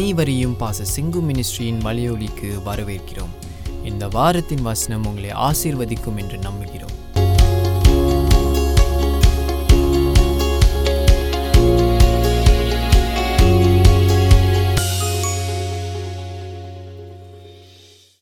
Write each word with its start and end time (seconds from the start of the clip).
அனைவரையும் 0.00 0.54
பாச 0.60 0.84
சிங்கு 0.92 1.20
மினிஸ்ட்ரியின் 1.28 1.80
மலையொலிக்கு 1.86 2.50
வரவேற்கிறோம். 2.66 3.32
இந்த 3.88 4.04
வாரத்தின் 4.08 4.62
வசனம் 4.62 5.06
உங்களை 5.06 5.30
ஆசீர்வதிக்கும் 5.46 6.18
என்று 6.22 6.36
நம்புகிறோம். 6.46 6.94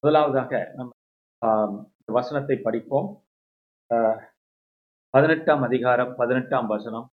முதலாவதாக 0.00 0.72
நம்ம 0.74 0.90
வசனத்தை 2.04 2.56
படிப்போம். 2.56 3.24
பதினெட்டாம் 5.10 5.62
அதிகாரம் 5.62 6.16
பதினெட்டாம் 6.16 6.66
வசனம். 6.66 7.06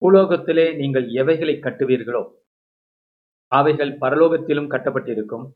பூலோகத்திலே 0.00 0.76
நீங்கள் 0.76 1.08
எவைகளை 1.08 1.56
கட்டுவீர்களோ 1.60 2.24
அவைகள் 3.58 3.92
பரலோகத்திலும் 4.02 4.70
கட்டப்பட்டிருக்கும். 4.74 5.46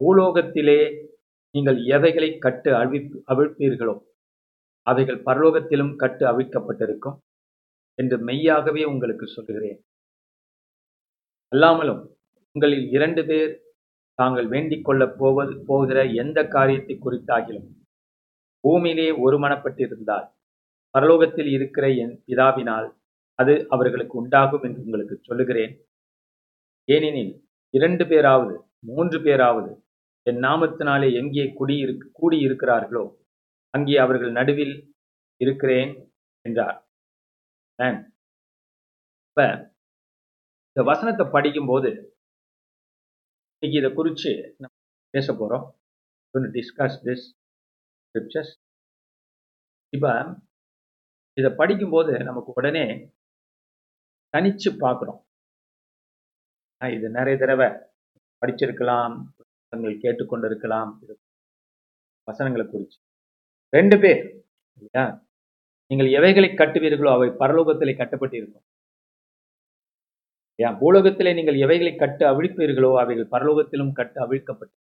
பூலோகத்திலே 0.00 0.80
நீங்கள் 1.54 1.78
எவைகளை 1.96 2.30
கட்டு 2.44 2.70
அழி 2.80 2.98
அவிழ்ப்பீர்களோ 3.32 3.94
அவைகள் 4.86 5.20
பரலோகத்திலும் 5.28 5.92
கட்டு 6.02 6.24
அவிழ்க்கப்பட்டிருக்கும் 6.30 7.16
என்று 7.98 8.16
மெய்யாகவே 8.28 8.82
உங்களுக்கு 8.92 9.26
சொல்லுகிறேன். 9.34 9.78
அல்லாமலும் 11.52 12.02
உங்களில் 12.56 12.86
இரண்டு 12.96 13.22
பேர் 13.28 13.52
தாங்கள் 14.18 14.48
வேண்டிக் 14.54 14.84
கொள்ளப் 14.86 15.16
போவது 15.20 15.52
போகிற 15.68 15.98
எந்த 16.22 16.38
காரியத்தை 16.56 16.94
குறித்தாகிலும் 17.04 17.68
பூமியிலே 18.64 19.08
ஒருமனப்பட்டிருந்தால் 19.24 20.26
பரலோகத்தில் 20.94 21.50
இருக்கிற 21.56 21.86
என் 22.02 22.14
பிதாவினால் 22.26 22.88
அது 23.38 23.54
அவர்களுக்கு 23.74 24.14
உண்டாகும் 24.20 24.64
என்று 24.66 24.80
உங்களுக்கு 24.86 25.16
சொல்லுகிறேன். 25.28 25.72
ஏனெனில் 26.88 27.32
இரண்டு 27.74 28.04
பேராவது 28.12 28.54
மூன்று 28.88 29.18
பேராவது 29.26 29.70
என் 30.26 30.40
நாமத்தினாலே 30.46 31.08
எங்கே 31.20 31.44
குடியிரு 31.58 31.94
கூடியிருக்கிறார்களோ 32.20 33.04
அங்கே 33.74 33.96
அவர்கள் 34.04 34.32
நடுவில் 34.38 34.74
இருக்கிறேன் 35.40 35.92
என்றார். 36.44 36.78
இப்ப 39.28 39.40
இந்த 40.70 40.82
வசனத்தை 40.90 41.24
படிக்கும்போது 41.36 41.90
இன்னைக்கு 43.54 43.78
இதை 43.80 43.90
குறித்து 43.98 44.32
நம்ம 44.62 44.74
பேச 45.14 45.26
போகிறோம் 45.40 45.66
டிஸ்கஸ் 46.56 46.98
திஸ் 47.08 47.26
ஸ்கிரிப்சர்ஸ் 48.04 48.52
இப்போ 49.92 50.12
இதை 51.36 51.50
படிக்கும்போது 51.60 52.12
நமக்கு 52.28 52.50
உடனே 52.60 52.86
தனிச்சு 54.34 54.70
பார்க்குறோம். 54.84 55.20
இது 56.80 57.08
நிறைய 57.10 57.38
தடவை 57.38 57.66
படிச்சிருக்கலாம் 58.42 59.14
புத்தகங்கள் 59.36 60.00
கேட்டுக்கொண்டு 60.00 61.16
வசனங்களை 62.28 62.66
குறித்து 62.70 62.96
ரெண்டு 63.72 63.96
பேர் 64.00 64.20
இல்லையா? 64.80 65.04
நீங்கள் 65.90 66.10
எவைகளை 66.18 66.48
கட்டுவீர்களோ 66.50 67.10
அவை 67.12 67.28
பரலோகத்திலே 67.28 67.94
கட்டப்பட்டிருக்கும். 68.00 68.64
ஏன்? 70.56 70.76
பூலோகத்திலே 70.80 71.34
நீங்கள் 71.34 71.58
எவைகளை 71.58 71.96
கட்டு 71.96 72.24
அவிழ்ப்பீர்களோ 72.26 72.90
அவைகள் 72.98 73.32
பரலோகத்திலும் 73.34 73.92
கட்டு 73.92 74.18
அவிழ்க்கப்பட்டு. 74.24 74.74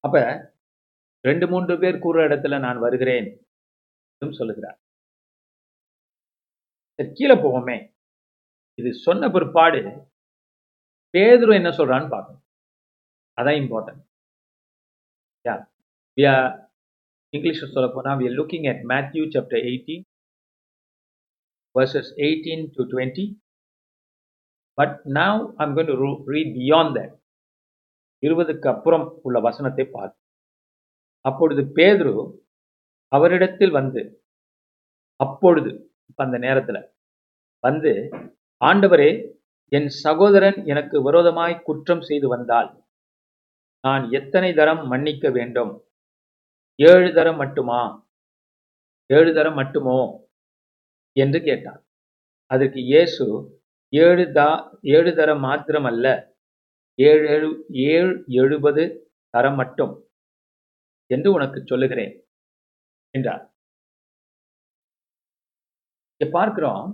அப்ப 0.00 0.16
ரெண்டு 1.20 1.48
மூன்று 1.48 1.78
பேர் 1.78 2.02
கூறுற 2.04 2.20
இடத்துல 2.28 2.60
நான் 2.60 2.78
வருகிறேன். 2.78 3.28
என்றும் 4.12 4.38
சொல்லுகிறார். 4.40 4.78
சரி, 6.98 7.10
கீழே 7.12 7.34
போவோமே 7.34 7.76
இது 8.78 8.90
சொன்ன 9.06 9.28
பிற்பாடு 9.28 9.80
பேதுரு 11.14 11.52
என்ன 11.54 11.70
சொல்றான்னு 11.70 12.08
பார்க்கணும் 12.08 12.42
அதான் 13.38 13.60
இம்பார்ட்டன்ட் 13.62 14.02
யா 16.16 16.34
இங்கிலீஷில் 17.32 17.72
சொல்ல 17.72 17.88
போனால் 17.88 18.18
we 18.18 18.26
are 18.26 18.36
looking 18.40 18.64
at 18.66 18.78
Matthew 18.84 19.22
chapter 19.30 19.58
18 19.60 19.96
verses 21.74 22.06
18 22.18 22.60
to 22.74 22.82
20. 22.84 23.24
But 24.78 24.92
now 25.14 25.32
I'm 25.58 25.74
going 25.74 25.86
to 25.86 25.96
ro- 25.96 26.22
read 26.26 26.48
beyond 26.54 26.90
that. 26.96 27.10
இருபதுக்கு 28.22 28.66
அப்புறம் 28.68 29.04
உள்ள 29.22 29.38
வசனத்தை 29.40 29.84
பார்த்து 29.88 30.20
அப்பொழுது 31.24 31.62
பேதுரு 31.76 32.12
அவரிடத்தில் 33.12 33.70
வந்து 33.70 34.02
அப்பொழுது 35.20 35.70
இப்போ 36.10 36.22
அந்த 36.24 36.38
நேரத்தில் 36.38 36.80
வந்து 37.64 37.92
ஆண்டவரே 38.60 39.10
என் 39.72 39.88
சகோதரன் 40.04 40.58
எனக்கு 40.64 40.96
விரோதமாய் 41.02 41.62
குற்றம் 41.68 42.04
செய்து 42.08 42.26
வந்தால் 42.28 42.70
நான் 43.84 44.04
எத்தனை 44.18 44.50
தரம் 44.54 44.82
மன்னிக்க 44.92 45.30
வேண்டும்? 45.30 45.72
ஏழு 46.78 47.08
தரம் 47.18 47.38
மட்டுமா? 47.42 47.80
ஏழு 49.10 49.30
தரம் 49.34 49.58
மட்டுமோ? 49.60 49.98
என்று 51.16 51.38
கேட்டார் 51.48 51.80
அதற்கு 52.50 52.80
இயேசு 52.90 53.24
ஏழு 53.92 54.24
தா 54.38 54.48
ஏழு 54.96 55.10
தரம் 55.18 55.42
மாத்திரம் 55.46 55.86
அல்ல 55.90 56.06
ஏழு 56.98 57.26
எழு 57.36 57.50
ஏழு 57.92 58.12
எழுபது 58.42 58.84
தரம் 59.34 59.58
மட்டும் 59.60 59.94
என்று 61.10 61.28
உனக்கு 61.36 61.58
சொல்லுகிறேன் 61.70 62.14
என்றார். 63.14 63.44
பார்க்கிறோம் 66.20 66.86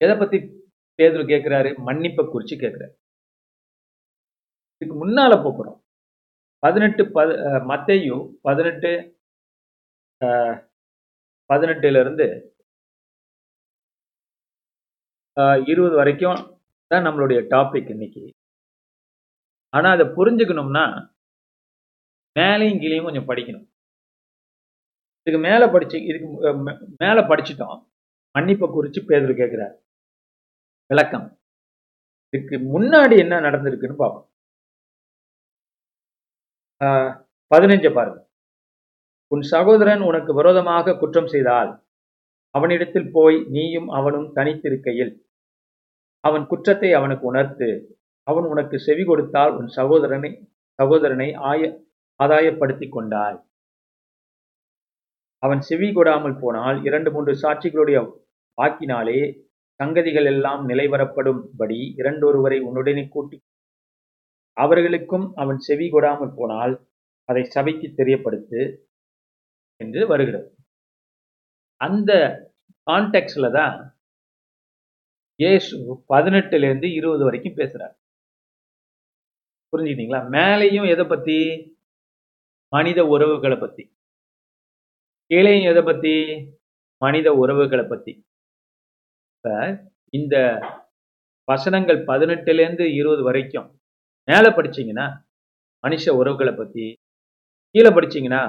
எதை 0.00 0.14
பத்தி 0.16 0.38
பேதுரு 0.98 1.24
கேட்கிறாரு 1.24 1.70
மன்னிப்பை 1.86 2.24
குறிச்சு 2.26 2.56
கேட்கிறாரு 2.56 2.94
இதுக்கு 4.82 4.94
முன்னால 5.00 5.32
போகிறோம் 5.42 5.78
பதினெட்டு 6.62 7.02
பத 7.16 7.30
மத்தையும் 7.64 8.24
பதினெட்டு 8.42 8.90
அஹ், 10.20 10.56
பதினெட்டுல 11.50 12.00
இருந்து 12.00 12.26
இருபது 15.68 15.94
வரைக்கும் 15.96 16.40
தான் 16.90 17.04
நம்மளுடைய 17.06 17.40
டாபிக் 17.52 17.90
இன்னைக்கு. 17.90 18.22
ஆனா 19.72 19.88
அதை 19.90 20.04
புரிஞ்சுக்கணும்னா 20.16 20.84
மேலையும் 22.36 22.80
கீழையும் 22.80 23.06
கொஞ்சம் 23.06 23.28
படிக்கணும். 23.28 23.66
இதுக்கு 25.26 25.40
மேல 25.40 25.62
படிச்சு 25.70 25.98
இதுக்கு 26.04 26.28
மேல 27.02 27.18
படிச்சுட்டோம். 27.30 27.78
மன்னிப்பை 28.34 28.68
குறிச்சு 28.70 29.00
பேதர் 29.10 29.40
கேட்கிறாரு 29.40 29.74
விளக்கம். 30.90 31.26
இதுக்கு 32.34 32.56
முன்னாடி 32.74 33.18
என்ன 33.18 33.40
நடந்திருக்குன்னு 33.40 33.96
பார்ப்போம். 33.96 34.26
ஆஹ், 36.80 37.12
பாருங்க. 37.50 38.20
உன் 39.32 39.42
சகோதரன் 39.42 40.00
உனக்கு 40.00 40.34
விரோதமாக 40.34 40.96
குற்றம் 40.96 41.26
செய்தால் 41.26 41.70
அவனிடத்தில் 42.54 43.10
போய் 43.10 43.38
நீயும் 43.46 43.88
அவனும் 43.88 44.28
தனித்திருக்கையில். 44.36 45.12
அவன் 46.24 46.44
குற்றத்தை 46.46 46.90
அவனுக்கு 46.92 47.26
உணர்த்து 47.26 47.68
அவன் 48.26 48.44
உனக்கு 48.44 48.78
செவி 48.78 49.04
கொடுத்தால் 49.04 49.52
உன் 49.56 49.68
சகோதரனை 49.68 50.30
சகோதரனை 50.78 51.34
ஆய 51.50 51.60
ஆதாயப்படுத்திக் 52.20 52.92
கொண்டாய். 52.92 53.38
அவன் 55.42 55.60
செவி 55.60 55.88
கொடாமல் 55.92 56.38
போனால் 56.38 56.84
இரண்டு 56.84 57.10
மூன்று 57.10 57.32
சாட்சிகளுடைய 57.42 57.98
வாக்கினாலே 58.58 59.18
சங்கதிகள் 59.80 60.28
எல்லாம் 60.32 60.62
நிலைவரப்படும்படி 60.70 61.78
இரண்டொருவரை 62.00 62.58
உன்னுடனே 62.68 63.04
கூட்டி 63.08 63.38
அவர்களுக்கும் 64.56 65.26
அவன் 65.42 65.58
செவி 65.58 65.86
கொடாமல் 65.90 66.36
போனால் 66.36 66.74
அதை 67.28 67.42
சபைக்கு 67.54 67.88
தெரியப்படுத்து 68.00 68.60
என்று 69.80 70.00
வருகிறது. 70.06 70.48
அந்த 71.80 72.12
கான்டெக்ட்ல 72.86 73.46
தான் 73.52 73.76
ஏசு 75.40 75.76
பதினெட்டுல 76.12 76.66
இருந்து 76.68 76.88
இருபது 76.98 77.22
வரைக்கும் 77.24 77.58
பேசுகிறார் 77.60 77.94
புரிஞ்சுக்கிட்டீங்களா? 79.72 80.20
மேலேயும் 80.36 80.88
எதை 80.94 81.04
பற்றி 81.06 81.36
மனித 82.72 83.00
உறவுகளை 83.14 83.56
பற்றி 83.58 83.84
கீழேயும் 85.30 85.68
எதை 85.72 85.82
பற்றி 85.82 86.12
மனித 87.02 87.28
உறவுகளை 87.42 87.84
பற்றி 87.92 88.12
இப்ப 89.44 89.56
இந்த 90.10 90.36
வசனங்கள் 91.48 91.98
பதினெட்டுல 92.06 92.62
இருந்து 92.64 92.84
இருபது 92.94 93.22
வரைக்கும் 93.22 93.66
மேல 94.28 94.44
படிச்சிங்கன்னா 94.48 95.04
மனுஷ 95.84 96.14
உறவுகளை 96.20 96.52
பத்தி 96.54 96.86
கீழே 97.74 97.90
படிச்சீங்கன்னா 97.90 98.40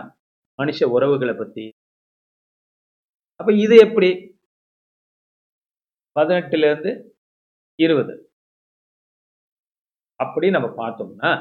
மனுஷ 0.59 0.87
உறவுகளை 0.95 1.33
பத்தி. 1.35 1.65
அப்ப 3.39 3.53
இது 3.53 3.75
எப்படி? 3.77 4.09
பதினெட்டுல 6.15 6.69
இருந்து 6.69 6.93
இருபது. 7.79 8.15
அப்படி 10.19 10.49
நம்ம 10.49 10.69
பார்த்தோம்னா 10.81 11.31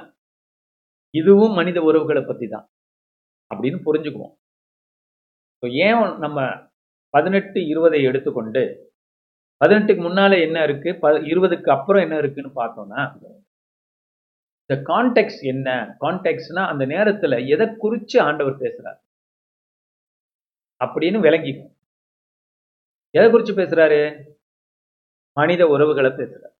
இதுவும் 1.14 1.52
மனித 1.52 1.80
உறவுகளை 1.82 2.22
பற்றி 2.22 2.48
தான் 2.48 2.66
அப்படின்னு 3.50 3.80
புரிஞ்சுக்குவோம். 3.88 4.34
இப்போ 5.54 5.68
ஏன் 5.86 6.18
நம்ம 6.24 6.38
பதினெட்டு 7.14 7.60
இருபதை 7.72 8.02
எடுத்துக்கொண்டு 8.02 8.64
பதினெட்டுக்கு 9.60 10.02
முன்னால 10.02 10.40
என்ன 10.40 10.62
இருக்கு? 10.62 10.94
ப- 10.94 11.18
இருபதுக்கு 11.18 11.70
அப்புறம் 11.70 12.02
என்ன 12.02 12.18
இருக்குன்னு 12.18 12.64
பார்த்தோம்னா 12.64 13.18
இந்த 14.66 14.82
கான்டெக்ட் 14.82 15.40
என்ன? 15.40 15.96
கான்டெக்ட்னா 16.00 16.66
அந்த 16.66 16.86
நேரத்துல 16.86 17.48
எதை 17.48 17.66
குறிச்சு 17.66 18.20
ஆண்டவர் 18.20 18.58
பேசுறாரு. 18.58 19.00
அப்படின்னு 20.84 21.20
விளங்கிக்கும். 21.20 21.72
எதை 23.10 23.30
குறிச்சு 23.30 23.56
பேசுறாரு? 23.56 24.28
மனித 25.32 25.66
உறவுகளை 25.66 26.10
பேசுறாரு. 26.10 26.52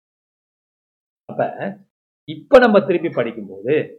அப்ப 1.24 1.76
இப்ப 2.24 2.58
நம்ம 2.58 2.80
திருப்பி 2.80 3.08
படிக்கும்போது 3.08 3.98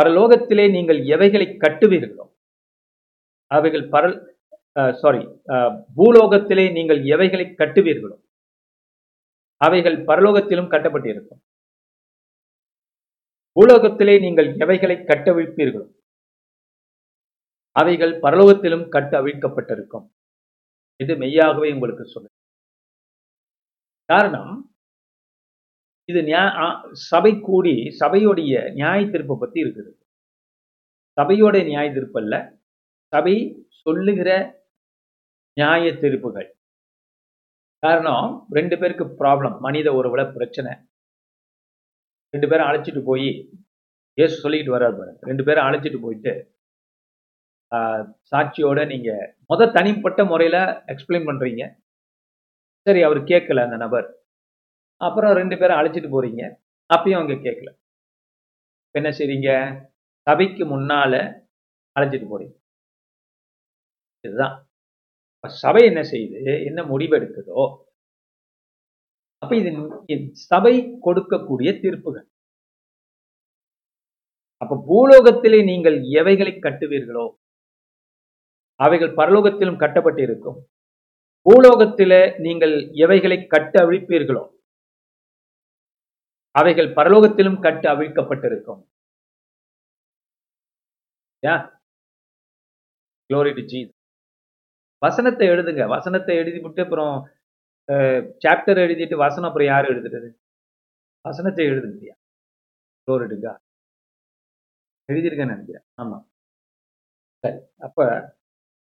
பரலோகத்திலே 0.00 0.70
நீங்கள் 0.70 1.04
எவைகளை 1.04 1.46
கட்டுவீர்களோ 1.46 2.36
அவைகள் 3.46 3.88
பரல் 3.88 4.33
சாரி 4.76 5.20
பூலோகத்திலே 5.96 6.72
நீங்கள் 6.72 7.00
எவைகளை 7.04 7.44
கட்டுவீர்களோ 7.58 8.16
அவைகள் 9.60 9.96
பரலோகத்திலும் 10.08 10.70
கட்டப்பட்டிருக்கும். 10.72 11.40
பூலோகத்திலே 13.56 14.14
நீங்கள் 14.20 14.48
எவைகளை 14.58 14.96
கட்டவிழ்ப்பீர்களோ 15.10 15.84
அவைகள் 17.76 18.14
பரலோகத்திலும் 18.24 18.88
கட்ட 18.88 19.12
அவிழ்க்கப்பட்டிருக்கும் 19.20 20.06
இது 21.00 21.14
மெய்யாகவே 21.16 21.68
உங்களுக்கு 21.72 22.04
சொல்ல 22.06 22.26
காரணம் 24.08 24.52
இது 26.08 26.20
நியா- 26.22 26.80
சபை 27.10 27.32
கூடி 27.40 27.74
சபையுடைய 28.00 28.72
நியாய 28.78 29.00
தீர்ப்பை 29.12 29.36
பத்தி 29.40 29.58
இருக்குது. 29.64 29.90
சபையோட 31.16 31.56
நியாய 31.64 31.86
தீர்ப்பு 31.92 32.18
அல்ல 32.22 32.34
சபை 33.12 33.34
சொல்லுகிற 33.82 34.28
நியாய 35.56 35.90
தீர்ப்புகள் 36.02 36.48
காரணம் 37.82 38.28
ரெண்டு 38.58 38.76
பேருக்கு 38.80 39.04
ப்ராப்ளம் 39.20 39.56
மனித 39.66 39.88
உறவுல 39.98 40.22
பிரச்சனை. 40.36 40.72
ரெண்டு 42.34 42.48
பேரும் 42.50 42.68
அழைச்சிட்டு 42.68 43.02
போய் 43.08 43.28
இயேசு 44.18 44.34
சொல்லிக்கிட்டு 44.44 44.74
வர்றாரு 44.76 44.96
பாருங்க. 44.98 45.20
ரெண்டு 45.30 45.44
பேரும் 45.46 45.66
அழைச்சிட்டு 45.68 46.00
போயிட்டு 46.04 46.32
சாட்சியோட 48.32 48.80
நீங்க 48.92 49.10
முத 49.50 49.70
தனிப்பட்ட 49.76 50.20
முறையில 50.32 50.56
எக்ஸ்பிளைன் 50.92 51.28
பண்றீங்க. 51.28 51.62
சரி 52.86 53.00
அவர் 53.08 53.20
கேட்கல 53.30 53.64
அந்த 53.66 53.76
நபர். 53.84 54.06
அப்புறம் 55.00 55.32
ரெண்டு 55.40 55.56
பேரும் 55.60 55.78
அழைச்சிட்டு 55.80 56.10
போறீங்க. 56.16 56.42
அப்பயும் 56.90 57.18
அவங்க 57.18 57.34
கேட்கல 57.46 57.70
என்ன 58.94 59.08
செய்றீங்க? 59.18 59.50
சபைக்கு 60.26 60.64
முன்னால 60.74 61.14
அழைச்சிட்டு 61.96 62.28
போறீங்க. 62.32 62.54
இதுதான். 64.24 64.54
சபை 65.62 65.82
என்ன 65.90 66.00
செய்யுது 66.10 66.52
என்ன 66.68 66.80
முடிவெடுக்குதோ 66.90 67.62
அப்ப 69.42 69.56
இது 69.60 70.16
சபை 70.50 70.74
கொடுக்கக்கூடிய 71.06 71.70
தீர்ப்புகள். 71.82 72.26
அப்ப 74.62 74.78
பூலோகத்திலே 74.90 75.58
நீங்கள் 75.70 75.96
எவைகளை 76.20 76.52
கட்டுவீர்களோ 76.66 77.26
அவைகள் 78.84 79.12
பரலோகத்திலும் 79.20 79.80
கட்டப்பட்டிருக்கும். 79.82 80.58
பூலோகத்தில 81.46 82.12
நீங்கள் 82.46 82.74
எவைகளை 83.04 83.38
கட்டு 83.54 83.78
அழிப்பீர்களோ 83.84 84.44
அவைகள் 86.60 86.90
பரலோகத்திலும் 86.98 87.60
கட்டு 87.66 87.88
அவிழ்க்கப்பட்டிருக்கும். 87.94 88.82
Glory 93.30 93.52
to 93.56 93.62
வசனத்தை 95.04 95.48
எழுதுங்க. 95.48 95.86
வசனத்தை 95.88 96.36
எழுதிவிட்டு 96.38 96.82
அப்புறம் 96.84 97.14
சாப்டர் 98.44 98.80
எழுதிட்டு 98.84 99.16
வசனம் 99.24 99.48
அப்புறம் 99.50 99.70
யார் 99.72 99.84
எழுதுறது? 99.84 100.28
வசனத்தை 101.24 101.64
எழுதுங்கய்யா. 101.66 102.14
Glory 103.08 103.26
to 103.32 103.54
எழுதியிருக்கேன்னு 105.08 105.52
நினைக்கிறேன். 105.52 105.84
ஆமா. 106.02 106.16
சரி. 107.44 107.56
அப்ப 107.78 107.98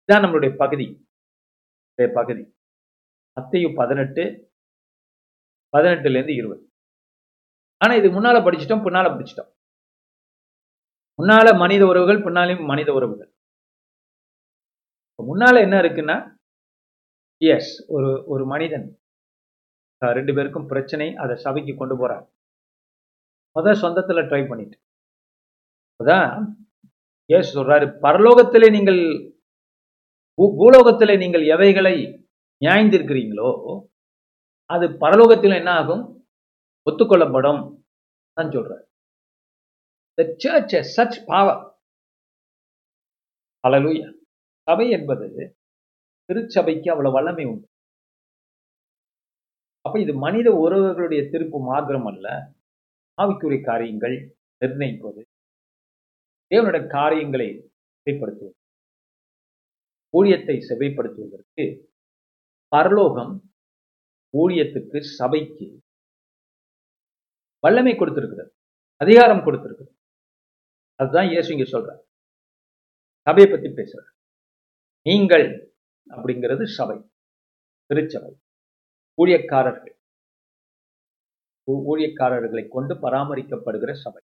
இதான் 0.08 0.24
நம்மளுடைய 0.24 0.52
பகுதி. 0.56 0.86
பகுதி. 1.98 2.44
அத்தையும் 3.36 3.74
பதினெட்டு 3.74 4.22
பதினெட்டுல 5.72 6.16
இருந்து 6.16 6.34
இருபது. 6.34 6.62
ஆனா 7.80 7.92
இது 8.00 8.08
முன்னால 8.10 8.38
படிச்சிட்டோம் 8.46 8.84
பின்னால் 8.84 9.12
படிச்சிட்டோம் 9.12 9.50
முன்னால 11.18 11.58
மனித 11.58 11.82
உறவுகள் 11.86 12.24
பின்னாலையும் 12.26 12.66
மனித 12.66 12.90
உறவுகள். 12.92 13.29
முன்னால 15.20 15.60
என்ன 15.60 15.80
இருக்குன்னா 15.80 16.34
எஸ் 17.36 17.86
ஒரு 17.88 18.24
ஒரு 18.26 18.46
மனிதன் 18.46 19.02
ரெண்டு 19.98 20.34
பேருக்கும் 20.34 20.66
பிரச்சனை 20.66 21.16
அதை 21.16 21.36
சபைக்கு 21.36 21.74
கொண்டு 21.76 22.08
போறார் 22.08 22.32
முதல் 23.52 23.80
சொந்தத்துல 23.80 24.20
ட்ரை 24.24 24.48
பண்ணிட்டு. 24.48 24.82
அதான் 26.04 26.54
எஸ் 27.26 27.58
சொல்றாரு 27.58 27.98
பரலோகத்திலே 28.02 28.70
நீங்கள் 28.70 29.00
பூ- 30.42 30.56
பூலோகத்திலே 30.58 31.16
நீங்கள் 31.16 31.46
எவைகளை 31.46 32.26
நியாய்ந்திருக்கிறீங்களோ 32.64 33.80
அது 34.64 34.86
பரலோகத்தில் 34.86 35.54
என்ன 35.54 35.70
ஆகும்? 35.70 36.28
ஒத்துக்கொள்ளப்படும். 36.90 37.84
தான் 38.32 38.48
சொல்றாரு. 38.48 38.88
The 40.20 40.26
church 40.26 40.70
has 40.70 40.84
such 40.96 41.24
power. 41.26 41.78
Hallelujah. 43.68 44.19
சபை 44.70 44.86
என்பது 44.98 45.26
திருச்சபைக்கு 46.28 46.88
அவ்வளவு 46.92 47.16
வல்லமை 47.16 47.44
உண்டு. 47.52 47.66
அப்ப 49.86 49.98
இது 50.04 50.12
மனித 50.24 50.48
உறவுகளுடைய 50.64 51.20
திருப்பு 51.32 51.58
மாத்திரம் 51.68 52.08
அல்ல 52.10 52.26
ஆவிக்குரிய 53.22 53.60
காரியங்கள் 53.68 54.16
நிர்ணயிப்பது 54.62 55.22
தேவனுடைய 56.52 56.82
காரியங்களை 56.96 57.46
செவைப்படுத்துவது 58.06 58.56
ஊழியத்தை 60.18 60.56
செவைப்படுத்துவதற்கு 60.68 61.64
பரலோகம் 62.74 63.34
ஊழியத்துக்கு 64.34 65.00
சபைக்கு 65.18 65.68
வல்லமை 67.66 67.94
கொடுத்திருக்கிறது 67.96 68.52
அதிகாரம் 69.04 69.44
கொடுத்திருக்கிறது. 69.46 69.92
அதுதான் 71.00 71.30
இயேசு 71.32 71.52
இங்க 71.56 71.66
சொல்றார். 71.74 72.00
சபையை 73.26 73.48
பத்தி 73.50 73.68
பேசுறார். 73.80 74.10
நீங்கள் 75.08 75.46
அப்படிங்கிறது 76.10 76.64
சபை 76.64 76.96
திருச்சபை 77.86 78.32
ஊழியக்காரர்கள். 79.22 79.94
ஊழியக்காரர்களை 81.92 82.68
கொண்டு 82.68 82.94
பராமரிக்கப்படுகிற 82.94 83.92
சபை. 84.04 84.22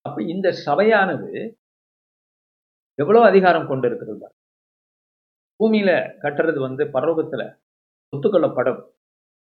அப்ப 0.00 0.22
இந்த 0.34 0.52
சபையானது 0.66 1.30
எவ்வளவு 3.02 3.26
அதிகாரம் 3.26 3.68
கொண்டு 3.68 3.88
இருக்கிறது 3.88 4.28
பூமியில 5.60 5.90
கட்டுறது 6.24 6.58
வந்து 6.66 6.84
பரலோகத்துல 6.84 7.42
ஒத்துக்கொள்ளப்படும் 8.12 8.80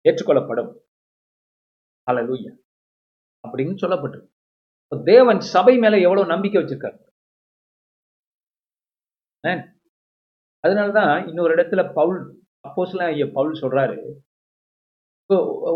ஏற்றுக்கொள்ளப்படும். 0.09 0.71
அலலூயா 2.11 2.53
அப்படின்னு 3.49 3.77
சொல்லப்பட்டிருக்கு. 3.83 5.03
தேவன் 5.05 5.41
சபை 5.55 5.79
மேல 5.79 5.99
எவ்வளவு 5.99 6.27
நம்பிக்கை 6.33 6.63
வச்சிருக்காரு? 6.63 6.99
அதனால 10.67 10.89
தான் 11.01 11.15
இன்னொரு 11.31 11.55
இடத்துல 11.57 11.83
பவுல் 11.99 12.21
அப்போஸ்லாம் 12.69 13.13
ஐயா 13.15 13.27
பவுல் 13.39 13.61
சொல்கிறாரு 13.63 13.99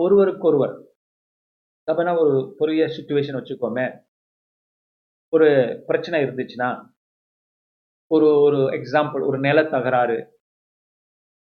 ஒருவருக்கு 0.05 0.47
ஒருவர் 0.51 0.75
அப்படின்னா 1.89 2.13
ஒரு 2.23 2.33
பெரிய 2.59 2.83
சுச்சுவேஷன் 2.97 3.39
வச்சுக்கோமே. 3.39 3.87
ஒரு 5.33 5.49
பிரச்சனை 5.89 6.19
இருந்துச்சுன்னா 6.25 6.69
ஒரு 8.11 8.29
ஒரு 8.47 8.61
எக்ஸாம்பிள் 8.79 9.23
ஒரு 9.29 9.39
நில 9.47 9.59
தகராறு 9.75 10.19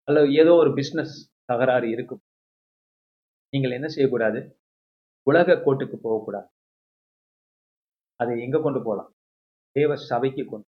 அல்லது 0.08 0.28
ஏதோ 0.42 0.52
ஒரு 0.62 0.70
பிஸ்னஸ் 0.78 1.14
தகராறு 1.50 1.86
இருக்கும். 1.94 2.22
நீங்கள் 3.52 3.76
என்ன 3.78 3.88
செய்யக்கூடாது? 3.94 4.40
உலக 5.26 5.56
கோட்டுக்கு 5.64 5.96
போகக்கூடாது. 6.06 6.48
அதை 8.20 8.34
எங்கே 8.46 8.58
கொண்டு 8.66 8.80
போகலாம்? 8.88 9.10
தேவ 9.76 9.96
சபைக்கு 10.10 10.44
கொண்டு 10.52 10.69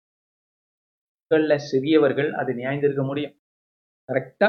மக்களில் 1.31 1.67
சிறியவர்கள் 1.67 2.29
அது 2.39 2.51
நியாய்ந்திருக்க 2.57 3.03
முடியும். 3.09 3.33
கரெக்டா 4.09 4.47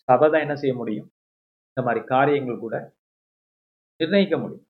சபை 0.00 0.26
தான் 0.32 0.42
என்ன 0.44 0.54
செய்ய 0.62 0.72
முடியும்? 0.80 1.06
இந்த 1.70 1.80
மாதிரி 1.86 2.00
காரியங்கள் 2.10 2.58
கூட 2.64 2.74
நிர்ணயிக்க 4.00 4.36
முடியும். 4.42 4.66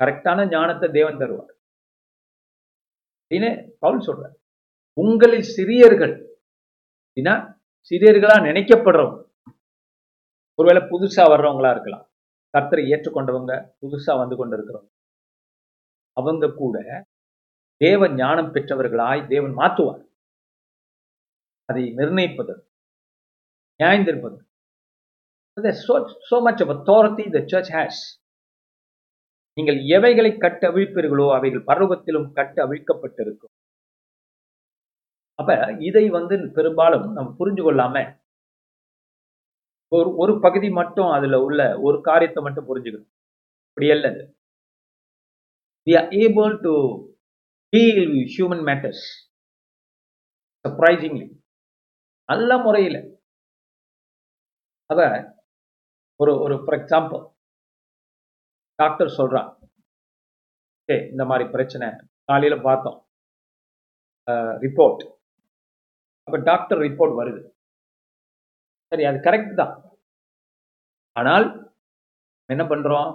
கரெக்டான 0.00 0.44
ஞானத்தை 0.54 0.88
தேவன் 0.98 1.20
தருவார். 1.22 1.52
அப்படின்னு 3.20 3.50
பவுல் 3.84 4.04
சொல்றார். 4.08 4.34
உங்களில் 4.98 5.48
சிறியர்கள் 5.56 6.14
அப்படின்னா 7.06 7.34
சிறியர்களா 7.90 8.36
நினைக்கப்படுறவங்க 8.48 9.22
ஒருவேளை 10.58 10.82
புதுசா 10.92 11.24
வர்றவங்களா 11.34 11.70
இருக்கலாம். 11.76 12.06
கர்த்தரை 12.54 12.84
ஏற்றுக்கொண்டவங்க 12.94 13.54
புதுசா 13.80 14.14
வந்து 14.22 14.36
கொண்டு 14.40 14.56
இருக்கிறவங்க 14.58 14.90
அவங்க 16.16 16.56
கூட 16.60 16.76
தேவ 17.80 18.08
ஞானம் 18.20 18.52
பெற்றவர்களாய் 18.56 19.22
தேவன் 19.32 19.56
மாற்றுவார் 19.62 20.02
அதை 21.68 21.84
நிர்ணயிப்பதற்கு 21.92 22.66
நியாயந்திருப்பது 23.80 24.38
There's 25.56 25.86
so, 25.86 25.94
so 26.28 26.36
much 26.40 26.60
of 26.60 26.68
authority 26.68 27.24
the 27.30 27.42
church 27.46 27.68
has. 27.68 27.94
நீங்கள் 29.56 29.78
எவைகளை 29.86 30.30
கட்ட 30.36 30.62
அவிழ்ப்பீர்களோ 30.70 31.26
அவைகள் 31.36 31.62
பரலோகத்திலும் 31.66 32.26
கட்ட 32.32 32.56
அவிழ்க்கப்பட்டிருக்கும் 32.66 33.52
அப்ப 35.38 35.50
இதை 35.78 36.04
வந்து 36.08 36.34
பெரும்பாலும் 36.52 37.06
நம்ம 37.12 37.28
புரிஞ்சு 37.38 37.62
கொள்ளாம 37.64 37.96
ஒரு 39.92 40.10
ஒரு 40.14 40.32
பகுதி 40.40 40.68
மட்டும் 40.70 41.10
அதுல 41.10 41.40
உள்ள 41.40 41.60
ஒரு 41.78 42.00
காரியத்தை 42.00 42.42
மட்டும் 42.42 42.68
புரிஞ்சுக்கணும் 42.70 43.10
அப்படி 43.68 43.90
அல்ல 43.96 44.08
அது. 44.12 44.24
we 45.86 45.94
are 45.94 46.08
able 46.24 46.54
to 46.58 46.74
human 48.32 48.62
matters 48.68 49.04
surprisingly 50.64 51.26
நல்ல 52.30 52.50
முறையில். 52.64 53.00
அவ 54.90 55.00
ஒரு 56.20 56.32
ஒரு 56.44 56.54
ஃபார் 56.62 56.76
எக்ஸாம்பிள் 56.80 57.22
டாக்டர் 58.78 59.16
சொல்றான். 59.18 59.50
ஓகே 60.80 60.96
இந்த 61.12 61.22
மாதிரி 61.30 61.44
பிரச்சனை 61.54 61.86
காலையில் 62.30 62.64
பார்த்தோம். 62.68 62.98
ரிப்போர்ட் 64.64 65.02
அப்போ 66.26 66.38
டாக்டர் 66.50 66.80
ரிப்போர்ட் 66.86 67.14
வருது. 67.20 67.40
சரி 68.92 69.04
அது 69.10 69.18
கரெக்ட் 69.26 69.54
தான். 69.60 69.74
ஆனால் 71.16 71.46
என்ன 72.52 72.62
பண்றோம்? 72.72 73.10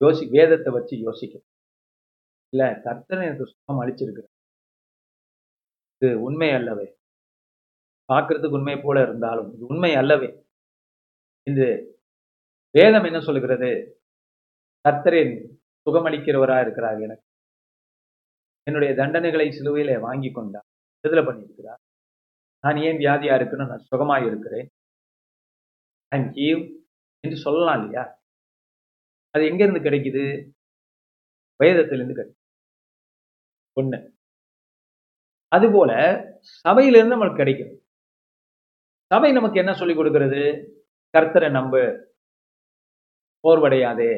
யோசி 0.00 0.24
வேதத்தை 0.36 0.70
வச்சு 0.76 0.94
யோசிக்கிறோம். 1.06 1.48
இல்லை 2.52 2.68
கர்த்தனை 2.86 3.26
எனக்கு 3.28 3.50
சுத்தம் 3.50 3.80
அளிச்சிருக்கிறார் 3.82 4.32
இது 6.02 6.08
உண்மை 6.26 6.48
அல்லவே. 6.58 6.86
பார்க்கறதுக்கு 8.10 8.56
உண்மை 8.58 8.76
போல 8.80 9.02
இருந்தாலும் 9.02 9.54
இது 9.54 9.66
உண்மை 9.66 9.94
அல்லவே. 9.94 10.28
இந்த 11.42 11.62
வேதம் 12.70 13.04
என்ன 13.04 13.20
சொல்கிறது 13.20 13.70
கர்த்தரின் 14.88 15.34
சுகமளிக்கிறவரா 15.86 16.60
இருக்கிறார் 16.60 17.00
எனக்கு 17.00 17.26
என்னுடைய 18.62 18.94
தண்டனைகளை 18.94 19.46
சிலுவையில 19.58 20.00
வாங்கி 20.00 20.30
கொண்டார் 20.32 20.66
விடுதலை 21.04 21.24
பண்ணியிருக்கிறார். 21.26 21.80
நான் 22.60 22.76
ஏன் 22.76 22.96
வியாதியா 22.96 23.34
இருக்குன்னு 23.34 23.66
நான் 23.66 23.86
சுகமாக 23.90 24.26
இருக்கிறேன். 24.26 24.68
ஐம் 26.08 26.30
ஹீவ் 26.32 26.62
என்று 27.20 27.36
சொல்லலாம் 27.36 27.78
இல்லையா? 27.78 28.04
அது 29.30 29.42
எங்கேருந்து 29.44 29.80
கிடைக்குது? 29.86 30.24
வேதத்திலிருந்து 31.60 32.18
கிடைக்குது. 32.18 32.38
ஒன்று 33.72 33.98
அதுபோல 35.48 35.90
சபையிலிருந்து 36.40 37.14
நம்மளுக்கு 37.16 37.36
கிடைக்கும். 37.36 37.79
சபை 39.12 39.32
நமக்கு 39.32 39.58
என்ன 39.58 39.72
சொல்லி 39.74 39.94
கொடுக்கிறது? 39.94 40.42
கர்த்தரை 41.16 41.50
நம்பு. 41.50 41.78
போர்வடையாதே. 43.44 44.10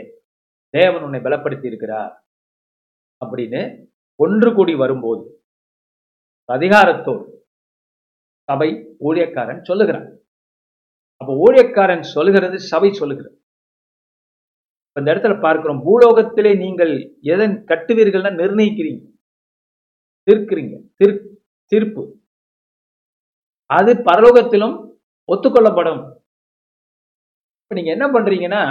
தேவன் 0.69 1.03
உன்னை 1.03 1.21
பலப்படுத்தி 1.21 1.67
இருக்கிறார் 1.67 2.27
அப்படின்னு 3.25 3.87
ஒன்று 4.15 4.55
கூடி 4.55 4.75
வரும்போது 4.75 5.45
அதிகாரத்தோடு 6.53 7.25
சபை 8.43 8.97
ஊழியக்காரன் 9.01 9.63
சொல்லுகிறான். 9.63 10.09
அப்போ 11.17 11.33
ஊழியக்காரன் 11.47 12.01
சொல்லுகிறது 12.01 12.61
சபை 12.61 12.93
சொல்லுகிறது. 12.93 13.45
இந்த 14.99 15.15
இடத்துல 15.15 15.41
பார்க்கிறோம் 15.41 15.85
பூலோகத்திலே 15.87 16.57
நீங்கள் 16.57 17.17
எதன் 17.21 17.65
கட்டுவீர்கள்னா 17.69 18.33
நிர்ணயிக்கிறீங்க. 18.43 19.05
தீர்க்கிறீங்க. 20.31 20.75
தீர்ப்பு. 21.67 22.22
அது 23.71 23.93
பரலோகத்திலும் 24.09 24.75
ஒத்துக்கொள்ளப்படும். 25.29 26.01
இப்ப 27.63 27.75
நீங்க 27.79 27.91
என்ன 27.97 28.07
பண்றீங்கன்னா 28.07 28.63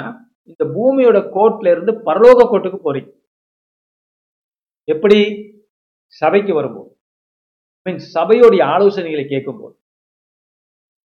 இந்த 0.49 0.63
பூமியோட 0.75 1.17
கோட்ல 1.35 1.71
இருந்து 1.71 1.93
பரலோக 2.07 2.45
கோட்டுக்கு 2.51 2.79
போறீங்க. 2.87 3.11
எப்படி? 4.87 5.19
சபைக்கு 6.07 6.53
வரும்போது. 6.53 6.89
மீன்ஸ் 7.85 8.07
சபையோடைய 8.17 8.63
ஆலோசனைகளை 8.75 9.25
கேட்கும்போது. 9.27 9.75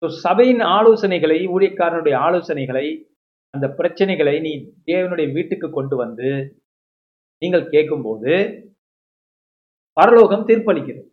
ஸோ 0.02 0.06
சபையின் 0.24 0.62
ஆலோசனைகளை 0.76 1.38
ஊழியக்காரனுடைய 1.54 2.14
ஆலோசனைகளை 2.26 2.86
அந்த 3.54 3.66
பிரச்சனைகளை 3.78 4.34
நீ 4.46 4.52
தேவனுடைய 4.90 5.26
வீட்டுக்கு 5.32 5.70
கொண்டு 5.70 5.96
வந்து 5.96 6.28
நீங்கள் 7.42 7.70
கேட்கும்போது 7.74 8.32
பரலோகம் 9.96 10.46
தீர்ப்பளிக்கிறது. 10.48 11.05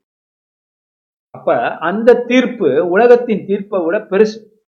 அப்ப 1.43 1.77
அந்த 1.77 2.23
தீர்ப்பு 2.27 2.89
உலகத்தின் 2.89 3.45
தீர்ப்பை 3.45 3.83
விட 3.85 3.97
பெருசு. 3.97 4.62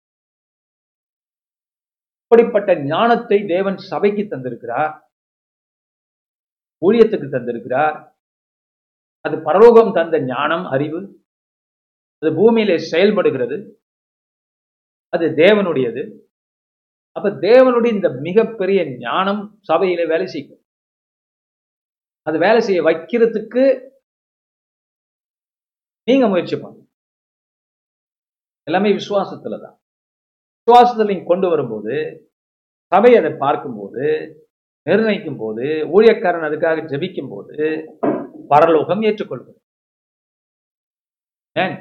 அப்படிப்பட்ட 2.23 2.75
ஞானத்தை 2.75 3.45
தேவன் 3.45 3.77
சபைக்கு 3.77 4.21
தந்திருக்கிறார். 4.21 5.01
ஊழியத்துக்கு 6.85 7.27
தந்திருக்கிறார். 7.33 8.15
அது 9.21 9.41
பரலோகம் 9.41 9.93
தந்த 9.93 10.21
ஞானம் 10.21 10.65
அறிவு. 10.65 11.25
அது 12.17 12.35
பூமியிலே 12.35 12.77
செயல்படுகிறது. 12.77 13.85
அது 15.09 15.25
தேவனுடையது. 15.25 16.19
அப்ப 17.11 17.29
தேவனுடைய 17.29 17.87
இந்த 17.87 18.09
மிகப்பெரிய 18.09 18.97
ஞானம் 18.97 19.59
சபையில 19.67 20.07
வேலை 20.07 20.27
செய்யும். 20.27 20.61
அது 22.21 22.37
வேலை 22.37 22.61
செய்ய 22.61 22.83
வைக்கிறதுக்கு 22.83 23.91
நீங்க 26.07 26.27
முயற்சி 26.27 26.55
பண்ணுங்க. 26.55 26.87
எல்லாமே 28.67 28.89
விசுவாசத்துல 28.91 29.59
தான் 29.65 29.77
விசுவாசத்தில் 30.59 31.09
நீங்க 31.11 31.23
கொண்டு 31.23 31.47
வரும்போது 31.49 31.95
சபை 32.91 33.17
அதை 33.17 33.31
பார்க்கும்போது 33.37 34.03
நிர்ணயிக்கும் 34.87 35.37
போது 35.37 35.65
ஊழியக்காரன் 35.95 36.47
அதுக்காக 36.47 36.83
ஜெபிக்கும் 36.91 37.29
போது 37.29 37.55
பரலோகம் 38.47 39.01
ஏற்றுக்கொள்கிறது. 39.01 39.59
ஏன்? 41.55 41.75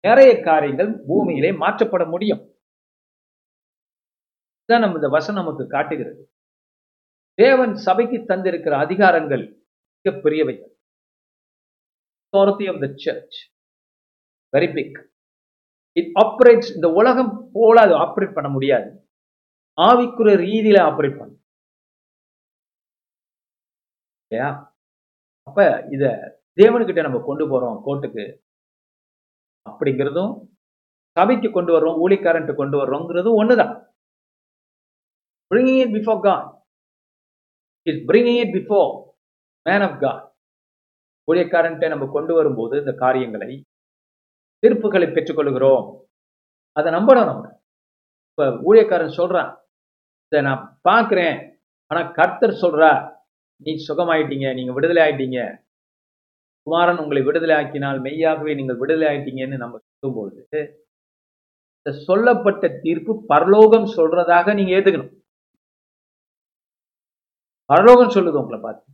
நிறைய 0.00 0.40
காரியங்கள் 0.42 0.90
பூமியிலே 1.08 1.50
மாற்றப்பட 1.52 2.10
முடியும். 2.10 2.42
இதான் 4.68 4.78
நம்ம 4.78 4.94
இந்த 4.94 5.08
வசனம் 5.08 5.40
நமக்கு 5.44 5.66
காட்டுகிறது. 5.66 6.22
தேவன் 7.38 7.74
சபைக்கு 7.86 8.18
தந்திருக்கிற 8.18 8.74
அதிகாரங்கள் 8.84 9.44
மிக 10.04 10.12
பெரியவைகள் 10.24 10.72
authority 12.36 12.66
of 12.72 12.80
the 12.82 12.90
church. 13.04 13.34
Very 14.56 14.68
big. 14.74 15.14
It 15.92 16.12
operates 16.14 16.74
இந்த 16.74 16.88
உலகம் 16.92 17.50
போல 17.52 17.80
அது 17.80 17.94
ஆப்ரேட் 17.94 18.34
பண்ண 18.34 18.48
முடியாது. 18.50 18.90
ஆவிக்குற 19.80 20.28
ரீதியில 20.44 20.78
ஆப்ரேட் 20.88 21.18
பண்ணும். 21.18 21.42
இல்லையா? 24.26 24.76
அப்ப 25.42 25.86
இத 25.90 26.04
தேவனுக்கிட்ட 26.60 27.02
நம்ம 27.02 27.22
கொண்டு 27.24 27.44
போறோம் 27.46 27.80
கோர்ட்டுக்கு. 27.86 28.24
அப்படிங்கிறதும் 29.70 30.32
சபைக்கு 31.10 31.50
கொண்டு 31.50 31.72
வர்றோம் 31.72 31.98
ஊழிக்காரன்ட்டு 32.06 32.54
கொண்டு 32.54 32.76
வர்றோங்கிறதும் 32.78 33.38
ஒண்ணுதான். 33.42 33.84
Bringing 35.54 35.80
it 35.84 35.90
before 35.96 36.20
God. 36.28 36.44
Is 37.88 37.98
bringing 38.10 38.38
it 38.44 38.50
before 38.58 38.88
man 39.68 39.82
ஊழியக்காரன்ட்ட 41.28 41.88
நம்ம 41.92 42.06
கொண்டு 42.16 42.32
வரும்போது 42.38 42.74
இந்த 42.82 42.92
காரியங்களை 43.04 43.50
தீர்ப்புகளை 44.62 45.08
பெற்றுக்கொள்கிறோம். 45.16 45.84
அதை 46.76 46.88
நம்பணும் 46.96 47.30
நம்ம. 47.30 47.44
இப்ப 48.30 48.46
ஊழியக்காரன் 48.68 49.18
சொல்றான் 49.20 49.50
இதை 50.32 50.40
நான் 50.48 50.62
பார்க்குறேன் 50.88 51.36
ஆனா 51.90 52.00
கர்த்தர் 52.18 52.60
சொல்றா 52.62 52.90
நீ 53.66 53.72
சுகமாயிட்டீங்க 53.88 54.46
நீங்க 54.58 54.72
விடுதலை 54.76 55.02
ஆயிட்டீங்க. 55.04 55.40
குமாரன் 56.66 57.00
உங்களை 57.02 57.20
விடுதலை 57.26 57.54
ஆக்கினால் 57.56 57.98
மெய்யாகவே 58.06 58.52
நீங்கள் 58.58 58.80
விடுதலை 58.80 59.06
ஆயிட்டீங்கன்னு 59.10 59.62
நம்ம 59.62 59.78
சொல்லும்பொழுது 59.82 60.60
இந்த 61.78 61.90
சொல்லப்பட்ட 62.08 62.68
தீர்ப்பு 62.84 63.12
பரலோகம் 63.32 63.86
சொல்றதாக 63.96 64.54
நீங்க 64.58 64.72
ஏத்துக்கணும். 64.76 65.12
பரலோகம் 67.70 68.14
சொல்லுது 68.16 68.40
உங்களை 68.42 68.58
பார்த்து. 68.64 68.88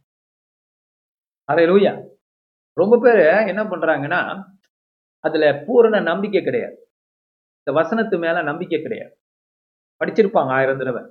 அரை 1.50 1.64
லூயா 1.70 1.92
ரொம்ப 2.73 2.99
பேர் 2.99 3.47
என்ன 3.47 3.64
பண்றாங்கன்னா 3.64 4.45
அதுல 5.19 5.62
பூரண 5.67 6.00
நம்பிக்கை 6.00 6.43
கிடையாது. 6.43 6.93
இந்த 7.62 7.81
வசனத்து 7.81 8.19
மேல 8.19 8.43
நம்பிக்கை 8.43 8.83
கிடையாது. 8.83 9.19
படிச்சிருப்பாங்க 10.05 10.50
ஆயிரம் 10.50 10.79
தடவை. 10.79 11.02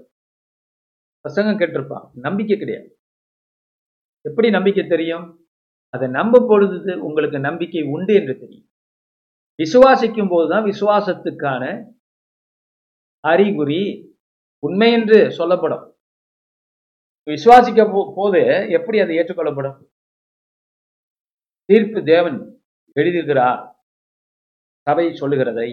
பிரசங்கம் 1.19 1.57
கேட்டிருப்பாங்க 1.57 2.09
நம்பிக்கை 2.13 2.57
கிடையாது. 2.57 2.99
எப்படி 4.21 4.49
நம்பிக்கை 4.49 4.87
தெரியும்? 4.87 5.47
அதை 5.89 6.07
நம்ப 6.09 6.45
பொழுது 6.47 7.05
உங்களுக்கு 7.05 7.39
நம்பிக்கை 7.39 7.81
உண்டு 7.81 8.13
என்று 8.13 8.39
தெரியும். 8.39 8.69
விசுவாசிக்கும் 9.59 10.29
போதுதான் 10.29 10.63
விசுவாசத்துக்கான 10.63 11.83
அறிகுறி 13.19 14.09
உண்மை 14.59 14.91
என்று 14.91 15.31
சொல்லப்படும். 15.31 15.97
விசுவாசிக்க 17.29 18.13
போது 18.15 18.69
எப்படி 18.69 18.99
அது 18.99 19.13
ஏற்றுக்கொள்ளப்படும்? 19.13 19.90
தீர்ப்பு 21.71 21.99
தேவன் 22.13 22.37
எழுதுகிறார். 22.95 23.61
சபை 24.87 25.05
சொல்லுகிறதை 25.19 25.69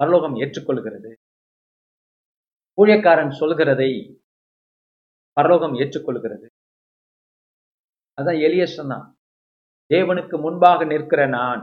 பரலோகம் 0.00 0.36
ஏற்றுக்கொள்கிறது. 0.42 1.10
ஊழியக்காரன் 2.78 3.32
சொல்கிறதை 3.40 3.90
பரலோகம் 5.36 5.74
ஏற்றுக்கொள்கிறது. 5.82 6.46
அதான் 8.18 8.38
எளிய 8.46 8.64
சொன்னான் 8.76 9.06
தேவனுக்கு 9.94 10.36
முன்பாக 10.44 10.84
நிற்கிற 10.92 11.22
நான் 11.36 11.62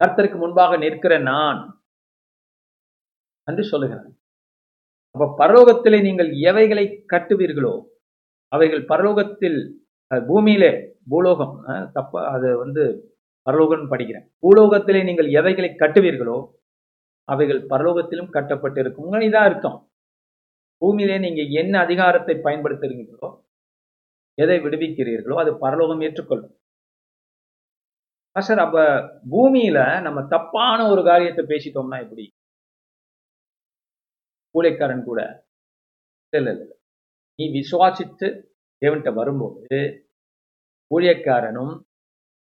கர்த்தருக்கு 0.00 0.38
முன்பாக 0.44 0.72
நிற்கிற 0.84 1.12
நான் 1.30 1.60
என்று 3.48 3.64
சொல்லுகிறான். 3.72 4.12
அப்ப 5.14 5.30
பரலோகத்திலே 5.40 5.98
நீங்கள் 6.06 6.30
எவைகளை 6.50 6.84
கட்டுவீர்களோ 7.12 7.74
அவைகள் 8.52 8.84
பரலோகத்தில் 8.92 9.58
பூமியிலே 10.28 10.70
பூலோகம் 11.08 11.54
அஹ், 11.68 11.86
தப்பா 11.92 12.20
அது 12.34 12.48
வந்து 12.58 12.82
பரலோகம் 13.46 13.90
படிக்கிறேன். 13.92 14.26
பூலோகத்திலே 14.42 15.00
நீங்கள் 15.04 15.28
எவைகளை 15.32 15.70
கட்டுவீர்களோ 15.74 16.38
அவைகள் 17.28 17.60
பரலோகத்திலும் 17.70 18.30
கட்டப்பட்டு 18.30 18.80
இருக்கும் 18.80 19.24
இதான் 19.26 19.46
அர்த்தம். 19.48 19.78
பூமியிலே 20.82 21.16
நீங்க 21.18 21.42
என்ன 21.60 21.74
அதிகாரத்தை 21.80 22.34
பயன்படுத்துகிறீர்களோ 22.44 23.28
எதை 24.38 24.56
விடுவிக்கிறீர்களோ 24.64 25.36
அது 25.36 25.52
பரலோகம் 25.58 26.02
ஏற்றுக்கொள்ளும். 26.02 26.54
சார் 28.36 28.60
அப்ப 28.64 28.78
பூமியில 29.30 29.78
நம்ம 30.02 30.20
தப்பான 30.32 30.78
ஒரு 30.92 31.02
காரியத்தை 31.02 31.42
பேசிட்டோம்னா 31.46 31.98
எப்படி? 32.04 32.24
கூலைக்காரன் 34.54 35.02
கூட 35.04 35.20
இல்லை 36.32 36.52
இல்லை. 36.54 36.66
நீ 37.38 37.44
விசுவாசித்து 37.56 38.26
தேவன்கிட்ட 38.82 39.10
வரும்போது 39.14 39.78
ஊழியக்காரனும் 40.90 41.74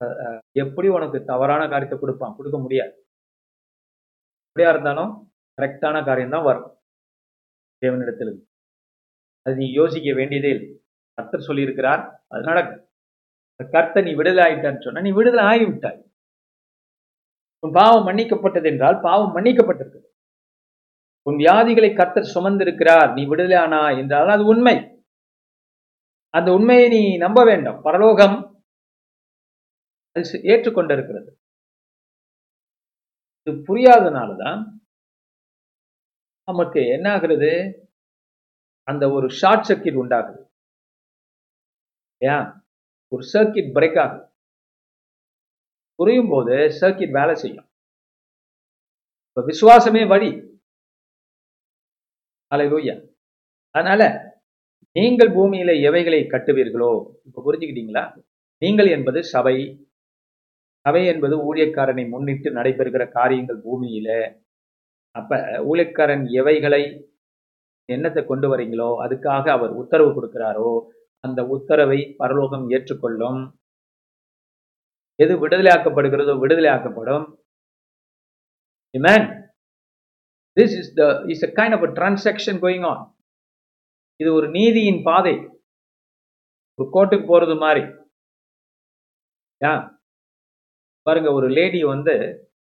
அஹ், 0.01 0.41
எப்படி 0.63 0.89
உனக்கு 0.91 1.19
தவறான 1.25 1.63
காரியத்தை 1.69 1.99
கொடுப்பான்? 1.99 2.37
கொடுக்க 2.39 2.59
முடியாது. 2.59 2.93
எப்படியா 4.47 4.71
இருந்தாலும் 4.75 5.13
கரெக்டான 5.59 5.97
காரியம் 6.07 6.35
தான் 6.35 6.47
வரும். 6.49 6.69
தேவனிடத்தில் 7.83 8.33
அது 9.47 9.55
நீ 9.57 9.67
யோசிக்க 9.73 10.09
வேண்டியதே 10.21 10.51
இல்லை. 10.57 10.69
கர்த்தர் 11.19 11.49
சொல்லியிருக்கிறார் 11.49 12.03
அது 12.33 12.43
நடக்கும் 12.51 12.83
கர்த்தர் 13.75 14.07
நீ 14.09 14.13
விடுதலை 14.21 14.43
ஆயிட்டான்னு 14.47 14.85
சொன்னா 14.87 15.05
நீ 15.07 15.13
விடுதலை 15.19 15.45
ஆகிவிட்டாய். 15.51 15.99
உன் 17.63 17.77
பாவம் 17.79 18.07
மன்னிக்கப்பட்டது 18.09 18.69
என்றால் 18.73 18.97
பாவம் 19.07 19.35
மன்னிக்கப்பட்டிருக்கு 19.37 20.01
உன் 21.27 21.39
வியாதிகளை 21.43 21.91
கர்த்தர் 21.95 22.33
சுமந்திருக்கிறார். 22.35 23.11
நீ 23.17 23.23
விடுதலை 23.31 23.59
ஆனா 23.65 23.81
என்றால் 24.01 24.35
அது 24.37 24.45
உண்மை. 24.53 24.77
அந்த 26.37 26.49
உண்மையை 26.57 26.87
நீ 26.89 27.01
நம்ப 27.25 27.41
வேண்டும். 27.45 27.79
பரலோகம் 27.83 28.37
அது 30.17 30.41
ஏற்றுக்கொண்டிருக்கிறது. 30.53 31.31
இது 33.47 33.53
புரியாதனால 33.69 34.31
தான் 34.45 34.61
நமக்கு 36.49 36.81
என்ன 36.97 37.07
ஆகுறது 37.17 37.51
அந்த 38.89 39.05
ஒரு 39.17 39.27
ஷார்ட் 39.41 39.67
சர்க்கிட் 39.69 40.01
உண்டாகுது. 40.03 40.41
ஏன் 42.23 42.47
ஒரு 43.13 43.23
சர்க்கிட் 43.33 43.71
பிரேக் 43.77 43.99
ஆகுது. 44.05 44.25
புரியும் 45.99 46.31
போது 46.31 46.57
சர்க்கிட் 46.81 47.17
வேலை 47.19 47.35
செய்யும். 47.35 47.69
இப்போ 49.27 49.43
விசுவாசமே 49.51 50.03
வழி. 50.13 50.31
அலையூயா 52.55 52.97
அதனால 53.75 54.03
நீங்கள் 54.93 55.31
பூமியில 55.31 55.81
எவைகளை 55.81 56.21
கட்டுவீர்களோ 56.23 56.93
இப்ப 57.27 57.43
புரிஞ்சுக்கிட்டீங்களா? 57.47 58.23
நீங்கள் 58.59 58.87
என்பது 58.87 59.25
சபை. 59.25 59.89
சபை 60.87 61.07
என்பது 61.07 61.55
ஊழியக்காரனை 61.55 62.09
முன்னிட்டு 62.09 62.51
நடைபெறுகிற 62.51 63.09
காரியங்கள் 63.09 63.61
பூமியில. 63.67 64.09
அப்ப 65.11 65.63
ஊழியக்காரன் 65.71 66.25
எவைகளை 66.41 66.83
என்னத்தை 67.93 68.25
கொண்டு 68.25 68.57
வரீங்களோ 68.57 68.91
அதுக்காக 69.05 69.51
அவர் 69.51 69.71
உத்தரவு 69.71 70.11
கொடுக்கிறாரோ 70.11 70.81
அந்த 71.21 71.47
உத்தரவை 71.47 72.15
பரலோகம் 72.17 72.71
ஏற்றுக்கொள்ளும். 72.71 73.41
எது 75.17 75.49
விடுதலையாக்கப்படுகிறதோ 75.49 76.33
விடுதலையாக்கப்படும் 76.43 77.27
Amen. 78.95 79.51
This 80.57 80.73
is 80.73 80.95
the 80.95 81.25
is 81.29 81.43
a 81.43 81.51
kind 81.51 81.75
of 81.75 81.83
a 81.83 81.93
transaction 81.93 82.61
going 82.61 82.85
on. 82.85 83.14
இது 84.17 84.33
ஒரு 84.33 84.49
நீதியின் 84.49 85.01
பாதை. 85.03 85.35
ஒரு 86.79 86.89
கோர்ட்டுக்கு 86.93 87.27
போறது 87.33 87.59
மாதிரி. 87.59 87.83
யா? 89.65 89.73
பாருங்க 91.03 91.33
ஒரு 91.33 91.49
லேடி 91.49 91.85
வந்து 91.85 92.15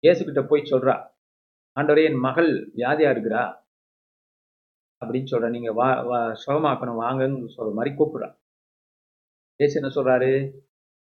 இயேசுக்கிட்ட 0.04 0.48
போய் 0.48 0.62
சொல்றா 0.62 0.96
ஆண்டவரே 1.78 2.04
என் 2.04 2.20
மகள் 2.20 2.50
வியாதியா 2.76 3.10
இருக்கிறா? 3.16 3.44
அப்படின்னு 5.06 5.32
சொல்ற. 5.32 5.50
நீங்க 5.50 5.72
வா 5.72 6.02
வா 6.02 6.20
சுகமாக்கணும் 6.46 7.02
வாங்கன்னு 7.04 7.50
சொல்ற 7.58 7.74
மாதிரி 7.74 7.96
கூப்பிடுறா. 7.96 8.30
இயேசு 9.56 9.82
என்ன 9.82 9.94
சொல்றாரு? 9.96 10.32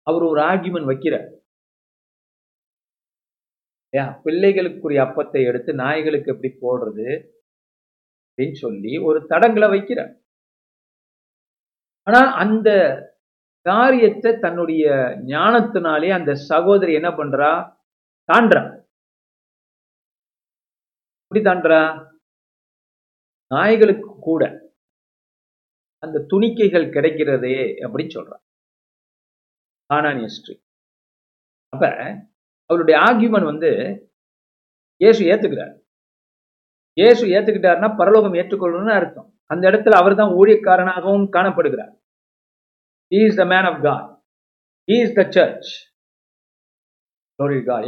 அவர் 0.02 0.22
ஒரு 0.22 0.40
ஆர்கியூமெண்ட் 0.40 0.90
வைக்கிறார். 0.92 1.28
ஏன் 3.90 4.12
பிள்ளைகளுக்குரிய 4.24 5.00
அப்பத்தை 5.04 5.44
எடுத்து 5.46 5.74
நாய்களுக்கு 5.74 6.32
எப்படி 6.34 6.50
போடுறது? 6.62 7.06
அப்படின்னு 8.40 8.64
சொல்லி 8.64 8.92
ஒரு 9.08 9.18
தடங்களை 9.30 9.66
வைக்கிறார். 9.72 10.12
ஆனா 12.06 12.20
அந்த 12.42 12.68
காரியத்தை 13.66 14.30
தன்னுடைய 14.44 14.84
ஞானத்தினாலே 15.32 16.08
அந்த 16.18 16.32
சகோதரி 16.50 16.92
என்ன 16.98 17.10
பண்றா? 17.18 17.50
தாண்டா 18.28 18.62
எப்படி 21.24 21.40
தாண்டா 21.48 21.80
நாய்களுக்கு 23.50 24.10
கூட 24.28 24.42
அந்த 26.04 26.24
துணிக்கைகள் 26.32 26.92
கிடைக்கிறதே 26.96 27.58
அப்படின்னு 27.84 28.14
சொல்றான் 28.16 28.44
ஆனான் 29.90 30.22
ஹிஸ்டரி 30.24 30.56
அப்ப 31.72 31.84
அவருடைய 32.70 32.96
ஆர்கியூமெண்ட் 33.08 33.50
வந்து 33.52 33.70
இயேசு 35.02 35.20
ஏத்துக்கிறார். 35.32 35.74
இயேசு 36.98 37.24
ஏத்துக்கிட்டாருன்னா 37.36 37.88
பரலோகம் 38.00 38.36
ஏற்றுக்கொள்ளணும்னு 38.40 38.96
அர்த்தம். 38.98 39.28
அந்த 39.52 39.62
இடத்துல 39.70 39.98
அவர் 40.00 40.20
தான் 40.20 40.34
ஊழியக்காரனாகவும் 40.40 41.28
காணப்படுகிறார். 41.36 41.92
He 43.12 43.20
is 43.26 43.38
the 43.40 43.44
man 43.52 43.68
of 43.70 43.80
God 43.86 44.08
he 44.88 44.96
is 45.04 45.16
the 45.18 45.22
church 45.36 45.70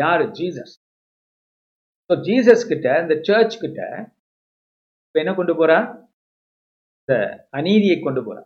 யாரு? 0.02 0.24
ஜீசஸ் 0.38 0.74
ஸோ 2.10 2.14
ஜீசஸ் 2.26 2.62
கிட்ட 2.70 2.86
இந்த 3.02 3.14
சர்ச் 3.28 3.56
கிட்ட 3.64 3.80
இப்போ 5.06 5.18
என்ன 5.22 5.32
கொண்டு 5.40 5.54
போறா? 5.58 5.78
இந்த 7.00 7.14
அநீதியை 7.58 7.96
கொண்டு 8.06 8.20
போறா. 8.26 8.42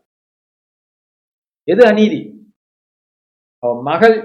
எது 1.72 1.82
அநீதி? 1.90 2.20
மகள் 3.90 4.16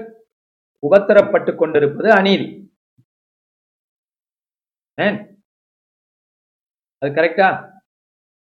உபத்தரப்பட்டு 0.82 1.52
கொண்டிருப்பது 1.60 2.08
அநீதி. 2.20 2.48
ஏன்? 4.98 5.18
அது 7.02 7.10
கரெக்டா 7.14 7.48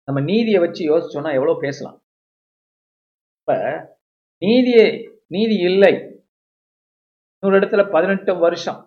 நம்ம 0.04 0.20
நீதியை 0.20 0.60
வச்சு 0.60 0.82
யோசிச்சோம்னா 0.90 1.32
எவ்வளவு 1.38 1.60
பேசலாம். 1.60 1.98
இப்ப 3.38 3.52
நீதியை 4.42 4.86
நீதி 5.26 5.56
இல்லை. 5.70 5.92
இன்னொரு 7.42 7.58
இடத்துல 7.60 7.90
பதினெட்டு 7.90 8.32
வருஷம் 8.38 8.80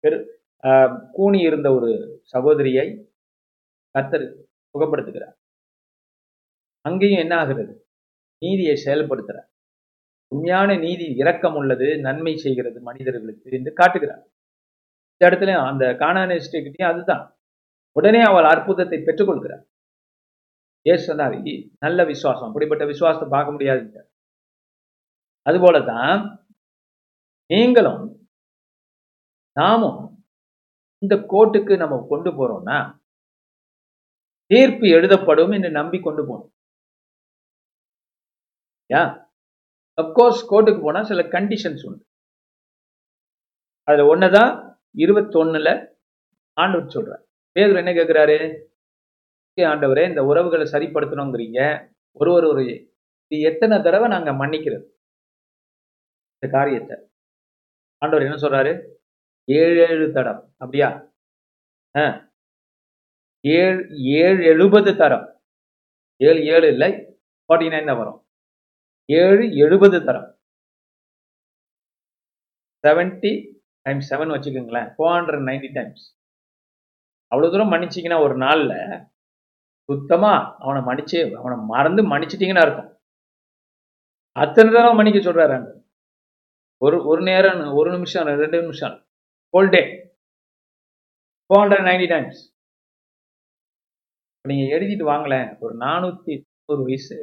பெரு 0.00 0.18
கூணி 0.62 1.08
கூனி 1.16 1.40
இருந்த 1.40 1.68
ஒரு 1.74 1.90
சகோதரியை 2.22 2.86
கத்தர் 3.94 4.26
சுகப்படுத்துகிறார் 4.74 5.36
அங்கேயும் 6.80 7.18
என்ன 7.18 7.34
ஆகிறது? 7.36 7.74
நீதியை 8.42 8.74
செயல்படுத்துகிறார் 8.84 9.48
உண்மையான 10.32 10.76
நீதி 10.76 11.04
இரக்கம் 11.22 11.54
உள்ளது 11.54 11.88
நன்மை 12.00 12.36
செய்கிறது 12.36 12.80
மனிதர்களுக்கு 12.80 13.50
என்று 13.50 13.72
காட்டுகிறார். 13.72 14.24
இந்த 15.10 15.22
இடத்துல 15.28 15.52
அந்த 15.70 15.84
காணானிஸ்டிகிட்டையும் 16.02 16.92
அதுதான். 16.92 17.35
உடனே 17.96 18.20
அவள் 18.22 18.44
அற்புதத்தை 18.44 18.98
பெற்றுக்கொள்கிறார் 18.98 19.64
ஏசு 20.86 21.04
சொன்னார் 21.04 21.36
நல்ல 21.78 22.00
விசுவாசம். 22.04 22.48
அப்படிப்பட்ட 22.48 22.84
விசுவாசத்தை 22.84 23.28
பார்க்க 23.30 23.52
முடியாது 23.52 24.02
அதுபோலதான் 25.46 26.20
நீங்களும் 27.50 28.04
நாமும் 29.56 30.00
இந்த 31.02 31.14
கோர்ட்டுக்கு 31.32 31.74
நம்ம 31.76 31.96
கொண்டு 32.08 32.30
போறோம்னா 32.30 32.78
தீர்ப்பு 34.50 34.86
எழுதப்படும் 34.96 35.52
என்று 35.56 35.70
நம்பி 35.70 35.98
கொண்டு 36.00 36.22
போகணும். 36.26 36.52
யா? 38.94 39.02
அப்கோர்ஸ் 40.02 40.42
கோர்ட்டுக்கு 40.50 40.82
போனா 40.82 41.02
சில 41.02 41.22
கண்டிஷன்ஸ் 41.36 41.84
உண்டு. 41.88 42.04
அதுல 43.88 44.06
ஒண்ணுதான் 44.12 44.52
இருபத்தொன்னுல 45.04 45.70
ஆண்டவர் 46.56 46.94
சொல்கிறார் 46.96 47.24
பேதர் 47.56 47.76
என்ன 47.76 47.92
கேட்குறாரு 47.92 48.64
ஆண்டவரே 49.60 50.08
இந்த 50.08 50.24
உறவுகளை 50.24 50.72
சரிப்படுத்தணுங்கிறீங்க. 50.72 51.60
ஒரு 52.12 52.32
ஒரு 52.32 52.48
ஒரு 52.48 52.64
இது 53.28 53.42
எத்தனை 53.42 53.82
தடவை 53.82 54.08
நாங்கள் 54.08 54.34
மன்னிக்கிறது? 54.34 54.86
இந்த 56.32 56.46
காரியத்தை. 56.50 56.96
ஆண்டவர் 57.98 58.26
என்ன 58.26 58.36
சொல்றாரு? 58.36 58.92
ஏழு 59.44 59.86
ஏழு 59.88 60.12
தடம். 60.12 60.52
அப்படியா? 60.58 61.12
ஆ. 61.96 62.30
ஏழு 63.40 63.86
ஏழு 64.18 64.44
எழுபது 64.44 64.96
தரம் 64.96 65.40
ஏழு 66.16 66.44
ஏழு 66.44 66.68
இல்லை 66.68 66.92
ஃபார்ட்டி 67.48 67.68
நைன் 67.72 67.86
தான் 67.86 67.96
வரும். 67.96 68.28
ஏழு 69.12 69.56
எழுபது 69.56 70.04
தரம் 70.04 70.38
செவன்டி 72.86 73.32
டைம்ஸ் 73.82 74.14
செவன் 74.14 74.32
வச்சுக்கோங்களேன். 74.34 74.94
ஃபோர் 74.98 75.16
ஹண்ட்ரட் 75.16 75.46
நைன்டி 75.50 75.72
டைம்ஸ் 75.72 76.15
அவ்வளோ 77.32 77.50
தூரம் 77.50 77.72
மன்னிச்சிங்கன்னா 77.72 78.18
ஒரு 78.22 78.34
நாளில் 78.38 78.74
சுத்தமாக 79.88 80.36
அவனை 80.62 80.80
மன்னிச்சு 80.88 81.18
அவனை 81.40 81.56
மறந்து 81.72 82.02
மன்னிச்சிட்டிங்கன்னா 82.12 82.64
இருக்கும் 82.66 82.90
அத்தனை 84.36 84.68
தடவை 84.68 84.92
மன்னிக்க 84.94 85.20
சொல்றாரு 85.20 85.52
அங்க. 85.56 85.70
ஒரு 86.82 86.96
ஒரு 87.06 87.20
நேரம் 87.22 87.60
ஒரு 87.78 87.90
நிமிஷம் 87.94 88.28
ரெண்டு 88.42 88.58
நிமிஷம் 88.62 88.96
whole 89.54 89.70
day 89.74 89.82
four 91.50 91.60
hundred 91.62 91.86
ninety 91.88 92.06
times 92.06 92.40
நீங்க 94.44 94.64
எழுதிட்டு 94.74 95.04
வாங்கலேன் 95.04 95.48
ஒரு 95.60 95.74
நானூத்தி 95.80 96.32
தொண்ணூறு 96.38 96.84
வயசு 96.88 97.16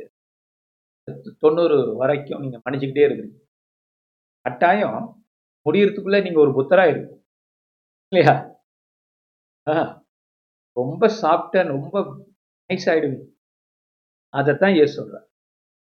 தொண்ணூறு 1.44 1.78
வரைக்கும் 2.02 2.42
நீங்க 2.44 2.58
மன்னிச்சுக்கிட்டே 2.58 3.06
இருக்கிறீங்க. 3.08 3.38
கட்டாயம் 4.46 4.98
முடியறதுக்குள்ளே 5.66 6.20
நீங்க 6.24 6.40
ஒரு 6.40 6.52
புத்தரா 6.58 6.86
இருக்கும் 6.88 7.20
இல்லையா? 8.12 8.34
ஆ, 9.68 10.04
ரொம்ப 10.72 11.08
சாஃப்ட்டா 11.08 11.68
ரொம்ப 11.68 12.26
நைஸ் 12.70 12.86
ஆயிடுவீங்க 12.86 13.26
அதைத்தான் 14.30 14.74
ஏசு 14.74 14.96
சொல்றார். 15.02 15.28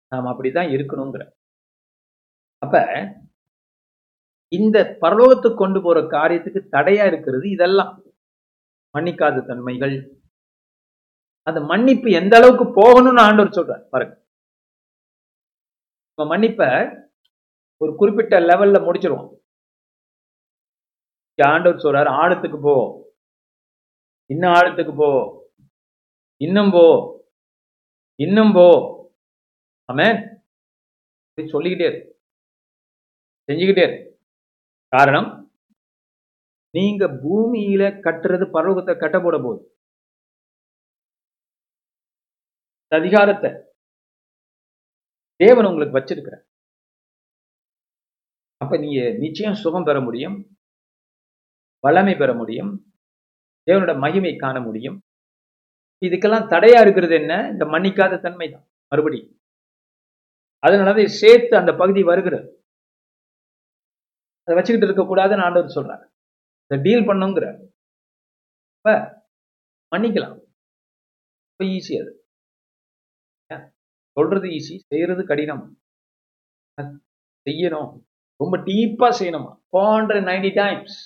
நாம் 0.09 0.27
அப்படிதான் 0.27 0.71
இருக்கணுங்கிற 0.77 1.31
அப்ப 2.59 2.79
இந்த 4.49 4.99
பரலோகத்துக்கு 5.01 5.55
கொண்டு 5.55 5.83
போற 5.83 6.01
காரியத்துக்கு 6.01 6.61
தடையா 6.73 7.07
இருக்கிறது 7.07 7.51
இதெல்லாம். 7.51 8.03
மன்னிக்காத 8.95 9.47
தன்மைகள். 9.47 10.23
அந்த 11.43 11.61
மன்னிப்பு 11.61 12.11
எந்த 12.11 12.37
அளவுக்கு 12.37 12.83
போகணும்னு 12.83 13.21
ஆண்டவர் 13.21 13.53
சொல்றார். 13.53 13.89
பாருங்க. 13.89 14.25
நம்ம 16.15 16.37
மன்னிப்ப 16.37 16.63
ஒரு 17.77 17.95
குறிப்பிட்ட 17.97 18.41
லெவல்ல 18.41 18.79
முடிச்சிருவோம். 18.87 19.31
ஆண்டவர் 21.37 21.81
சொல்றாரு 21.81 22.11
ஆழத்துக்கு 22.11 22.61
போ. 22.63 23.04
இன்னும் 24.31 24.53
ஆழத்துக்கு 24.53 24.95
போ. 24.97 25.09
இன்னும் 26.41 26.71
போ. 26.71 26.85
இன்னும் 28.21 28.53
போ. 28.53 28.67
ஆமென். 29.89 30.19
சொல்லிக்கிட்டே 31.39 31.87
இரு. 31.87 32.01
செஞ்சுக்கிட்டே 33.49 33.85
இரு. 33.85 33.97
காரணம் 34.93 35.29
நீங்க 36.75 37.05
பூமியில 37.23 37.83
கட்டுறது 38.07 38.45
பரலோகத்தை 38.55 38.95
கட்ட 38.99 39.21
போட 39.21 39.37
போது 39.39 39.61
அதிகாரத்தை 42.93 43.51
தேவன் 45.41 45.67
உங்களுக்கு 45.67 45.99
வச்சிருக்கிற 45.99 46.37
அப்ப 48.61 48.77
நீங்க 48.77 49.01
நிச்சயம் 49.19 49.55
சுகம் 49.55 49.85
பெற 49.85 50.01
முடியும் 50.01 50.37
வளமை 51.85 52.19
பெற 52.19 52.35
முடியும் 52.35 52.73
தேவனோட 53.67 53.99
மகிமை 53.99 54.37
காண 54.37 54.61
முடியும். 54.61 54.99
இதுக்கெல்லாம் 56.05 56.49
தடையா 56.53 56.81
இருக்கிறது 56.81 57.15
என்ன? 57.15 57.49
இந்த 57.53 57.65
மன்னிக்காத 57.65 58.21
தன்மை 58.21 58.51
தான் 58.51 58.67
மறுபடியும். 58.89 59.39
அதனாலதான் 60.67 61.07
சேர்த்து 61.07 61.57
அந்த 61.57 61.73
பகுதி 61.75 62.03
வருகிறது. 62.03 62.49
அதை 64.43 64.55
வச்சுக்கிட்டு 64.55 64.87
இருக்கக்கூடாதுன்னு 64.87 65.45
ஆண்டவர் 65.45 65.77
சொல்றாரு. 65.77 66.05
இதை 66.67 66.77
டீல் 66.83 67.09
பண்ணுங்கிற 67.09 67.45
இப்ப 68.77 68.89
மன்னிக்கலாம். 69.93 70.37
இப்ப 71.51 71.65
ஈஸி 71.65 71.95
அது. 72.01 72.13
சொல்றது 74.17 74.49
ஈஸி 74.49 74.77
செய்யறது 74.87 75.27
கடினம். 75.27 75.65
செய்யணும். 77.47 77.93
ரொம்ப 78.37 78.59
டீப்பா 78.59 79.09
செய்யணுமா? 79.21 79.51
ஃபோர் 79.71 79.95
ஹண்ட்ரட் 79.97 80.27
நைன்டி 80.31 80.55
டைம்ஸ் 80.55 80.97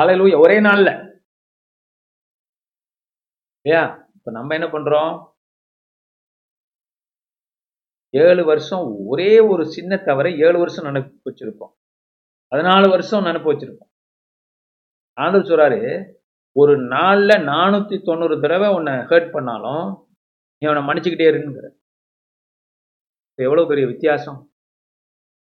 ஹalleluya 0.00 0.40
ஒரே 0.40 0.60
நாள்ல. 0.60 0.88
இல்லையா? 3.62 4.08
இப்ப 4.14 4.30
நம்ம 4.30 4.54
என்ன 4.54 4.66
பண்றோம்? 4.66 5.34
ஏழு 8.16 8.44
வருஷம் 8.44 8.96
ஒரே 9.06 9.38
ஒரு 9.38 9.66
சின்ன 9.66 9.96
தவறை 9.96 10.38
ஏழு 10.38 10.58
வருஷம் 10.58 10.84
நினைப்பு 10.84 11.30
வச்சிருப்போம். 11.30 11.72
பதினாலு 12.50 12.88
வருஷம் 12.88 13.22
நினைப்பு 13.22 13.52
வச்சிருப்போம். 13.52 13.92
ஆண்டவர் 15.12 15.46
சொல்றாரு 15.46 16.14
ஒரு 16.52 16.78
நாள்ல 16.88 17.32
நானூத்தி 17.52 18.04
தொண்ணூறு 18.04 18.40
தடவை 18.40 18.68
உன்னை 18.68 18.92
ஹர்ட் 18.92 19.32
பண்ணாலும் 19.32 20.08
நீ 20.58 20.68
அவனை 20.68 20.82
மன்னிச்சுக்கிட்டே 20.82 21.32
இருங்கிற 21.32 21.70
இப்ப 23.30 23.42
எவ்வளவு 23.42 23.68
பெரிய 23.68 23.86
வித்தியாசம்? 23.86 24.52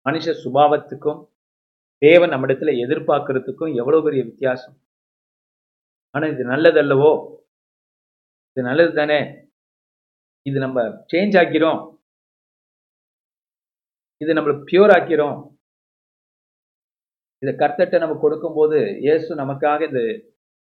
மனுஷ 0.09 0.33
சுபாவத்துக்கும் 0.43 1.37
தேவன் 2.01 2.31
நம்மிடத்துல 2.33 2.73
எதிர்பார்க்கறதுக்கும் 2.83 3.75
எவ்வளவு 3.81 4.05
பெரிய 4.07 4.21
வித்தியாசம்? 4.29 4.75
ஆனா 6.15 6.25
இது 6.33 6.43
நல்லதல்லவோ? 6.53 7.11
இது 8.51 8.61
நல்லது 8.69 8.91
தானே 8.99 9.19
இது 10.45 10.57
நம்ம 10.65 10.79
சேஞ்ச் 11.11 11.35
ஆக்கிறோம். 11.41 11.79
இது 14.21 14.31
நம்மள 14.37 14.53
பியூர் 14.69 14.93
ஆக்கிறோம். 14.97 15.37
இதை 17.41 17.51
கர்த்தட்டை 17.61 17.97
நம்ம 18.03 18.15
கொடுக்கும்போது 18.23 18.77
இயேசு 19.05 19.29
நமக்காக 19.41 19.85
இந்த 19.89 20.01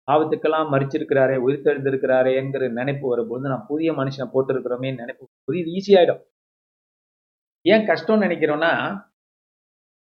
ஆபத்துக்கெல்லாம் 0.08 0.68
மறிச்சிருக்கிறாரே 0.74 1.36
உயிர்த்தெழுந்திருக்கிறாரே 1.46 2.32
என்கிற 2.40 2.68
நினைப்பு 2.78 3.06
வரும்போது 3.12 3.50
நான் 3.52 3.66
புதிய 3.70 3.92
மனுஷனை 4.00 4.26
போட்டிருக்கிறோமே 4.34 4.90
நினைப்பு 5.00 5.24
புதிய 5.48 5.62
ஈஸியாயிடும் 5.76 6.22
ஏன் 7.66 7.88
கஷ்டம்னு 7.90 8.24
நினைக்கிறோன்னா 8.26 8.70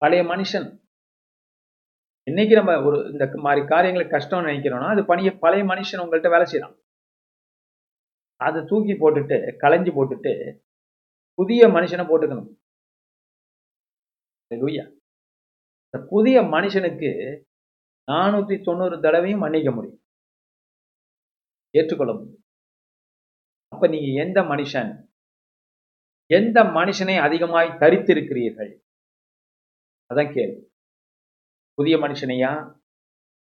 பழைய 0.01 0.23
மனுஷன் 0.31 0.67
இன்னைக்கு 2.25 2.55
நம்ம 2.55 2.83
ஒரு 2.83 3.11
இந்த 3.11 3.31
மாதிரி 3.35 3.67
காரியங்களை 3.67 4.07
கஷ்டம்னு 4.09 4.49
நினைக்கிறோம்னா 4.49 4.89
அது 4.89 5.05
பணிய 5.05 5.37
பழைய 5.37 5.63
மனுஷன் 5.65 6.01
உங்கள்கிட்ட 6.01 6.29
வேலை 6.29 6.45
செய்யறான் 6.51 6.77
அதை 8.35 8.63
தூக்கி 8.65 8.93
போட்டுட்டு 8.93 9.37
களைஞ்சு 9.63 9.91
போட்டுட்டு 9.97 10.59
புதிய 11.33 11.67
மனுஷனை 11.67 12.05
போட்டுக்கணும். 12.11 12.49
இந்த 14.51 16.05
புதிய 16.09 16.41
மனுஷனுக்கு 16.41 17.43
நானூத்தி 18.11 18.63
தொண்ணூறு 18.63 19.01
தடவையும் 19.01 19.39
மன்னிக்க 19.39 19.71
முடியும். 19.71 20.01
ஏற்றுக்கொள்ள 21.69 22.13
முடியும். 22.13 22.43
அப்ப 23.67 23.87
நீங்க 23.87 24.23
எந்த 24.23 24.41
மனுஷன்? 24.41 24.91
எந்த 26.25 26.63
மனுஷனை 26.63 27.15
அதிகமாய் 27.19 27.69
தரித்திருக்கிறீர்கள்? 27.69 28.71
அதான் 30.13 30.33
கேள்வி. 30.33 30.72
புதிய 31.77 31.95
மனுஷனையா? 32.03 32.51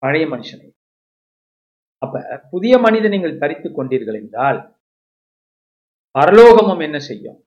பழைய 0.02 0.24
மனுஷனையா? 0.34 0.74
அப்ப 2.04 2.40
புதிய 2.52 2.74
மனிதன் 2.84 3.14
நீங்கள் 3.14 3.40
தரித்து 3.42 3.68
கொண்டீர்கள் 3.76 4.18
என்றால் 4.22 4.58
பரலோகமும் 6.18 6.82
என்ன 6.86 6.98
செய்யும்? 7.08 7.38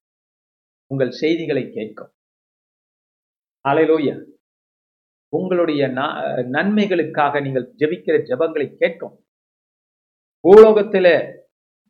உங்கள் 0.91 1.12
செய்திகளை 1.22 1.63
கேட்கும். 1.78 2.12
அலையிலோயா 3.70 4.15
உங்களுடைய 5.38 5.82
நன்மைகளுக்காக 6.56 7.41
நீங்கள் 7.46 7.67
ஜெபிக்கிற 7.82 8.15
ஜெபங்களை 8.30 8.67
கேட்கும். 8.82 9.15
பூலோகத்தில 10.46 11.08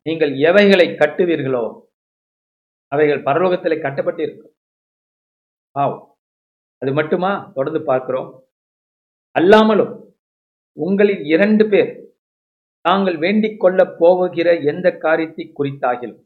நீங்கள் 0.06 0.32
எவைகளை 0.48 0.86
கட்டுவீர்களோ 1.00 1.64
அவைகள் 2.92 3.24
பரலோகத்தில் 3.28 3.82
கட்டப்பட்டிருக்கும். 3.84 4.54
ஆவ் 5.74 5.98
அது 6.82 6.92
மட்டுமா? 6.98 7.32
தொடர்ந்து 7.56 7.80
பார்க்கிறோம். 7.90 8.30
அல்லாமலும் 9.38 10.14
உங்களில் 10.72 11.24
இரண்டு 11.24 11.68
பேர் 11.68 12.14
தாங்கள் 12.80 13.16
வேண்டிக் 13.16 13.60
கொள்ளப் 13.60 13.96
போகிற 13.98 14.58
எந்த 14.58 14.96
காரியத்தை 14.96 15.52
குறித்தாகிலும் 15.58 16.20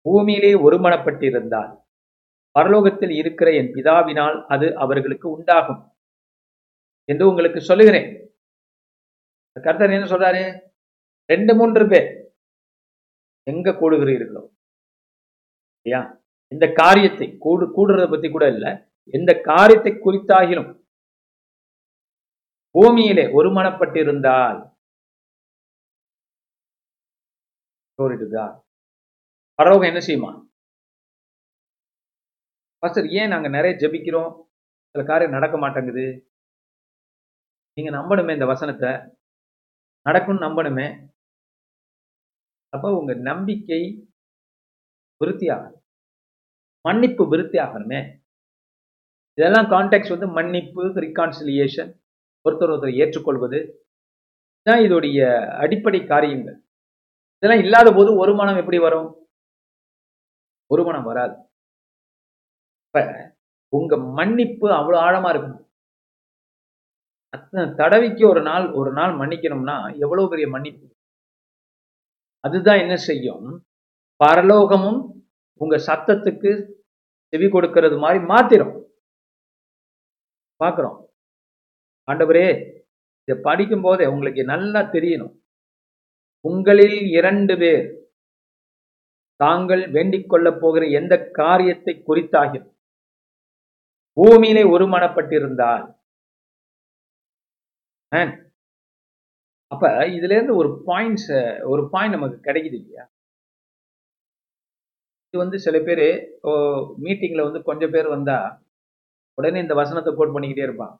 பூமியிலே 0.00 0.54
ஒருமனப்பட்டிருந்தால் 0.54 1.72
பரலோகத்தில் 2.58 3.10
இருக்கிற 3.10 3.52
என் 3.52 3.72
பிதாவினால் 3.72 4.44
அது 4.46 4.76
அவர்களுக்கு 4.76 5.30
உண்டாகும் 5.30 5.92
என்று 7.04 7.28
உங்களுக்கு 7.28 7.60
சொல்லுகிறேன். 7.60 8.08
கர்த்தர் 9.62 9.90
என்ன 9.90 10.06
சொல்றாரு? 10.06 10.60
ரெண்டு 11.24 11.54
மூன்று 11.54 11.88
பேர் 11.88 12.08
எங்க 13.42 13.70
கூடுகிறீர்களோ? 13.70 14.42
இல்லையா? 15.82 16.24
இந்த 16.48 16.72
காரியத்தை 16.72 17.38
கூடு 17.38 17.66
கூடுறதை 17.76 18.10
பத்தி 18.10 18.28
கூட 18.30 18.48
இல்லை. 18.48 18.72
எந்த 19.04 19.40
காரியத்தை 19.40 19.92
குறித்தாகிலும் 19.92 20.85
பூமியிலே 22.76 23.24
ஒருமனப்பட்டிருந்தால் 23.38 24.58
Glory 27.98 28.16
பரலோகம் 29.58 29.88
என்ன 29.90 30.00
செய்யுமா? 30.06 30.30
பாஸ்டர் 32.78 33.06
ஏன் 33.18 33.28
நாங்கள் 33.28 33.50
நிறைய 33.50 33.72
ஜெபிக்கிறோம்? 33.82 34.32
சில 34.90 35.04
காரியம் 35.06 35.32
நடக்க 35.32 35.58
மாட்டேங்குது. 35.58 36.06
நீங்க 37.76 37.90
நம்பணுமே 37.98 38.32
இந்த 38.32 38.46
வசனத்தை. 38.46 38.90
நடக்கும்னு 40.06 40.46
நம்பணுமே. 40.46 40.86
அப்போ 42.74 42.88
உங்க 42.98 43.14
நம்பிக்கை 43.30 43.80
விருத்தி 45.16 45.46
ஆகணும் 45.46 45.82
மன்னிப்பு 46.88 47.28
விருத்தி 47.28 47.58
ஆகணுமே 47.58 48.00
இதெல்லாம் 49.38 49.70
கான்டாக்ட் 49.70 50.14
வந்து 50.14 50.28
மன்னிப்பு 50.38 50.84
ரிகான்சிலியேஷன் 51.06 51.92
ஒருத்தர் 52.46 52.72
ஒருத்தர் 52.72 52.98
ஏற்றுக்கொள்வது 53.02 53.58
தான் 54.66 54.82
இதோடைய 54.86 55.20
அடிப்படை 55.64 56.00
காரியங்கள். 56.06 56.58
இதெல்லாம் 57.36 57.62
இல்லாத 57.64 57.88
போது 57.92 58.10
ஒரு 58.22 58.32
மனம் 58.34 58.60
எப்படி 58.62 58.78
வரும்? 58.86 59.08
ஒரு 60.70 60.82
மனம் 60.84 61.08
வராது. 61.10 61.36
இப்ப 62.84 63.04
உங்க 63.72 63.96
மன்னிப்பு 64.18 64.66
அவ்வளவு 64.72 65.04
ஆழமா 65.06 65.30
இருக்கணும் 65.32 65.62
அத்தனை 67.34 67.62
தடவைக்கு 67.80 68.24
ஒரு 68.28 68.42
நாள் 68.42 68.66
ஒரு 68.72 68.90
நாள் 68.92 69.12
மன்னிக்கணும்னா 69.20 69.76
எவ்வளவு 70.04 70.30
பெரிய 70.32 70.46
மன்னிப்பு? 70.48 70.86
அதுதான் 72.44 72.82
என்ன 72.84 72.96
செய்யும்? 73.08 73.46
பரலோகமும் 74.24 75.00
உங்க 75.60 75.76
சத்தத்துக்கு 75.88 76.50
செவி 77.32 77.48
கொடுக்கிறது 77.48 77.96
மாதிரி 77.98 78.20
மாத்திரும். 78.24 78.74
பார்க்குறோம். 80.60 80.98
ஆண்டவரே 82.08 82.46
இதை 83.28 83.36
படிக்கும் 83.48 83.84
போதே 83.86 84.04
உங்களுக்கு 84.14 84.42
நல்லா 84.52 84.80
தெரியணும். 84.94 85.34
உங்களில் 86.44 86.98
இரண்டு 87.18 87.54
பேர் 87.62 87.86
தாங்கள் 89.40 89.82
வேண்டிக் 89.96 90.30
கொள்ளப் 90.32 90.60
போகிற 90.62 90.84
எந்த 91.00 91.14
காரியத்தை 91.40 91.94
குறித்தாகியும் 92.08 92.68
பூமியிலே 94.16 94.62
ஒருமனப்பட்டிருந்தால் 94.74 95.84
அப்ப 99.72 99.84
இதுல 100.16 100.34
இருந்து 100.36 100.54
ஒரு 100.60 100.70
பாயிண்ட்ஸ் 100.88 101.30
ஒரு 101.72 101.82
பாயிண்ட் 101.92 102.16
நமக்கு 102.16 102.38
கிடைக்குது 102.46 102.76
இல்லையா? 102.80 103.04
இது 105.28 105.42
வந்து 105.42 105.58
சில 105.64 105.76
பேர் 105.88 106.04
மீட்டிங்ல 107.04 107.46
வந்து 107.48 107.60
கொஞ்சம் 107.68 107.94
பேர் 107.94 108.08
வந்தா 108.14 108.38
உடனே 109.38 109.58
இந்த 109.64 109.74
வசனத்தை 109.80 110.12
கோட் 110.14 110.34
பண்ணிக்கிட்டே 110.34 110.66
இருப்பான் 110.68 110.94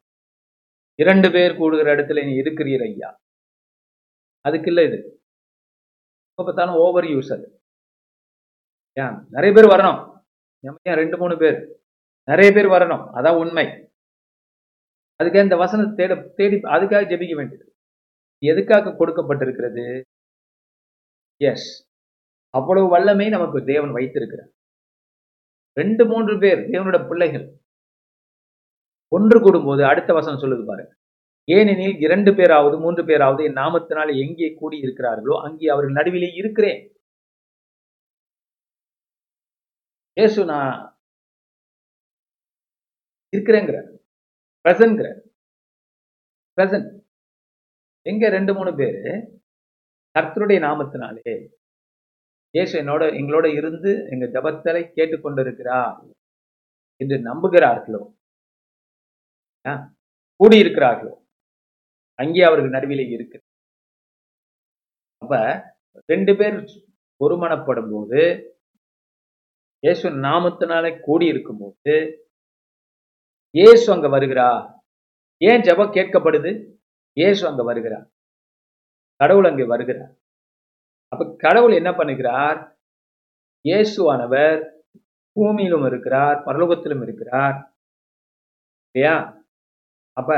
இரண்டு 1.01 1.31
பேர் 1.31 1.57
கூடுகிற 1.57 1.95
இடத்துல 1.95 2.25
நீ 2.25 2.41
இருக்கிறீர் 2.41 2.83
ஐயா. 2.83 3.17
அதுக்கு 4.41 4.67
இல்லை 4.67 4.85
இது. 4.87 4.99
எப்போ 6.29 6.45
பார்த்தாலும் 6.45 6.75
ஓவர் 6.75 7.05
யூஸ் 7.05 7.33
அது. 7.33 7.47
ஏன்? 9.01 9.27
நிறைய 9.31 9.53
பேர் 9.55 9.71
வரணும். 9.71 10.23
ஏன் 10.67 10.95
ரெண்டு 10.95 11.17
மூணு 11.19 11.37
பேர்? 11.39 11.59
நிறைய 12.25 12.53
பேர் 12.53 12.67
வரணும். 12.67 13.05
அதான் 13.15 13.39
உண்மை. 13.39 13.67
அதுக்காக 15.23 15.43
இந்த 15.43 15.57
வசனத்தை 15.57 16.07
தேட 16.07 16.29
தேடி 16.37 16.57
அதுக்காக 16.57 17.09
ஜெபிக்க 17.11 17.35
வேண்டியது. 17.35 17.75
எதுக்காக 18.45 18.91
கொடுக்கப்பட்டிருக்கிறது? 18.91 20.03
எஸ் 21.37 21.85
அவ்வளவு 22.51 22.89
வல்லமை 22.89 23.29
நமக்கு 23.29 23.65
தேவன் 23.65 23.93
வைத்திருக்கிறார். 23.93 24.51
ரெண்டு 25.79 26.07
மூன்று 26.07 26.39
பேர் 26.39 26.59
தேவனோட 26.59 27.09
பிள்ளைகள். 27.09 27.47
ஒன்று 29.09 29.39
கூடும்போது 29.41 29.83
அடுத்த 29.91 30.11
வசனம் 30.19 30.43
சொல்லுது 30.43 30.65
பாருங்க. 30.71 30.93
ஏனெனில் 31.49 31.97
இரண்டு 32.05 32.31
பேராவது 32.39 32.77
மூன்று 32.85 33.03
பேராவது 33.11 33.41
என் 33.49 33.59
நாமத்தினால் 33.63 34.11
எங்கே 34.25 34.49
கூடி 34.61 34.77
இருக்கிறார்களோ 34.87 35.35
அங்கே 35.47 35.69
அவர்கள் 35.75 35.99
நடுவிலே 35.99 36.31
இருக்கிறேன். 36.41 36.81
ஏசு 40.17 40.41
நான் 40.53 40.75
இருக்கிறேங்கிற 43.33 43.79
பிரசன்கிற 44.65 45.09
பிரசன்ட். 46.59 46.91
எங்க 48.03 48.29
ரெண்டு 48.37 48.53
மூணு 48.59 48.71
பேரு? 48.81 49.03
கர்த்தருடைய 50.15 50.59
நாமத்தினாலே. 50.67 51.35
இயேசு 52.55 52.75
என்னோட 52.83 53.03
எங்களோட 53.21 53.47
இருந்து 53.59 53.91
எங்க 54.13 54.27
ஜபத்தலை 54.37 54.83
கேட்டுக்கொண்டிருக்கிறா 54.99 55.81
என்று 57.01 57.17
நம்புகிறார்களோ 57.29 58.03
கூடியிருக்கிறார்களோ? 60.41 61.15
அங்கே 62.19 62.43
அவர்கள் 62.49 62.75
நடுவிலே 62.77 63.07
இருக்கு 63.17 63.39
அப்ப 65.23 65.35
ரெண்டு 66.13 66.33
பேர் 66.37 66.57
ஒருமனப்படும் 67.21 67.91
போது 67.93 68.21
இயேசு 69.83 70.07
நாமத்தினாலே 70.27 70.91
கூடியிருக்கும் 71.07 71.61
போது 71.63 71.95
இயேசு 73.55 73.87
அங்க 73.93 74.09
வருகிறா? 74.09 74.49
ஏன் 75.41 75.65
ஜபம் 75.67 75.95
கேட்கப்படுது? 75.97 76.51
இயேசு 77.17 77.43
அங்க 77.49 77.63
வருகிறார் 77.63 78.07
கடவுள் 79.21 79.49
அங்கே 79.51 79.65
வருகிறார். 79.65 80.15
அப்ப 81.13 81.27
கடவுள் 81.45 81.75
என்ன 81.81 81.91
பண்ணுகிறார்? 81.91 82.59
இயேசுவானவர் 83.65 84.61
பூமியிலும் 85.37 85.87
இருக்கிறார் 85.87 86.39
பரலோகத்திலும் 86.47 87.03
இருக்கிறார். 87.07 87.57
இல்லையா? 88.95 89.15
அப்ப 90.21 90.35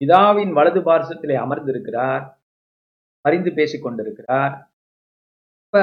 பிதாவின் 0.00 0.52
வலது 0.52 0.80
பார்சத்திலே 0.80 1.34
அமர்ந்திருக்கிறார். 1.34 2.24
அறிந்து 3.20 3.52
பேசிக் 3.54 3.82
கொண்டிருக்கிறார். 3.82 4.74
இப்ப 5.64 5.80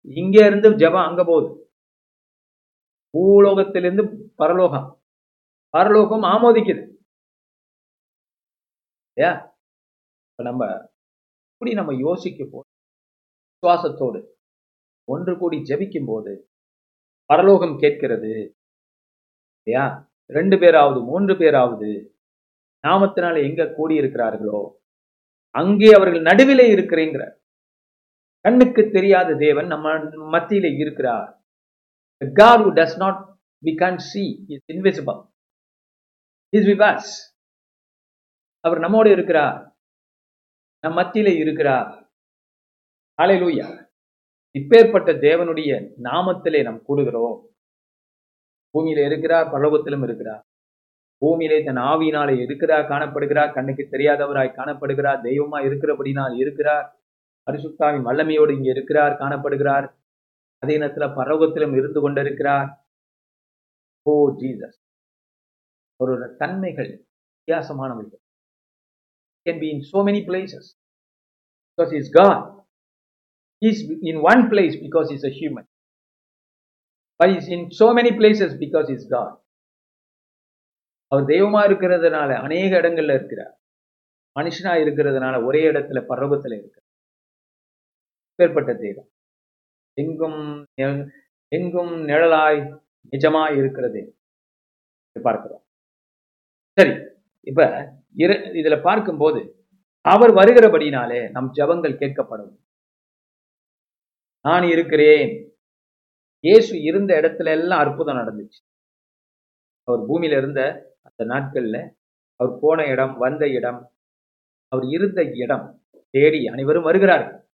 இங்க 0.00 0.46
இருந்து 0.46 0.76
ஜபம் 0.76 1.06
அங்க 1.08 1.24
போகுது. 1.24 1.72
பூலோகத்திலிருந்து 3.12 4.02
பரலோகம். 4.36 5.02
பரலோகம் 5.68 6.22
ஆமோதிக்குது. 6.22 6.82
இல்லையா? 9.12 9.58
இப்ப 10.30 10.42
நம்ம 10.42 10.90
இப்படி 11.52 11.74
நம்ம 11.74 11.94
யோசிக்க 11.94 12.46
போ 12.50 12.60
விசுவாசத்தோடு 13.56 14.20
ஒன்று 15.04 15.38
கூடி 15.38 15.58
ஜபிக்கும் 15.58 16.06
போது 16.06 16.50
பரலோகம் 17.24 17.78
கேட்கிறது. 17.78 18.56
இல்லையா? 19.62 20.12
ரெண்டு 20.26 20.58
பேராவது 20.58 21.00
மூன்று 21.02 21.36
பேராவது 21.36 22.14
நாமத்தினால 22.86 23.36
எங்க 23.48 23.62
கூடியிருக்கிறார்களோ 23.78 24.60
அங்கே 25.54 25.90
அவர்கள் 25.92 26.28
நடுவிலே 26.28 26.66
இருக்கிறேங்கிற 26.74 27.24
கண்ணுக்கு 28.44 28.82
தெரியாத 28.90 29.30
தேவன் 29.46 29.66
நம்ம 29.66 29.88
மத்தியில 30.34 30.66
இருக்கிறார். 30.82 31.30
God 32.22 32.62
who 32.64 32.70
does 32.78 32.96
not 33.02 33.18
we 33.66 33.72
can 33.82 33.98
see 34.10 34.22
is 34.54 34.64
invisible 34.74 35.20
is 36.56 36.68
with us 36.72 37.10
அவர் 38.64 38.80
நம்மோடு 38.84 39.10
இருக்கிறார். 39.10 39.58
நம் 40.84 40.96
மத்தியில 40.96 41.28
இருக்கிறார். 41.42 41.90
அலையிலூயா 43.18 43.68
இப்பேற்பட்ட 44.54 45.10
தேவனுடைய 45.26 45.70
நாமத்திலே 46.08 46.60
நாம் 46.68 46.84
கூடுகிறோம். 46.88 47.36
பூமியில 48.74 49.04
இருக்கிறார் 49.10 49.46
பரலோகத்திலும் 49.52 50.04
இருக்கிறார். 50.08 50.42
பூமியிலே 51.22 51.58
தன் 51.68 51.80
ஆவியினாலே 51.92 52.34
இருக்கிறார் 52.44 52.90
காணப்படுகிறார் 52.92 53.54
கண்ணுக்கு 53.56 53.84
தெரியாதவராய் 53.94 54.56
காணப்படுகிறார் 54.58 55.22
தெய்வமா 55.28 55.58
இருக்கிறபடினால் 55.68 56.34
இருக்கிறார். 56.42 56.86
பரிசுத்தாவின் 57.46 58.06
வல்லமையோடு 58.08 58.52
இங்கே 58.58 58.70
இருக்கிறார் 58.76 59.14
காணப்படுகிறார். 59.22 59.86
அதே 60.62 60.74
நேரத்துல 60.82 61.06
பரலோகத்திலும் 61.18 61.74
இருந்து 61.78 62.00
கொண்டிருக்கிறார். 62.04 62.68
Oh 64.06 64.14
Jesus. 64.40 64.78
அவரோட 66.00 66.26
தன்மைகள் 66.40 66.90
வித்தியாசமானவர்கள் 66.90 68.20
can 69.46 69.58
be 69.62 69.68
in 69.74 69.82
so 69.90 69.98
many 70.08 70.20
places 70.28 70.68
because 71.70 71.92
is 71.98 72.10
God 72.18 72.44
is 73.62 73.82
in 74.10 74.20
one 74.30 74.42
place 74.52 74.76
because 74.86 75.10
is 75.16 75.26
a 75.30 75.32
human 75.38 75.68
but 77.20 77.32
is 77.38 77.50
in 77.56 77.66
so 77.80 77.88
many 77.98 78.12
places 78.20 78.54
because 78.64 78.88
is 78.96 79.06
God 79.14 79.34
அவர் 81.12 81.24
தெய்வமா 81.30 81.60
இருக்கிறதுனால 81.68 82.30
அநேக 82.44 82.70
இடங்கள்ல 82.80 83.14
இருக்கிறார். 83.18 83.54
மனுஷனா 84.36 84.72
இருக்கிறதுனால 84.82 85.36
ஒரே 85.48 85.62
இடத்துல 85.70 86.00
பரவத்துல 86.10 86.54
இருக்கிறார். 86.60 86.86
பேர்பட்ட 88.38 88.72
தெய்வம். 88.82 89.08
எங்கும் 89.98 90.40
எங்கும் 91.56 91.92
நிழலாய் 92.10 92.60
நிஜமாய் 93.12 93.56
இருக்கிறது 93.60 94.02
பார்க்கிறோம். 95.22 95.64
சரி 96.78 96.92
இப்ப 97.46 97.62
இரு 98.24 98.34
இதுல 98.60 98.76
பார்க்கும்போது 98.82 99.40
அவர் 100.04 100.32
வருகிறபடினாலே 100.34 101.20
நம் 101.30 101.50
ஜபங்கள் 101.54 102.00
கேட்கப்படும். 102.02 102.52
நான் 104.44 104.66
இருக்கிறேன். 104.74 105.32
இயேசு 106.44 106.74
இருந்த 106.82 107.10
இடத்துல 107.20 107.48
எல்லாம் 107.58 107.82
அற்புதம் 107.84 108.20
நடந்துச்சு. 108.20 108.60
அவர் 109.88 110.02
பூமியில 110.08 110.38
இருந்த 110.42 110.62
அந்த 111.02 111.34
நாட்கள்ல 111.34 111.96
அவர் 112.34 112.58
போன 112.60 112.86
இடம் 112.86 113.18
வந்த 113.18 113.48
இடம் 113.48 113.92
அவர் 114.68 114.84
இருந்த 114.84 115.30
இடம் 115.34 115.82
தேடி 116.10 116.46
அனைவரும் 116.46 116.82
வருகிறார்கள். 116.82 117.48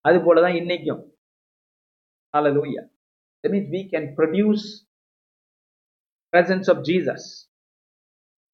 அது 0.00 0.18
போலதான் 0.18 0.54
இன்னைக்கும். 0.54 1.12
Hallelujah. 2.36 2.92
That 3.42 3.50
means 3.50 3.68
we 3.70 3.88
can 3.90 4.12
produce 4.16 4.86
presence 6.36 6.68
of 6.68 6.82
Jesus. 6.82 7.20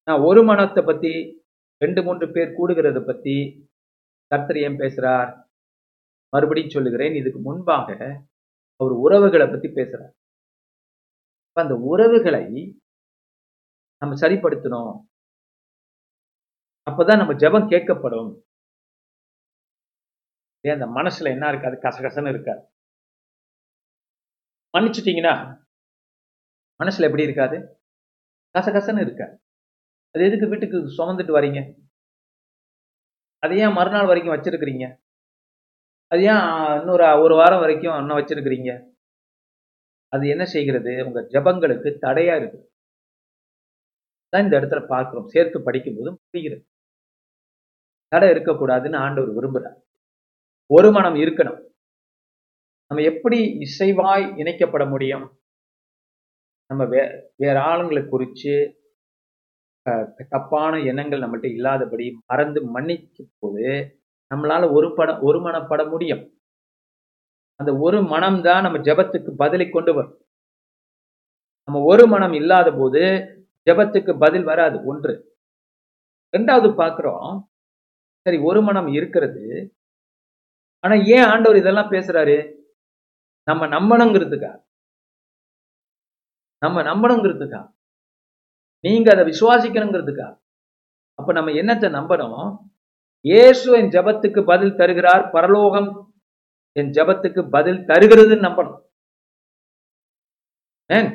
நான் 0.03 0.19
ஒரு 0.19 0.43
மனத்தை 0.43 0.83
பத்தி 0.83 1.43
ரெண்டு 1.77 2.03
மூன்று 2.03 2.31
பேர் 2.31 2.47
கூடுகிறத 2.47 3.05
பத்தி 3.05 3.67
கர்த்தர் 4.25 4.57
ஏன் 4.57 4.77
பேசுறார்? 4.77 5.47
மறுபடியும் 6.29 6.69
சொல்லுகிறேன். 6.69 7.13
இதுக்கு 7.13 7.39
முன்பாக 7.39 7.93
அவர் 8.75 8.93
உறவுகளை 8.93 9.47
பத்தி 9.47 9.67
பேசுறார். 9.67 10.11
அந்த 11.51 11.75
உறவுகளை 11.75 12.75
நம்ம 14.01 14.15
சரிப்படுத்தணும். 14.23 14.93
அப்பதான் 16.87 17.21
நம்ம 17.21 17.33
ஜெபம் 17.43 17.71
கேட்கப்படும். 17.73 18.29
ஏன் 20.63 20.75
அந்த 20.77 20.87
மனசுல 20.97 21.31
என்ன 21.35 21.45
இருக்காது 21.53 21.75
கசகசன்னு 21.85 22.31
இருக்காது 22.33 22.61
மன்னிச்சுட்டீங்கன்னா 24.73 25.33
மனசுல 26.79 27.07
எப்படி 27.09 27.27
இருக்காது 27.27 27.57
கசகசன்னு 28.55 29.03
இருக்காது 29.05 29.33
அது 30.15 30.23
எதுக்கு 30.29 30.49
வீட்டுக்கு 30.51 30.77
சுமந்துட்டு 30.97 31.33
வரீங்க? 31.37 31.59
அது 33.43 33.53
ஏன் 33.63 33.75
மறுநாள் 33.77 34.09
வரைக்கும் 34.09 34.33
வச்சிருக்கிறீங்க? 34.35 34.85
அது 36.11 36.21
ஏன் 36.31 36.41
இன்னொரு 36.79 37.05
ஒரு 37.25 37.35
வாரம் 37.41 37.63
வரைக்கும் 37.63 37.97
இன்னும் 38.01 38.19
வச்சிருக்கிறீங்க? 38.19 38.71
அது 40.13 40.23
என்ன 40.33 40.45
செய்கிறது? 40.55 40.93
உங்க 41.07 41.19
ஜபங்களுக்கு 41.35 41.89
தடையா 42.05 42.35
இருக்குது 42.41 42.65
தான் 44.33 44.43
இந்த 44.45 44.55
இடத்துல 44.59 44.81
பார்க்கிறோம். 44.93 45.27
சேர்த்து 45.33 45.57
படிக்கும்போதும் 45.67 46.19
புரிகிறது. 46.29 46.63
தடை 48.11 48.27
இருக்கக்கூடாதுன்னு 48.33 48.97
ஆண்டவர் 49.05 49.37
விரும்புகிறார். 49.37 49.77
ஒரு 50.69 50.89
மனம் 50.97 51.17
இருக்கணும். 51.23 51.59
நம்ம 52.91 53.03
எப்படி 53.11 53.37
இசைவாய் 53.65 54.25
இணைக்கப்பட 54.41 54.83
முடியும்? 54.93 55.25
நம்ம 56.69 56.83
வே 56.93 57.01
வேற 57.43 57.55
ஆளுங்களை 57.71 58.01
குறித்து 58.13 58.53
தப்பான 60.33 60.73
எண்ணங்கள் 60.89 61.23
நம்மகிட்ட 61.23 61.47
இல்லாதபடி 61.57 62.05
மறந்து 62.29 62.59
மன்னிக்கும் 62.75 63.31
போது 63.43 63.65
நம்மளால 64.31 64.63
ஒரு 64.77 64.89
படம் 64.97 65.21
ஒரு 65.27 65.39
மனப்பட 65.45 65.81
முடியும். 65.93 66.23
அந்த 67.59 67.71
ஒரு 67.85 67.99
மனம் 68.13 68.39
தான் 68.47 68.63
நம்ம 68.65 68.77
ஜபத்துக்கு 68.89 69.31
பதிலை 69.43 69.67
கொண்டு 69.69 69.91
வரும். 69.97 70.15
நம்ம 71.67 71.81
ஒரு 71.91 72.03
மனம் 72.13 72.35
இல்லாத 72.41 72.69
போது 72.81 73.01
ஜபத்துக்கு 73.69 74.17
பதில் 74.23 74.43
வராது 74.43 74.77
ஒன்று. 74.85 75.13
ரெண்டாவது 76.37 76.69
பார்க்குறோம் 76.81 77.31
சரி 78.25 78.37
ஒரு 78.49 78.61
மனம் 78.61 78.87
இருக்கிறது. 78.87 79.75
ஆனா 80.83 80.95
ஏன் 81.15 81.27
ஆண்டவர் 81.31 81.61
இதெல்லாம் 81.61 81.93
பேசுறாரு? 81.95 82.37
நம்ம 83.47 83.67
நம்பணுங்கிறதுக்கா 83.77 84.51
நம்ம 86.63 86.81
நம்பணுங்கிறதுக்கா 86.81 87.61
நீங்க 88.79 89.07
அதை 89.13 89.23
விசுவாசிக்கணுங்கிறதுக்கா 89.31 90.27
அப்ப 91.19 91.33
நம்ம 91.33 91.51
என்னத்தை 91.51 91.87
நம்பணும்? 91.97 92.43
இயேசு 93.21 93.71
என் 93.79 93.91
ஜபத்துக்கு 93.95 94.41
பதில் 94.51 94.75
தருகிறார் 94.75 95.23
பரலோகம் 95.31 95.89
என் 96.71 96.91
ஜபத்துக்கு 96.97 97.41
பதில் 97.49 97.81
தருகிறதுன்னு 97.89 98.47
நம்பணும். 98.47 98.79
ஏன்? 100.89 101.09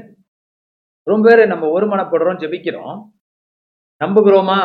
ரொம்ப 1.11 1.37
பேர் 1.37 1.47
நம்ம 1.47 1.81
ஒருமனப்படுறோம் 1.81 2.39
ஜெபிக்கிறோம். 2.43 3.11
நம்புகிறோமா? 4.05 4.61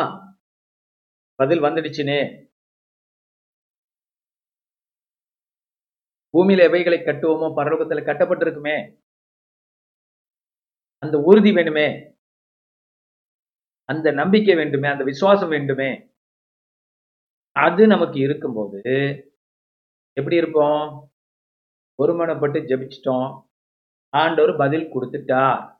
பதில் 1.34 1.60
வந்துடுச்சுனே. 1.60 2.46
பூமியில 6.34 6.58
எவைகளை 6.58 6.98
கட்டுவோமோ 6.98 7.52
பரலோகத்துல 7.56 8.00
கட்டப்பட்டிருக்குமே. 8.02 8.76
அந்த 10.98 11.18
உறுதி 11.18 11.50
வேணுமே. 11.50 12.14
அந்த 13.84 14.10
நம்பிக்கை 14.10 14.54
வேண்டுமே 14.54 14.88
அந்த 14.88 15.04
விசுவாசம் 15.04 15.48
வேண்டுமே. 15.48 16.10
அது 17.52 17.86
நமக்கு 17.86 18.18
இருக்கும்போது 18.20 18.80
எப்படி 20.12 20.36
இருப்போம்? 20.36 21.12
ஒருமனப்பட்டு 22.02 22.58
ஜெபிச்சிட்டோம். 22.70 23.48
ஆண்டவர் 24.10 24.56
பதில் 24.56 24.90
கொடுத்துட்டா 24.94 25.70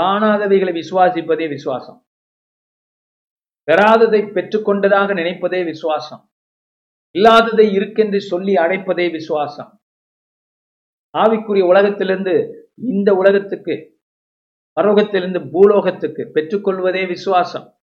காணாதவைகளை 0.00 0.80
விசுவாசிப்பதே 0.80 1.48
விசுவாசம். 1.48 2.06
பெறாததை 3.70 4.20
பெற்றுக்கொண்டதாக 4.34 5.14
நினைப்பதே 5.14 5.64
விசுவாசம். 5.64 6.30
இல்லாததை 7.10 7.76
இருக்கென்று 7.76 8.18
சொல்லி 8.18 8.54
அடைப்பதே 8.54 9.10
விசுவாசம். 9.10 9.80
ஆவிக்குரிய 11.18 11.62
உலகத்திலிருந்து 11.62 12.34
இந்த 12.74 13.14
உலகத்துக்கு 13.14 14.00
பரலோகத்திலிருந்து 14.80 15.48
பூலோகத்துக்கு 15.50 16.30
பெற்றுக்கொள்வதே 16.34 17.06
விசுவாசம். 17.06 17.78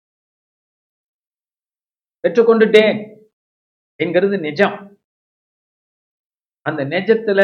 பெற்றுக்கொண்டுட்டேன் 2.29 3.21
என்கிறது 3.95 4.39
நிஜம். 4.39 5.01
அந்த 6.63 6.85
நெஜத்துல 6.85 7.43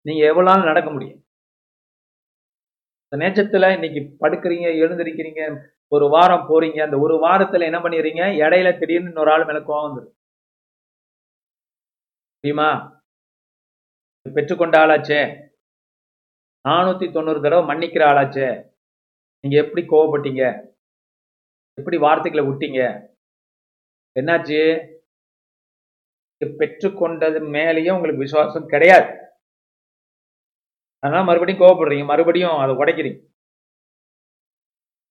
நீங்க 0.00 0.26
எவ்வளவு 0.26 0.64
நடக்க 0.64 0.90
முடியும்? 0.90 1.25
நேச்சத்தில் 3.16 3.72
இன்னைக்கு 3.72 4.26
படுக்கிறீங்க 4.26 4.68
எழுந்திருக்கிறீங்க 4.82 5.68
ஒரு 5.88 6.08
வாரம் 6.08 6.48
போறீங்க 6.48 6.82
அந்த 6.82 6.98
ஒரு 6.98 7.26
வாரத்துல 7.26 7.60
என்ன 7.60 7.78
பண்ணிடுறீங்க? 7.78 8.38
இடையில 8.38 8.78
திடீர்னு 8.78 9.06
இன்னொரு 9.06 9.30
ஆள் 9.30 9.44
மேல 9.44 9.58
கோவம் 9.58 9.90
வந்துடும் 9.90 10.14
தெரியுமா? 12.40 13.02
பெற்றுக்கொண்ட 14.34 14.78
ஆளாச்சே. 14.78 15.48
நானூத்தி 16.68 17.12
தொண்ணூறு 17.12 17.40
தடவை 17.40 17.76
மன்னிக்கிற 17.76 18.04
ஆளாச்சே. 18.06 18.70
நீங்க 19.40 19.66
எப்படி 19.66 19.86
கோவப்பட்டீங்க? 19.86 20.74
எப்படி 21.74 21.96
வார்த்தைகளை 21.96 22.46
விட்டீங்க? 22.46 23.08
என்னாச்சு? 24.20 24.94
பெற்றுக்கொண்டது 26.44 27.38
மேலேயும் 27.56 27.92
உங்களுக்கு 27.92 28.16
விசுவாசம் 28.16 28.66
கிடையாது. 28.66 29.25
அதனால 31.06 31.22
மறுபடியும் 31.28 31.62
கோவப்படுறீங்க. 31.62 32.04
மறுபடியும் 32.12 32.60
அதை 32.62 32.74
உடைக்கிறீங்க. 32.82 33.18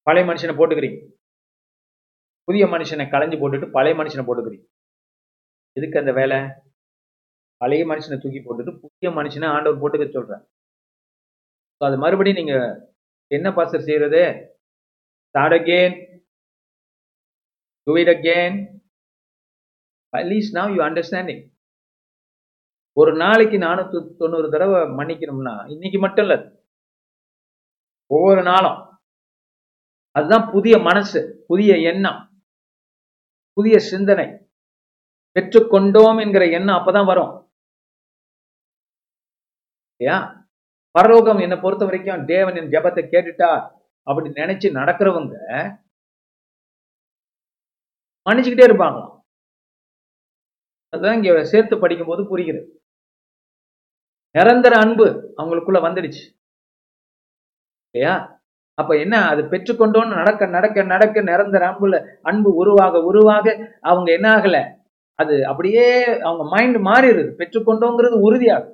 பழைய 0.07 0.25
மனுஷனை 0.29 0.53
போட்டுக்கிறீங்க. 0.59 0.97
புதிய 2.47 2.65
மனுஷனை 2.73 3.05
களைஞ்சு 3.13 3.37
போட்டுட்டு 3.41 3.67
பழைய 3.75 3.93
மனுஷனை 3.99 4.23
போட்டுக்கிறீங்க. 4.25 4.65
எதுக்கு 5.77 6.01
அந்த 6.01 6.11
வேலை? 6.19 6.37
பழைய 7.61 7.83
மனுஷனை 7.91 8.17
தூக்கி 8.23 8.39
போட்டுட்டு 8.45 8.73
புதிய 8.83 9.09
மனுஷனை 9.19 9.47
ஆண்டவர் 9.55 9.81
போட்டுக்க 9.83 10.05
சொல்றேன் 10.17 10.43
அது 11.81 11.97
மறுபடியும் 12.03 12.39
நீங்கள் 12.39 12.67
என்ன 13.31 13.47
பாஸ்டர் 13.57 13.87
செய்யறது? 13.87 14.21
Start 15.29 15.55
again 15.57 15.95
do 17.87 17.93
it 18.01 18.11
again 18.15 18.55
at least 20.13 20.55
now 20.59 20.73
you 20.75 20.81
understanding 20.89 21.41
ஒரு 22.99 23.11
நாளைக்கு 23.15 23.57
நானூத்தி 23.57 24.15
தொண்ணூறு 24.15 24.49
தடவை 24.49 24.81
மன்னிக்கணும்னா 24.81 25.71
இன்னைக்கு 25.71 25.99
மட்டும் 25.99 26.25
இல்ல 26.25 26.35
ஒவ்வொரு 28.07 28.41
நாளும். 28.41 28.79
அதுதான் 30.11 30.51
புதிய 30.51 30.77
மனசு 30.77 31.43
புதிய 31.47 31.77
எண்ணம் 31.91 32.21
புதிய 33.53 33.79
சிந்தனை. 33.79 34.25
பெற்றுக்கொண்டோம் 35.35 36.21
என்கிற 36.21 36.43
எண்ணம் 36.49 36.77
அப்பதான் 36.77 37.05
வரும். 37.05 37.33
இல்லையா? 39.97 40.47
பரலோகம் 40.91 41.37
என்னை 41.37 41.57
பொறுத்த 41.59 41.85
வரைக்கும் 41.85 42.25
தேவன் 42.25 42.55
என் 42.55 42.71
ஜபத்தை 42.75 43.01
கேட்டுட்டா 43.13 43.49
அப்படி 44.07 44.29
நினைச்சு 44.29 44.67
நடக்கிறவங்க 44.79 45.35
மன்னிச்சுக்கிட்டே 48.29 48.65
இருப்பாங்களாம். 48.69 49.13
அதுதான் 50.89 51.23
இங்க 51.23 51.43
சேர்த்து 51.45 51.79
படிக்கும் 51.79 52.07
போது 52.07 52.27
புரிகிறது. 52.27 52.84
நிரந்தர 54.35 54.73
அன்பு 54.75 55.33
அவங்களுக்குள்ள 55.37 55.79
வந்துடுச்சு. 55.87 56.23
இல்லையா? 57.91 58.15
அப்ப 58.73 58.99
என்ன? 58.99 59.15
அது 59.27 59.41
பெற்றுக்கொண்டோன்னு 59.41 60.15
நடக்க 60.15 60.45
நடக்க 60.45 60.83
நடக்க 60.83 61.21
நிரந்தர 61.21 61.67
அன்புல 61.69 62.19
அன்பு 62.21 62.55
உருவாக 62.55 63.01
உருவாக 63.03 63.77
அவங்க 63.81 64.11
என்ன 64.11 64.27
ஆகல? 64.35 64.57
அது 65.15 65.47
அப்படியே 65.47 66.05
அவங்க 66.19 66.43
மைண்ட் 66.49 66.75
மாறிடுது. 66.75 67.31
பெற்றுக்கொண்டோங்கிறது 67.41 68.17
உறுதியாகும் 68.27 68.73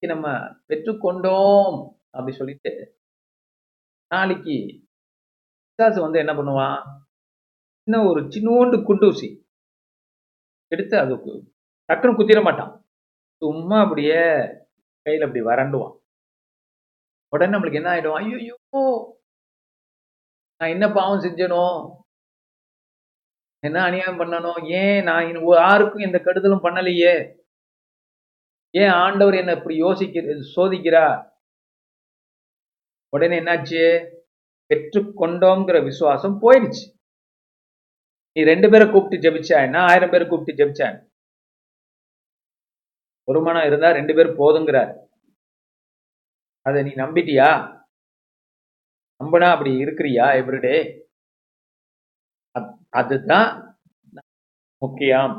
நம்ம 0.00 0.28
பெற்றுக்கொண்டோம் 0.68 1.90
அப்படி 2.10 2.36
சொல்லிட்டு 2.36 2.72
நாளைக்கு 4.08 4.54
பிசாசு 5.68 6.00
வந்து 6.00 6.18
என்ன 6.18 6.32
பண்ணுவான்? 6.32 6.82
இன்னும் 7.82 8.06
ஒரு 8.06 8.20
சின்னோண்டு 8.22 8.76
குண்டூசி 8.88 9.47
எடுத்து 10.68 10.98
அது 10.98 11.14
டக்குன்னு 11.88 12.18
குத்திட 12.18 12.40
மாட்டான். 12.44 12.72
சும்மா 13.42 13.76
அப்படியே 13.84 14.20
கையில் 15.06 15.24
அப்படி 15.26 15.42
வறண்டுவான். 15.44 15.94
உடனே 17.32 17.52
நம்மளுக்கு 17.54 17.80
என்ன 17.80 17.90
ஆகிடும் 17.92 18.18
ஐயோ 18.18 18.56
நான் 20.60 20.72
என்ன 20.74 20.86
பாவம் 20.92 21.24
செஞ்சனோ? 21.24 21.64
என்ன 23.62 23.78
அநியாயம் 23.84 24.20
பண்ணணும் 24.20 24.60
ஏன் 24.80 25.02
நான் 25.04 25.28
யாருக்கும் 25.58 26.06
எந்த 26.06 26.18
கெடுதலும் 26.24 26.64
பண்ணலையே? 26.66 27.14
ஏன் 28.70 28.92
ஆண்டவர் 29.04 29.34
என்ன 29.34 29.52
இப்படி 29.58 29.76
யோசிக்கிற 29.82 30.36
சோதிக்கிறா 30.54 31.06
உடனே 33.12 33.38
என்னாச்சு? 33.40 33.82
பெற்றுக்கொண்டோங்கிற 34.70 35.76
விசுவாசம் 35.84 36.38
போயிடுச்சு. 36.42 36.84
நீ 38.36 38.40
ரெண்டு 38.52 38.68
பேரை 38.72 38.86
கூப்பிட்டு 38.90 39.24
ஜெபிச்சா 39.24 39.56
என்ன? 39.66 39.78
ஆயிரம் 39.90 40.10
பேரை 40.12 40.24
கூப்பிட்டு 40.28 40.58
ஜெபிச்சா 40.60 40.88
ஒரு 43.28 43.40
மனம் 43.46 43.66
இருந்தா 43.68 43.88
ரெண்டு 43.98 44.12
பேர் 44.16 44.28
போதுங்கிறார். 44.40 44.92
அதை 46.66 46.78
நீ 46.86 46.92
நம்பிட்டியா? 47.02 47.48
நம்பினா 49.20 49.48
அப்படி 49.54 49.70
இருக்கிறியா 49.84 50.26
எவ்ரிடே 50.40 50.76
அதுதான் 53.00 53.48
முக்கியம். 54.82 55.34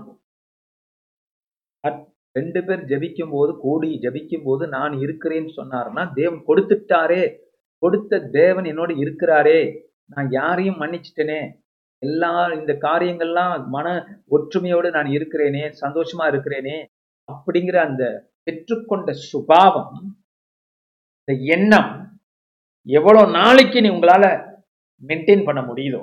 ரெண்டு 2.37 2.59
பேர் 2.67 2.81
ஜபிக்கும் 2.91 3.31
போது 3.35 3.51
கூடி 3.63 3.89
ஜபிக்கும் 4.03 4.43
போது 4.47 4.63
நான் 4.75 4.93
இருக்கிறேன்னு 5.05 5.51
சொன்னார்னா 5.59 6.03
தேவன் 6.19 6.43
கொடுத்துட்டாரே. 6.49 7.23
கொடுத்த 7.83 8.19
தேவன் 8.39 8.67
என்னோட 8.71 8.91
இருக்கிறாரே. 9.03 9.59
நான் 10.13 10.29
யாரையும் 10.39 10.79
மன்னிச்சிட்டேனே. 10.81 11.39
எல்லா 12.04 12.32
இந்த 12.58 12.74
காரியங்கள்லாம் 12.88 13.54
மன 13.76 13.88
ஒற்றுமையோடு 14.36 14.89
நான் 14.97 15.10
இருக்கிறேனே 15.18 15.64
சந்தோஷமா 15.84 16.26
இருக்கிறேனே 16.32 16.78
அப்படிங்கிற 17.30 17.78
அந்த 17.88 18.04
பெற்றுக்கொண்ட 18.47 19.10
சுபாவம் 19.30 19.91
இந்த 21.22 21.34
எண்ணம் 21.56 21.91
எவ்வளவு 22.88 23.34
நாளைக்கு 23.39 23.82
நீ 23.82 23.89
உங்களால 23.95 24.26
மெயின்டைன் 25.10 25.45
பண்ண 25.47 25.62
முடியுதோ? 25.62 26.02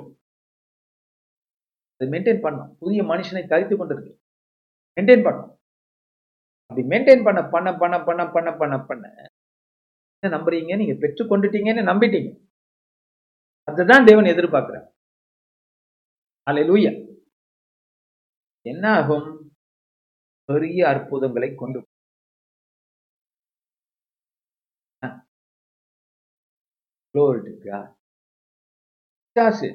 அது 2.01 2.07
மெயின்டைன் 2.13 2.43
பண்ணும் 2.45 2.69
புதிய 2.81 3.01
மனுஷனை 3.11 3.43
தரித்து 3.53 3.75
கொண்டிருக்கு. 3.75 4.11
மெயின்டைன் 4.97 5.25
பண்ணும் 5.27 5.51
அப்படி 6.71 6.83
மெயின்டைன் 6.93 7.25
பண்ண 7.27 7.41
பண்ண 7.53 7.69
பண்ண 7.81 7.95
பண்ண 8.07 8.23
பண்ண 8.35 8.49
பண்ண 8.61 8.77
பண்ண 8.89 9.05
என்ன 10.23 10.31
நம்புறீங்க 10.35 10.75
நீங்க 10.81 10.95
பெற்றுக்கொண்டுட்டீங்கன்னு 11.03 11.83
நம்பிட்டீங்க. 11.91 12.29
அதுதான் 13.67 14.07
தேவன் 14.09 14.31
எதிர்பார்க்கிறார். 14.33 14.87
அலையலூயா 16.47 16.91
என்ன 18.61 18.85
ஆகும் 18.99 19.27
பெரிய 20.45 20.87
அற்புதங்களை 20.87 21.53
கொண்டு 21.55 21.79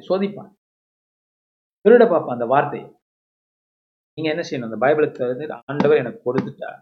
சோதிப்பான். 0.08 0.52
திருட 1.84 2.08
பார்ப்பான் 2.10 2.36
அந்த 2.36 2.46
வார்த்தையை. 2.46 2.88
நீங்க 4.14 4.30
என்ன 4.34 4.42
செய்யணும்? 4.50 4.72
அந்த 4.72 4.86
பைபிளை 4.86 5.12
திறந்து 5.12 5.62
ஆண்டவர் 5.66 5.96
எனக்கு 5.96 6.22
கொடுத்துட்டார். 6.24 6.80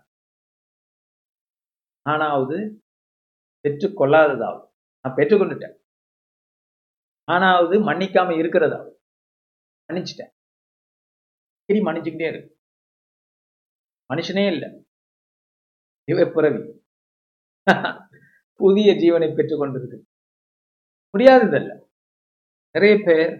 ஆனாவது 2.11 2.59
பெற்றுக்கொள்ளாததாவது 3.63 4.69
நான் 5.03 5.17
பெற்றுக்கொண்டுட்டேன் 5.17 5.77
ஆனாவது 7.33 7.75
மன்னிக்காம 7.91 8.39
இருக்கிறதாவது. 8.39 9.00
மன்னிச்சிட்டேன். 9.91 10.33
திரும்பி 11.69 11.87
மன்னிச்சுக்கிட்டே 11.89 12.31
இருக்கு 12.33 12.51
மனுஷனே 14.11 14.45
இல்லை. 14.53 14.69
இவ 16.13 16.25
பிறவி 16.37 16.63
புதிய 18.61 18.91
ஜீவனை 19.03 19.29
பெற்றுக்கொண்டிருக்கு 19.39 19.99
முடியாததல்ல. 21.15 21.73
நிறைய 22.75 22.95
பேர் 23.07 23.33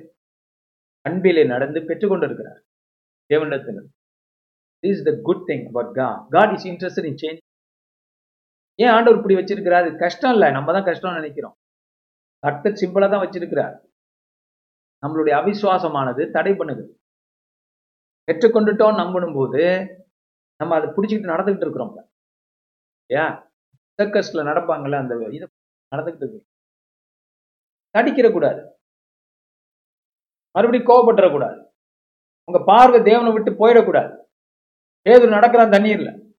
அன்பிலே 1.09 1.43
நடந்து 1.53 1.81
பெற்றுக்கொண்டிருக்கிறார் 1.89 2.61
தேவனிடத்தில் 3.31 3.81
is 4.91 5.05
the 5.09 5.13
good 5.27 5.45
thing 5.51 5.65
about 5.71 5.93
God 5.99 6.21
God 6.35 6.53
is 6.57 6.67
interest 6.71 7.09
in 7.11 7.21
change 7.23 7.41
ஏன் 8.83 8.93
ஆண்டவர் 8.97 9.19
இப்படி 9.19 9.37
வச்சிருக்கிறார்? 9.39 9.89
கஷ்டம் 10.03 10.35
இல்லை. 10.35 10.49
நம்ம 10.57 10.73
தான் 10.77 10.87
கஷ்டம்னு 10.89 11.21
நினைக்கிறோம். 11.21 11.55
கட்ட 12.45 12.71
சிம்பிளா 12.81 13.09
தான் 13.13 13.23
வச்சிருக்கிறார். 13.25 13.75
நம்மளுடைய 15.07 15.35
அவிசுவாசமானது 15.41 16.31
தடை 16.31 16.53
பண்ணுது. 16.53 16.89
பெற்றுக்கொண்டுட்டோம் 18.33 18.97
நம்பணும் 18.97 19.35
போது 19.35 19.89
நம்ம 20.57 20.75
அதை 20.75 20.91
பிடிச்சிக்கிட்டு 20.91 21.29
நடந்துகிட்டு 21.29 21.61
இருக்கிறோம். 21.61 22.11
ஏன் 23.07 23.49
சர்க்கஸ்ல 24.03 24.43
நடப்பாங்கல்ல 24.49 24.99
அந்த 24.99 25.29
இது 25.31 25.49
நடந்துகிட்டு 25.97 26.17
இருக்கு. 26.17 26.45
நடிக்கிற 27.99 28.79
மறுபடியும் 30.53 30.87
கோவப்பட்டுறக்கூடாது. 30.87 31.71
உங்க 32.45 32.65
பார்வை 32.65 33.03
தேவனை 33.03 33.33
விட்டு 33.33 33.51
போயிடக்கூடாது. 33.51 34.25
ஏது 35.03 35.29
நடக்கிறான் 35.29 35.69
தண்ணீர்ல. 35.69 36.35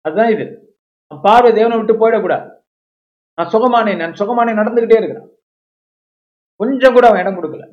அதுதான் 0.00 0.30
இது. 0.30 0.78
பார்வை 1.22 1.52
தேவனை 1.52 1.76
விட்டு 1.76 1.94
போயிடக்கூடாது. 1.94 2.62
நான் 3.34 3.48
சுகமானேன் 3.48 3.96
நான் 3.96 4.12
சுகமானே 4.12 4.58
நடந்துகிட்டே 4.58 5.02
இருக்கிறேன். 5.02 5.33
கொஞ்சம் 6.56 6.92
கூட 6.92 7.06
அவன் 7.08 7.20
இடம் 7.20 7.38
கொடுக்கல. 7.38 7.64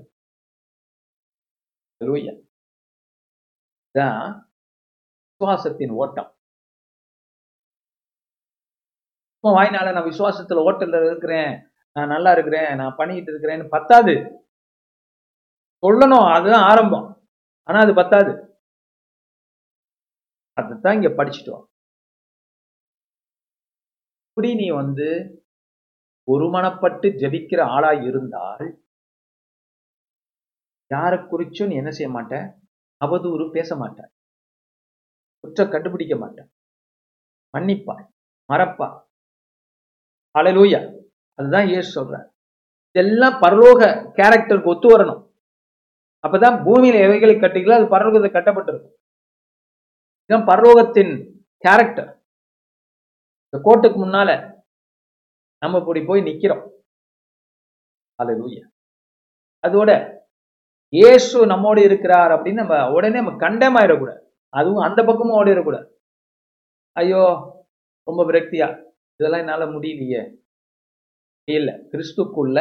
தான் 3.96 4.50
விசுவாசத்தின் 5.42 5.92
ஓட்டம். 5.92 6.30
சும்மா 9.40 9.62
வாய்னால 9.62 9.94
நான் 9.94 10.04
விசுவாசத்துல 10.04 10.62
ஓட்டல்ல 10.68 11.06
இருக்கிறேன். 11.06 11.52
நான் 11.96 12.08
நல்லா 12.08 12.32
இருக்கிறேன். 12.32 12.76
நான் 12.76 12.96
பண்ணிக்கிட்டு 12.98 13.32
இருக்கிறேன்னு 13.32 13.68
பத்தாது. 13.70 14.14
சொல்லணும். 15.84 16.28
அதுதான் 16.34 16.68
ஆரம்பம். 16.70 17.08
ஆனா 17.64 17.80
அது 17.80 17.94
பத்தாது. 17.94 18.32
அதுதான் 20.54 20.96
இங்க 20.96 21.10
படிச்சுட்டோம் 21.10 21.64
இப்படி 24.28 24.56
நீ 24.56 24.70
வந்து 24.70 25.08
ஒருமனப்பட்டு 26.32 27.08
ஜெபிக்கிற 27.22 27.62
ஆளாய் 27.76 28.02
இருந்தால் 28.10 28.66
யாரை 30.92 31.18
குறிச்சும் 31.20 31.68
நீ 31.68 31.76
என்ன 31.76 31.92
செய்ய 31.92 32.10
மாட்ட? 32.16 32.36
அவதூறு 33.02 33.52
பேச 33.52 33.76
மாட்ட. 33.76 34.00
குற்ற 35.44 35.68
கண்டுபிடிக்க 35.68 36.16
மாட்ட. 36.16 36.40
மன்னிப்பாய். 37.54 38.06
மறப்பா 38.50 38.88
அலலூயா 40.36 40.82
அதுதான் 41.40 41.68
ஏசு 41.68 41.90
சொல்ற 41.98 42.16
இதெல்லாம் 42.96 43.36
பரலோக 43.44 43.82
கேரக்டருக்கு 44.18 44.72
ஒத்து 44.74 44.88
வரணும். 44.92 45.22
அப்பதான் 46.24 46.58
பூமியில 46.66 46.96
எவைகளை 47.06 47.36
கட்டுகளோ 47.36 47.74
அது 47.78 47.86
பரலோகத்தை 47.94 48.30
கட்டப்பட்டிருக்கும். 48.34 48.96
இதுதான் 50.24 50.48
பரலோகத்தின் 50.52 51.14
கேரக்டர் 51.64 52.12
இந்த 53.46 53.58
கோட்டுக்கு 53.66 53.98
முன்னால 54.04 54.30
நம்ம 55.64 55.80
இப்படி 55.82 56.02
போய் 56.10 56.22
நிக்கிறோம். 56.30 56.64
அலலூயா 58.20 58.64
அதோட 59.68 59.92
இயேசு 60.90 61.46
நம்மோடு 61.52 61.82
இருக்கிறார் 61.84 62.32
அப்படின்னு 62.32 62.62
நம்ம 62.64 62.78
உடனே 62.92 63.16
நம்ம 63.22 63.36
கண்டேம் 63.46 63.78
ஆயிடக்கூடாது. 63.80 64.22
அதுவும் 64.50 64.86
அந்த 64.88 65.00
பக்கமும் 65.04 65.38
ஓடிடக்கூடாது 65.40 65.88
ஐயோ 66.98 67.22
ரொம்ப 68.08 68.22
விரக்தியா? 68.30 68.68
இதெல்லாம் 69.20 69.42
என்னால் 69.44 69.74
முடியலையே. 69.76 70.22
இல்லை 71.48 71.74
கிறிஸ்துக்குள்ள 71.92 72.58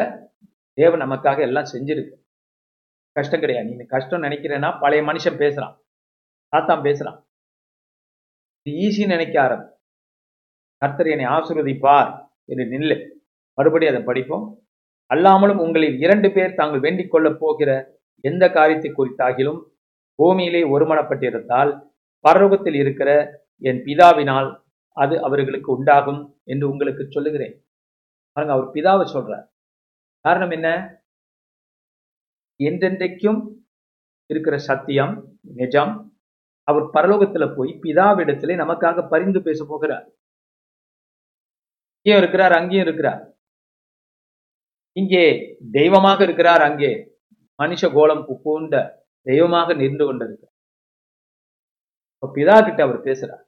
தேவன் 0.78 1.02
நமக்காக 1.04 1.38
எல்லாம் 1.40 1.70
செஞ்சிருக்கு. 1.72 2.14
கஷ்டம் 3.16 3.40
கிடையாது. 3.40 3.70
நீ 3.78 3.84
கஷ்டம் 3.94 4.22
நினைக்கிறேன்னா 4.22 4.70
பழைய 4.80 5.02
மனுஷன் 5.10 5.40
பேசுறான். 5.42 5.74
சாத்தான் 6.52 6.84
பேசுறான். 6.86 7.18
இது 8.66 8.76
ஈஸி 8.86 9.06
நினைக்க 9.06 9.34
ஆரம்பி 9.42 9.68
கர்த்தர் 10.82 11.12
என்னை 11.14 11.26
ஆசிர்வதிப்பார். 11.36 12.10
என்று 12.50 12.64
நில்லு. 12.64 12.96
மறுபடியும் 13.54 13.94
அதை 13.94 14.06
படிப்போம். 14.06 14.46
அல்லாமலும் 15.14 15.58
உங்களில் 15.58 16.00
இரண்டு 16.00 16.32
பேர் 16.32 16.54
தாங்கள் 16.54 16.80
வேண்டிக் 16.80 17.10
கொள்ளப் 17.10 17.40
போகிற 17.40 17.70
எந்த 18.20 18.50
காரியத்தை 18.50 18.90
குறித்தாகிலும் 18.90 19.60
பூமியிலே 20.14 20.62
ஒருமனப்பட்டிருந்தால் 20.62 21.70
பரலோகத்தில் 22.28 22.74
இருக்கிற 22.74 23.10
என் 23.62 23.82
பிதாவினால் 23.84 24.50
அது 24.94 25.22
அவர்களுக்கு 25.22 25.76
உண்டாகும் 25.76 26.40
என்று 26.44 26.70
உங்களுக்கு 26.70 27.06
சொல்லுகிறேன். 27.10 27.54
பாருங்க 28.32 28.56
அவர் 28.56 28.72
பிதாவை 28.74 29.06
சொல்றார். 29.14 29.46
காரணம் 30.20 30.50
என்ன? 30.50 30.68
என்றென்றைக்கும் 32.58 33.40
இருக்கிற 34.26 34.58
சத்தியம் 34.58 35.38
நிஜம். 35.54 35.94
அவர் 36.62 36.82
பரலோகத்துல 36.82 37.54
போய் 37.56 37.78
பிதாவிடத்திலே 37.82 38.54
நமக்காக 38.62 39.08
பரிந்து 39.08 39.42
பேச 39.42 39.64
போகிறார். 39.68 40.10
இங்கேயும் 42.06 42.20
இருக்கிறார் 42.22 42.54
அங்கேயும் 42.58 42.86
இருக்கிறார். 42.86 43.22
இங்கே 44.96 45.24
தெய்வமாக 45.78 46.18
இருக்கிறார் 46.26 46.62
அங்கே 46.68 46.90
மனுஷ 47.58 47.82
கோலம் 47.96 48.24
பூண்ட 48.44 48.74
தெய்வமாக 49.26 49.74
நின்று 49.80 50.04
கொண்டிருக்கிறார். 50.06 50.54
இப்ப 52.14 52.30
பிதா 52.36 52.56
கிட்ட 52.66 52.80
அவர் 52.86 53.06
பேசுறார். 53.08 53.44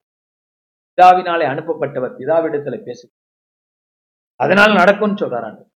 பிதாவினாலே 0.98 1.44
அனுப்பப்பட்டவர் 1.52 2.16
பிதாவிடத்துல 2.20 2.76
பேசுகிறார் 2.88 3.18
அதனால 4.40 4.68
நடக்கும்னு 4.82 5.20
சொல்றாரு 5.22 5.46
ஆண்டவர். 5.48 5.70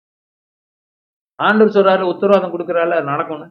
ஆண்டவர் 1.40 1.76
சொல்றாரு 1.78 2.04
உத்தரவாதம் 2.14 2.54
கொடுக்கறாரு 2.54 2.96
அது 2.98 3.12
நடக்கும்னு. 3.14 3.48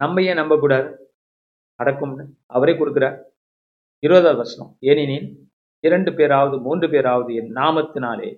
நம்ம 0.00 0.22
ஏன் 0.30 0.40
நம்ப 0.40 0.54
கூடாது 0.62 0.88
நடக்கும்னு 1.80 2.24
அவரே 2.56 2.74
கொடுக்குறார். 2.80 3.16
இருபதாவது 4.04 4.40
வருஷம் 4.42 4.70
ஏனெனில் 4.90 5.28
இரண்டு 5.84 6.14
பேராவது 6.14 6.60
மூன்று 6.60 6.90
பேராவது 6.90 7.34
என் 7.34 7.52
நாமத்தினாலே 7.54 8.28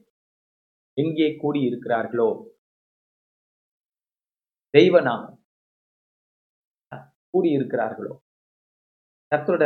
எங்கே 0.94 1.36
கூடி 1.40 1.60
இருக்கிறார்களோ 1.68 2.28
தெய்வ 4.70 5.00
நாமம் 5.00 5.38
கூடி 7.30 7.56
இருக்கிறார்களோ 7.56 8.14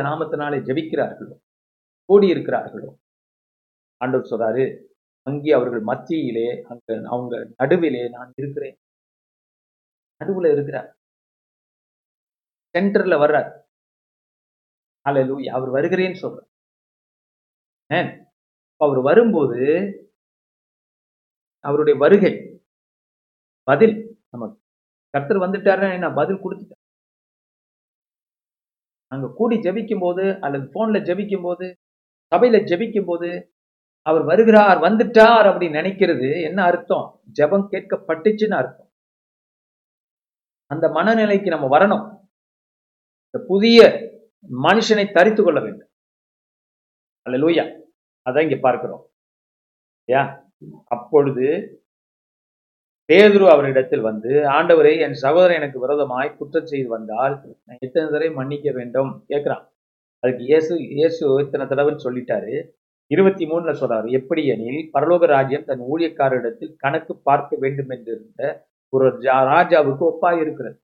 நாமத்தினாலே 0.08 0.58
ஜெபிக்கிறார்களோ? 0.68 1.34
கூடியிருக்கிறார்களோ? 2.08 2.90
ஆண்டவர் 3.96 4.30
சொல்றாரு 4.30 4.64
அங்கே 5.22 5.52
அவர்கள் 5.52 5.80
மத்தியிலே 5.80 6.48
அங்க 6.62 7.08
அவங்க 7.08 7.34
நடுவிலே 7.56 8.08
நான் 8.08 8.32
இருக்கிறேன். 8.36 8.76
நடுவுல 10.20 10.52
இருக்கிறார். 10.52 10.88
சென்டர்ல 12.74 13.16
வர்றார். 13.24 13.50
அல்லேலூயா 15.08 15.48
அவர் 15.48 15.68
வருகிறேன்னு 15.68 16.20
சொல்றார். 16.22 16.49
அவர் 18.76 19.00
வரும்போது 19.00 19.62
அவருடைய 21.58 21.98
வருகை 21.98 22.62
பதில் 23.62 24.24
நமக்கு. 24.30 24.62
கர்த்தர் 25.10 25.38
வந்துட்டாருன்னா 25.38 25.92
என்ன? 25.92 26.10
பதில் 26.10 26.42
கொடுத்துட்டேன் 26.44 26.78
அங்க 29.06 29.32
கூடி 29.34 29.56
ஜபிக்கும் 29.56 30.00
போது 30.00 30.40
அல்லது 30.40 30.66
போன்ல 30.74 30.98
ஜபிக்கும் 31.08 31.42
போது 31.42 31.78
சபையில 32.32 32.60
ஜபிக்கும் 32.70 33.06
போது 33.06 33.54
அவர் 34.02 34.24
வருகிறார் 34.24 34.78
வந்துட்டார் 34.78 35.46
அப்படின்னு 35.50 35.78
நினைக்கிறது 35.80 36.42
என்ன 36.42 36.62
அர்த்தம்? 36.62 37.20
ஜெபம் 37.40 37.66
கேட்கப்பட்டுச்சுன்னு 37.72 38.54
அர்த்தம். 38.54 38.90
அந்த 40.66 40.88
மனநிலைக்கு 40.88 41.46
நம்ம 41.46 41.66
வரணும். 41.78 42.06
இந்த 43.24 43.46
புதிய 43.46 43.80
மனுஷனை 44.62 45.12
தரித்து 45.12 45.42
கொள்ள 45.42 45.60
வேண்டும். 45.60 45.90
அல்ல 47.22 47.38
லூயா 47.38 47.79
அதான் 48.30 48.46
இங்க 48.48 48.58
பார்க்கிறோம். 48.66 49.02
யா? 50.08 50.22
அப்பொழுது 50.86 51.46
பேதுரு 53.08 53.46
அவரிடத்தில் 53.52 54.04
வந்து 54.08 54.32
ஆண்டவரை 54.56 54.92
என் 55.04 55.16
சகோதரன் 55.22 55.58
எனக்கு 55.60 55.78
விரோதமாய் 55.80 56.36
குற்றம் 56.38 56.68
செய்து 56.72 56.88
வந்தால் 56.88 57.34
நான் 57.66 57.80
எத்தனை 57.80 58.04
தடவை 58.06 58.28
மன்னிக்க 58.34 58.68
வேண்டும்? 58.70 59.10
கேட்கிறான். 59.28 59.64
அதுக்கு 60.22 60.42
இயேசு 60.44 60.74
இயேசு 60.98 61.22
இத்தனை 61.44 61.64
தடவைன்னு 61.66 62.06
சொல்லிட்டாரு. 62.06 62.52
இருபத்தி 63.10 63.44
மூணுல 63.46 63.72
சொல்றாரு 63.80 64.08
எப்படி 64.10 64.42
எனில் 64.46 64.82
பரலோக 64.90 65.26
ராஜ்யம் 65.26 65.64
தன் 65.64 65.82
ஊழியக்காரரிடத்தில் 65.92 66.74
கணக்கு 66.76 67.12
பார்க்க 67.28 67.56
வேண்டும் 67.56 67.90
என்று 67.90 68.10
இருந்த 68.16 68.42
ஒரு 68.92 69.06
ராஜாவுக்கு 69.50 70.04
ஒப்பா 70.10 70.30
இருக்கிறது 70.42 70.78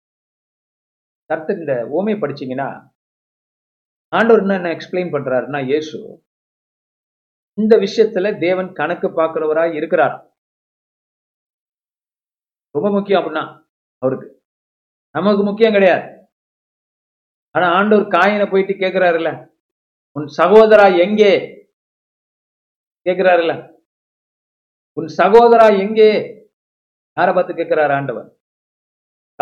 கர்த்தர் 1.31 1.61
இந்த 1.61 1.75
ஓமை 1.97 2.15
படிச்சீங்கன்னா 2.19 2.69
ஆண்டவர் 4.13 4.43
என்ன 4.43 4.57
என்ன 4.57 4.73
எக்ஸ்பிளைன் 4.75 5.15
பண்றாருன்னா 5.15 5.61
இயேசு 5.67 5.97
இந்த 7.59 7.77
விஷயத்துல 7.77 8.39
தேவன் 8.39 8.73
கணக்கு 8.73 9.09
பார்க்கிறவராய் 9.09 9.75
இருக்கிறார். 9.75 10.37
ரொம்ப 12.71 12.91
முக்கியம் 12.91 13.23
அப்படின்னா 13.23 13.69
அவருக்கு. 13.99 14.45
நமக்கு 15.11 15.43
முக்கியம் 15.45 15.73
கிடையாது. 15.73 16.29
ஆனா 17.51 17.73
ஆண்டவர் 17.73 18.07
காயினை 18.07 18.51
போயிட்டு 18.51 18.73
கேட்கிறாருல்ல 18.73 19.55
உன் 20.13 20.27
சகோதரா 20.37 20.99
எங்கே? 20.99 21.33
கேட்கிறாருல்ல 23.05 23.83
உன் 24.93 25.07
சகோதரா 25.17 25.79
எங்கே? 25.79 26.11
யாரை 27.13 27.35
பார்த்து 27.35 27.55
கேட்கிறாரு 27.55 27.93
ஆண்டவர்? 27.93 28.39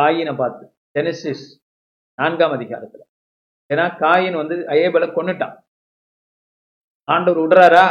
காயினை 0.00 0.36
பார்த்து. 0.36 0.64
ஜெனசிஸ் 0.94 1.44
நான்காம் 2.14 2.52
அதிகாரத்துல. 2.52 3.02
ஏன்னா 3.74 3.86
காயின் 4.02 4.36
வந்து 4.36 4.54
அயேபலை 4.54 5.08
கொன்னுட்டான். 5.16 5.63
ஆண்டவர் 7.08 7.42
விடுறாரா? 7.42 7.86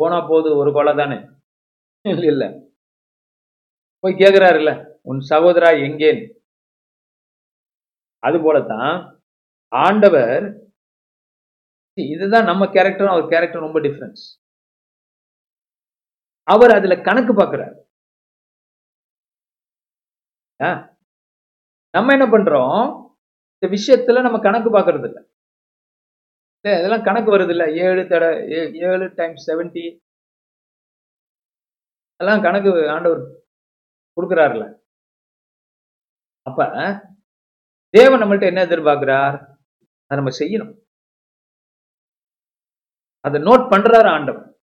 போனா 0.00 0.18
போது 0.26 0.48
ஒரு 0.60 0.70
கொலை 0.74 0.92
தானே? 0.94 1.18
இல்ல. 2.04 2.24
இல்ல 2.32 2.44
போய் 4.04 4.20
கேக்குறாருல்ல 4.20 4.72
உன் 5.06 5.20
சகோதரா 5.30 5.70
எங்கேன்னு 5.86 6.26
அது 8.22 8.36
போலதான் 8.40 8.92
ஆண்டவர் 9.72 10.44
இதுதான் 11.98 12.48
நம்ம 12.50 12.66
கேரக்டரும் 12.74 13.14
அவர் 13.14 13.30
கேரக்டர் 13.32 13.64
ரொம்ப 13.64 13.78
டிஃப்ரென்ஸ் 13.86 14.24
அவர் 16.48 16.72
அதுல 16.76 16.94
கணக்கு 17.06 17.32
பார்க்கிறார் 17.34 17.74
நம்ம 21.94 22.12
என்ன 22.16 22.26
பண்றோம்? 22.28 22.80
இந்த 23.56 23.66
விஷயத்துல 23.72 24.22
நம்ம 24.24 24.38
கணக்கு 24.40 24.70
பார்க்கறது 24.70 25.06
இல்ல 25.10 25.20
இல்லை 26.64 26.78
இதெல்லாம் 26.78 27.04
கணக்கு 27.04 27.38
வருது 27.38 27.48
இல்லை 27.48 27.76
ஏழு 27.76 28.06
தடை 28.08 28.28
ஏ- 28.50 28.72
ஏழு 28.72 29.14
டைம்ஸ் 29.14 29.50
செவன்டி 29.50 30.00
எல்லாம் 32.16 32.42
கணக்கு 32.42 32.90
ஆண்டவர் 32.90 33.22
கொடுக்குறாருல 34.16 34.80
அப்ப 36.42 36.62
தேவன் 37.90 38.20
நம்மள்ட்ட 38.20 38.46
என்ன 38.46 38.64
எதிர்பார்க்கிறார்? 38.64 39.36
அதை 40.06 40.16
நம்ம 40.18 40.30
செய்யணும். 40.38 40.72
அதை 43.20 43.42
நோட் 43.42 43.70
பண்றாரு 43.70 44.08
ஆண்டவர். 44.10 44.58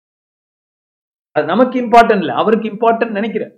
அது 1.32 1.46
நமக்கு 1.46 1.80
இம்பார்ட்டன்ட் 1.82 2.20
இல்ல 2.20 2.34
அவருக்கு 2.34 2.70
இம்பார்ட்டன்ட் 2.70 3.12
நினைக்கிறார் 3.12 3.54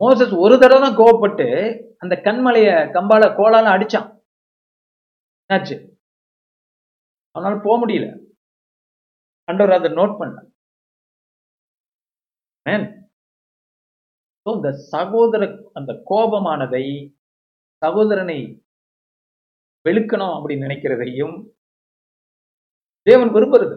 மோசஸ் 0.00 0.38
ஒரு 0.38 0.58
தடவை 0.58 0.80
தான் 0.80 0.96
கோவப்பட்டு 0.96 1.46
அந்த 1.98 2.14
கண்மலையை 2.24 2.74
கம்பால 2.96 3.24
கோலால 3.38 3.72
அடிச்சான். 3.74 4.08
என்னாச்சு? 5.50 5.91
அவனால் 7.36 7.64
போக 7.64 7.76
முடியல. 7.86 8.06
அண்டவர் 9.48 9.78
அதை 9.78 9.90
நோட் 9.92 10.18
பண்ண 10.18 10.36
இந்த 14.46 14.68
சகோதர 14.72 15.42
அந்த 15.74 15.92
கோபமானதை 16.10 16.84
சகோதரனை 17.82 18.38
வெளுக்கணும் 19.84 20.34
அப்படின்னு 20.38 20.66
நினைக்கிறதையும் 20.66 21.36
தேவன் 23.06 23.28
விரும்புறது 23.28 23.76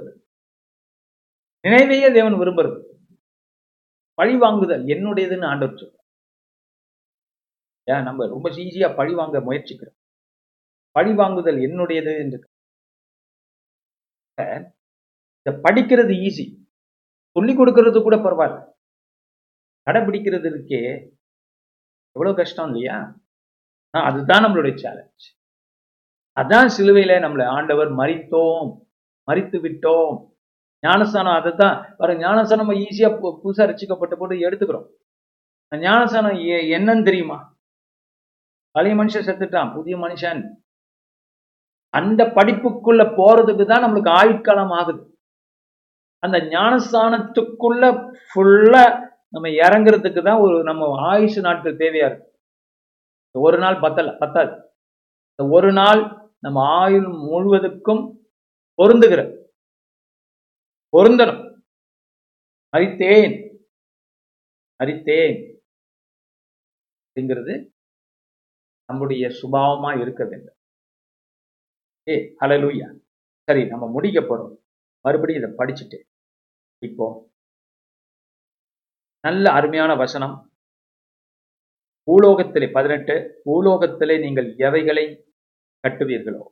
நினைவையே 1.63 2.13
தேவன் 2.13 2.33
விரும்புறது 2.33 2.77
பழி 4.13 4.37
வாங்குதல் 4.37 4.83
என்னுடையதுன்னு 4.83 5.45
ஆண்டவர் 5.45 5.75
சொல்றார். 5.75 6.05
ஏன்? 7.91 8.03
நம்ம 8.03 8.27
ரொம்ப 8.27 8.49
ஈஸியா 8.49 8.95
பழி 8.95 9.13
வாங்க 9.13 9.39
முயற்சிக்கிறோம். 9.39 9.97
பழி 10.91 11.13
வாங்குதல் 11.13 11.57
என்னுடையது 11.67 12.13
என்று 12.23 12.39
இந்த 14.37 15.49
படிக்கிறது 15.63 16.13
ஈஸி 16.27 16.45
சொல்லி 17.35 17.55
கொடுக்கிறது 17.55 18.01
கூட 18.01 18.15
பரவாயில்ல. 18.15 18.59
கடைபிடிக்கிறது 19.87 20.47
இருக்கே. 20.53 20.81
எவ்வளவு 22.15 22.35
கஷ்டம் 22.35 22.65
இல்லையா? 22.65 22.97
அதுதான் 23.89 24.43
நம்மளுடைய 24.43 24.75
சேலஞ்ச் 24.83 25.25
அதான் 26.39 26.69
சிலுவையில 26.77 27.13
நம்மளை 27.25 27.45
ஆண்டவர் 27.57 27.91
மறித்தோம். 27.91 28.69
மறித்து 29.31 29.57
விட்டோம். 29.65 30.15
ஞானஸ்தானம் 30.87 31.39
அதுதான். 31.41 31.77
பாருங்க 31.97 32.23
ஞானஸ்தானம் 32.25 32.65
நம்ம 32.65 32.81
ஈஸியா 32.81 33.09
புதுசா 33.43 33.63
ரசிக்கப்பட்ட 33.69 34.15
போட்டு 34.15 34.49
எடுத்துக்கிறோம். 34.49 34.87
ஞானஸ்தானம் 35.85 36.37
என்னன்னு 36.75 37.03
தெரியுமா? 37.03 37.37
பழைய 38.71 38.95
மனுஷன் 39.01 39.27
செத்துட்டான் 39.27 39.73
புதிய 39.73 39.97
மனுஷன். 39.97 40.41
அந்த 41.99 42.21
படிப்புக்குள்ள 42.37 43.01
போறதுக்கு 43.19 43.65
தான் 43.71 43.83
நம்மளுக்கு 43.85 44.11
ஆயுட்காலம் 44.21 44.73
ஆகுது. 44.79 45.01
அந்த 46.23 46.37
ஞானஸ்தானத்துக்குள்ள 46.53 47.83
ஃபுல்லா 48.27 48.83
நம்ம 49.35 49.47
இறங்குறதுக்கு 49.63 50.21
தான் 50.27 50.41
ஒரு 50.45 50.55
நம்ம 50.69 50.89
ஆயுசு 51.11 51.39
நாட்கள் 51.45 51.79
தேவையா 51.83 52.07
இருக்கு. 52.09 52.29
ஒரு 53.35 53.57
நாள் 53.63 53.77
பத்தல 53.85 54.11
பத்தாது. 54.21 54.53
இந்த 55.31 55.43
ஒரு 55.57 55.69
நாள் 55.79 56.01
நம்ம 56.45 56.59
ஆயுள் 56.81 57.07
முழுவதுக்கும் 57.29 58.03
பொருந்துகிற 58.79 59.21
பொருந்தணும். 60.93 61.41
அறித்தேன் 62.73 63.35
அறித்தேன் 64.83 65.37
அப்படிங்கிறது 67.03 67.53
நம்முடைய 68.89 69.25
சுபாவமா 69.39 69.91
இருக்க 70.03 70.23
வேண்டும். 70.31 70.54
ஏ 72.11 72.15
ஹலலூயா 72.41 72.87
சரி 73.47 73.61
நம்ம 73.71 73.85
முடிக்க 73.95 74.19
போறோம். 74.21 74.51
மறுபடியும் 75.05 75.41
இதை 75.41 75.49
படிச்சுட்டு 75.59 75.97
இப்போ 76.87 77.05
நல்ல 79.27 79.45
அருமையான 79.57 79.91
வசனம். 80.01 80.35
பூலோகத்திலே 82.07 82.67
பதினெட்டு 82.77 83.15
பூலோகத்திலே 83.45 84.15
நீங்கள் 84.25 84.49
எவைகளை 84.67 85.05
கட்டுவீர்களோ? 85.83 86.43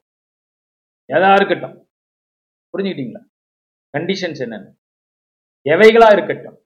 எதா 1.09 1.29
இருக்கட்டும். 1.39 1.75
புரிஞ்சுக்கிட்டீங்களா? 2.73 3.21
கண்டிஷன்ஸ் 3.97 4.41
என்னென்ன? 4.45 4.67
எவைகளா 5.73 6.07
இருக்கட்டும். 6.15 6.57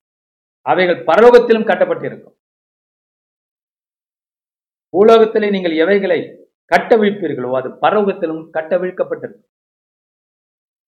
அவைகள் 0.71 0.99
பரலோகத்திலும் 1.09 1.69
கட்டப்பட்டிருக்கும். 1.69 2.35
பூலோகத்திலே 4.93 5.49
நீங்கள் 5.55 5.75
எவைகளை 5.83 6.19
கட்டவிழ்ப்பீர்களோ? 6.71 7.49
அது 7.59 7.69
பரவகத்திலும் 7.83 8.43
கட்டவிழ்க்கப்பட்டிருக்கும். 8.55 9.47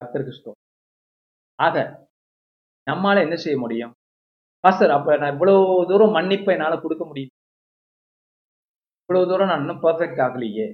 கர்த்தருக்கு 0.02 0.52
ஆக 1.66 1.76
நம்மால 2.92 3.22
என்ன 3.26 3.36
செய்ய 3.36 3.58
முடியும்? 3.60 3.94
பாஸ்டர் 4.64 4.94
அப்ப 4.98 5.18
நான் 5.18 5.34
இவ்வளவு 5.34 5.86
தூரம் 5.90 6.16
மன்னிப்பை 6.16 6.54
என்னால 6.58 6.78
கொடுக்க 6.84 7.04
முடியும்? 7.06 7.34
இவ்வளவு 9.02 9.30
தூரம் 9.32 9.50
நான் 9.52 9.60
இன்னும் 9.60 9.84
பர்ஃபெக்ட் 9.84 10.22
ஆகலையே? 10.26 10.68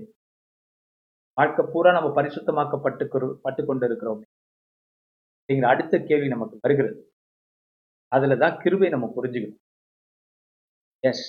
வாழ்க்கை 1.39 1.65
பூரா 1.73 1.91
நம்ம 1.97 2.09
பரிசுத்தமாக்கப்பட்டு 2.17 3.05
பட்டு 3.45 3.61
கொண்டு 3.65 3.85
இருக்கிறோம் 3.85 4.21
அப்படிங்கிற 4.21 5.67
அடுத்த 5.73 5.99
கேள்வி 6.09 6.27
நமக்கு 6.27 6.59
வருகிறது. 6.61 6.99
அதுல 8.15 8.35
தான் 8.43 8.59
கிருபை 8.61 8.89
நம்ம 8.89 9.07
புரிஞ்சுக்கணும். 9.17 9.61
எஸ் 11.09 11.25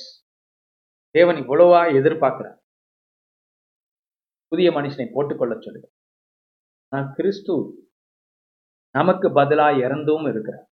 தேவன் 1.11 1.37
இவ்வளவா 1.37 1.81
எதிர்பார்க்கிறார். 2.01 2.59
புதிய 4.49 4.71
மனுஷனை 4.71 5.11
போட்டுக்கொள்ள 5.13 5.57
சொல்லுங்க 5.61 5.89
நான் 6.89 7.13
கிறிஸ்து 7.15 7.55
நமக்கு 8.97 9.29
பதிலா 9.29 9.69
இறந்தும் 9.85 10.29
இருக்கிறார். 10.29 10.69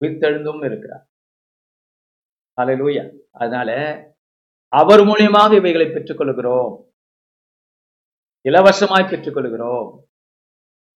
வித்தெழுந்தும் 0.00 0.64
இருக்கிறார். 0.64 1.06
அலையிலூயா 2.60 3.18
அதனால 3.32 3.70
அவர் 4.68 5.00
மூலியமாக 5.00 5.56
இவைகளை 5.56 5.86
பெற்றுக்கொள்கிறோம். 5.86 6.84
இலவசமாய் 8.48 9.08
பெற்றுக்கொள்கிறோம். 9.10 9.98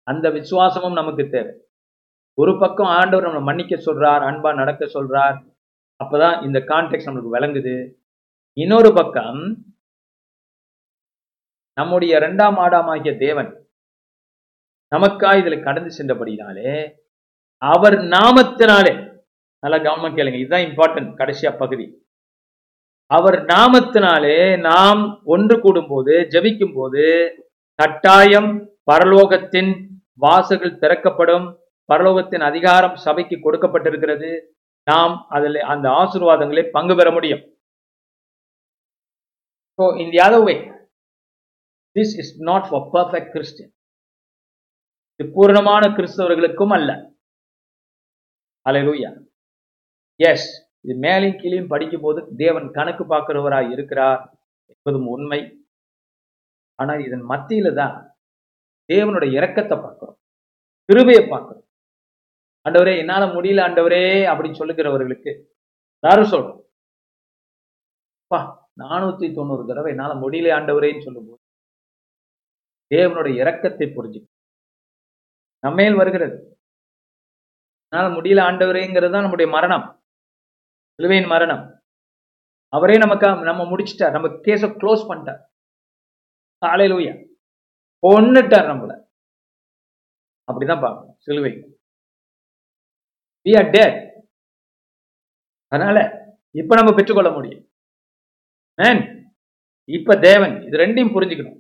அந்த 0.03 0.31
விசுவாசமும் 0.31 0.93
நமக்கு 0.93 1.29
தேவை. 1.29 1.55
ஒரு 2.35 2.59
பக்கம் 2.59 2.87
ஆண்டவர் 2.87 3.29
நம்மளை 3.29 3.43
மன்னிக்க 3.43 3.77
சொல்றார் 3.77 4.23
அன்பா 4.31 4.55
நடக்க 4.55 4.85
சொல்றார். 4.85 5.39
அப்பதான் 6.05 6.45
இந்த 6.45 6.59
கான்டெக்ட் 6.59 7.07
நம்மளுக்கு 7.07 7.33
விளங்குது. 7.33 7.95
இன்னொரு 8.53 8.93
பக்கம் 8.95 9.65
நம்முடைய 11.79 12.13
இரண்டாம் 12.17 12.57
ஆடாமாகிய 12.65 13.13
தேவன் 13.19 13.51
நமக்கா 14.93 15.31
இதுல 15.41 15.57
கடந்து 15.63 15.91
சென்றபடினாலே 15.99 16.73
அவர் 17.63 17.97
நாமத்தினாலே 18.15 18.93
நல்லா 19.63 19.79
கவனம் 19.79 20.17
கேளுங்க 20.17 20.39
இதுதான் 20.41 20.67
இம்பார்ட்டன்ட் 20.69 21.11
கடைசியா 21.21 21.51
பகுதி. 21.57 21.87
அவர் 23.11 23.37
நாமத்தினாலே 23.45 24.39
நாம் 24.69 25.03
ஒன்று 25.25 25.57
கூடும் 25.61 25.89
போது 25.89 26.15
ஜபிக்கும் 26.35 26.75
போது 26.75 27.05
கட்டாயம் 27.79 28.51
பரலோகத்தின் 28.91 29.71
வாசல்கள் 30.25 30.81
திறக்கப்படும் 30.83 31.47
பரலோகத்தின் 31.89 32.45
அதிகாரம் 32.51 32.97
சபைக்கு 33.05 33.37
கொடுக்கப்பட்டிருக்கிறது 33.37 34.31
நாம் 34.87 35.15
அதில் 35.29 35.61
அந்த 35.73 35.87
ஆசீர்வாதங்களை 36.01 36.65
பங்கு 36.77 36.95
பெற 36.97 37.09
முடியும். 37.11 37.43
So 39.79 39.85
in 40.03 40.13
other 40.27 40.45
way 40.49 40.57
this 41.99 42.15
is 42.23 42.33
not 42.51 42.67
for 42.71 42.87
perfect 42.95 43.35
Christian 43.35 43.73
இது 45.21 45.27
பூரணமான 45.37 45.85
கிறிஸ்தவர்களுக்கும் 45.99 46.75
அல்ல. 46.79 46.91
அலையூயா 48.67 49.11
எஸ் 50.21 50.49
இது 50.85 50.95
மேலையும் 51.05 51.39
கீழையும் 51.41 51.71
படிக்கும் 51.73 52.05
போது 52.05 52.21
தேவன் 52.43 52.67
கணக்கு 52.77 53.05
பார்க்கிறவராய் 53.13 53.73
இருக்கிறார் 53.75 54.21
என்பதும் 54.73 55.09
உண்மை. 55.15 55.41
ஆனா 56.79 56.93
இதன் 57.07 57.25
மத்தியில 57.33 57.73
தான் 57.81 57.97
தேவனுடைய 58.93 59.31
இரக்கத்தை 59.39 59.77
பார்க்கிறோம். 59.85 60.19
கிருபையை 60.89 61.23
பார்க்கிறோம். 61.33 61.65
ஆண்டவரே 62.67 62.95
என்னால 63.03 63.25
முடியல 63.35 63.65
ஆண்டவரே 63.67 64.05
அப்படின்னு 64.31 64.61
சொல்லுகிறவர்களுக்கு 64.61 65.33
யாரும் 66.05 66.33
சொல்றோம். 66.35 66.63
பா 68.31 68.41
நானூத்தி 68.83 69.27
தொண்ணூறு 69.37 69.63
தடவை 69.71 69.91
என்னால 69.95 70.15
முடியல 70.25 70.55
ஆண்டவரேன்னு 70.59 71.07
சொல்லும்போது 71.09 71.43
தேவனுடைய 72.95 73.35
இரக்கத்தை 73.43 73.87
புரிஞ்சு 73.97 74.21
நம்மையில் 75.67 75.97
வருகிறது. 75.97 76.37
என்னால 77.93 78.15
முடியல 78.15 78.41
ஆண்டவரேங்கிறது 78.49 79.11
தான் 79.11 79.21
நம்முடைய 79.21 79.53
மரணம். 79.53 80.03
சிலுவையின் 80.95 81.29
மரணம். 81.29 81.83
அவரே 82.69 82.97
நமக்கு 82.99 83.27
நம்ம 83.45 83.65
முடிச்சிட்டார். 83.65 84.11
நம்ம 84.11 84.29
கேஸ 84.29 84.63
க்ளோஸ் 84.81 85.09
பண்ணிட்டார். 85.11 85.41
காலையிலூயா 86.63 87.13
கொன்னுட்டார் 88.03 88.71
நம்மள. 88.71 88.93
அப்படிதான் 90.49 90.81
பார்க்கணும். 90.81 91.17
சிலுவை. 91.19 91.53
வி 93.47 93.53
ஆர் 93.59 93.71
டேட் 93.71 93.99
அதனால 95.73 95.99
இப்ப 96.51 96.75
நம்ம 96.75 96.93
பெற்றுக்கொள்ள 96.95 97.31
முடியும். 97.31 97.65
மேன் 98.79 99.03
இப்ப 99.85 100.17
தேவன் 100.17 100.63
இது 100.63 100.79
ரெண்டையும் 100.79 101.15
புரிஞ்சுக்கணும். 101.17 101.59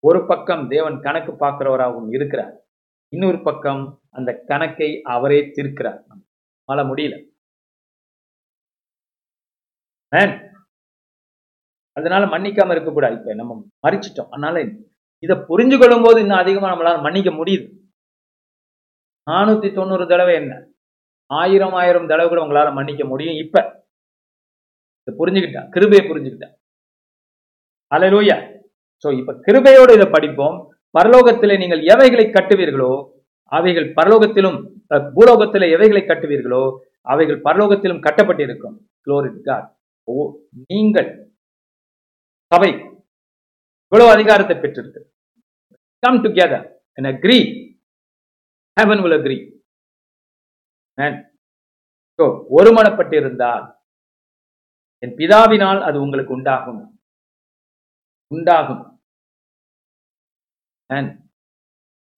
ஒரு 0.00 0.26
பக்கம் 0.26 0.68
தேவன் 0.68 1.00
கணக்கு 1.00 1.32
பார்க்கிறவராகவும் 1.32 2.08
இருக்கிறார். 2.10 2.66
இன்னொரு 3.08 3.42
பக்கம் 3.42 4.02
அந்த 4.10 4.42
கணக்கை 4.46 5.00
அவரே 5.02 5.40
தீர்க்கிறார். 5.40 6.00
நம்மளால 6.08 6.86
முடியல. 6.90 7.16
அதனால 11.92 12.26
மன்னிக்காம 12.26 12.70
இருக்கக்கூடாது. 12.70 13.14
இப்ப 13.14 13.34
நம்ம 13.34 13.66
மறிச்சிட்டோம். 13.88 14.28
அதனால 14.30 14.60
இதை 15.18 15.36
புரிஞ்சு 15.36 15.78
கொள்ளும் 15.78 16.02
போது 16.02 16.20
இன்னும் 16.20 16.38
அதிகமா 16.38 16.72
நம்மளால 16.72 17.02
மன்னிக்க 17.02 17.30
முடியுது. 17.30 17.66
நானூத்தி 19.30 19.74
தொண்ணூறு 19.74 20.06
தடவை 20.06 20.34
என்ன? 20.34 20.66
ஆயிரம் 21.26 21.72
ஆயிரம் 21.72 22.06
தடவை 22.06 22.28
கூட 22.28 22.40
உங்களால 22.44 22.72
மன்னிக்க 22.72 23.04
முடியும் 23.04 23.34
இப்ப. 23.34 23.86
இதை 25.06 25.14
புரிஞ்சுக்கிட்டா 25.18 25.68
கிருபையை 25.68 26.10
புரிஞ்சுக்கிட்டா 26.10 26.48
அலையிலூயா 27.94 28.57
சோ 29.04 29.08
இப்ப 29.18 29.34
கிருபையோடு 29.46 29.92
இதை 29.98 30.06
படிப்போம். 30.16 30.56
பரலோகத்திலே 30.98 31.56
நீங்கள் 31.62 31.82
எவைகளை 31.92 32.26
கட்டுவீர்களோ 32.36 32.92
அவைகள் 33.52 33.88
பரலோகத்திலும் 33.98 34.58
பூலோகத்தில் 35.16 35.72
எவைகளை 35.74 36.02
கட்டுவீர்களோ 36.06 36.64
அவைகள் 37.12 37.38
பரலோகத்திலும் 37.46 38.04
கட்டப்பட்டிருக்கும். 38.06 38.76
குளோரிட் 39.06 39.50
ஓ 40.08 40.14
நீங்கள் 40.70 41.10
சபை 42.52 42.70
இவ்வளவு 43.92 44.10
அதிகாரத்தை 44.16 44.54
பெற்றிருக்கு 44.62 45.00
come 46.02 46.20
together 46.24 46.66
and 46.96 47.08
agree 47.12 47.38
heaven 48.76 49.02
will 49.04 49.16
agree 49.18 49.38
ஒருமனப்பட்டிருந்தால் 52.58 53.66
என் 55.04 55.16
பிதாவினால் 55.18 55.80
அது 55.88 55.96
உங்களுக்கு 56.04 56.32
உண்டாகும். 56.36 56.80
உண்டாகும். 58.34 58.82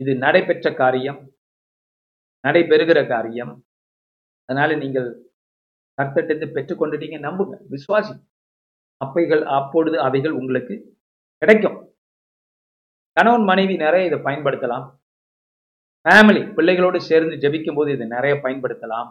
இது 0.03 0.13
நடைபெற்ற 0.25 0.67
காரியம் 0.83 1.19
நடைபெறுகிற 2.47 3.01
காரியம். 3.15 3.53
அதனால 4.49 4.77
நீங்கள் 4.83 5.09
கர்த்தட்டிருந்து 5.99 6.49
பெற்றுக்கொண்டுட்டீங்க 6.57 7.17
நம்புங்க 7.27 7.57
விசுவாசி 7.75 8.15
அப்பைகள் 9.05 9.43
அப்பொழுது 9.59 9.97
அவைகள் 10.07 10.39
உங்களுக்கு 10.41 10.75
கிடைக்கும். 11.43 11.77
கணவன் 13.17 13.45
மனைவி 13.51 13.75
நிறைய 13.85 14.09
இதை 14.09 14.19
பயன்படுத்தலாம். 14.27 14.87
ஃபேமிலி 16.07 16.43
பிள்ளைகளோடு 16.57 16.99
சேர்ந்து 17.11 17.35
ஜெபிக்கும் 17.45 17.79
போது 17.79 17.91
இதை 17.97 18.07
நிறைய 18.17 18.35
பயன்படுத்தலாம். 18.45 19.09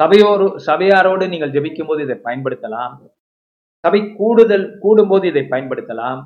சபையோரு 0.00 0.46
சபையாரோடு 0.68 1.24
நீங்கள் 1.32 1.54
ஜெபிக்கும் 1.56 1.90
போது 1.90 2.00
இதை 2.06 2.16
பயன்படுத்தலாம். 2.28 2.94
சபை 3.84 4.00
கூடுதல் 4.18 4.66
கூடும்போது 4.82 5.24
இதை 5.32 5.42
பயன்படுத்தலாம். 5.52 6.20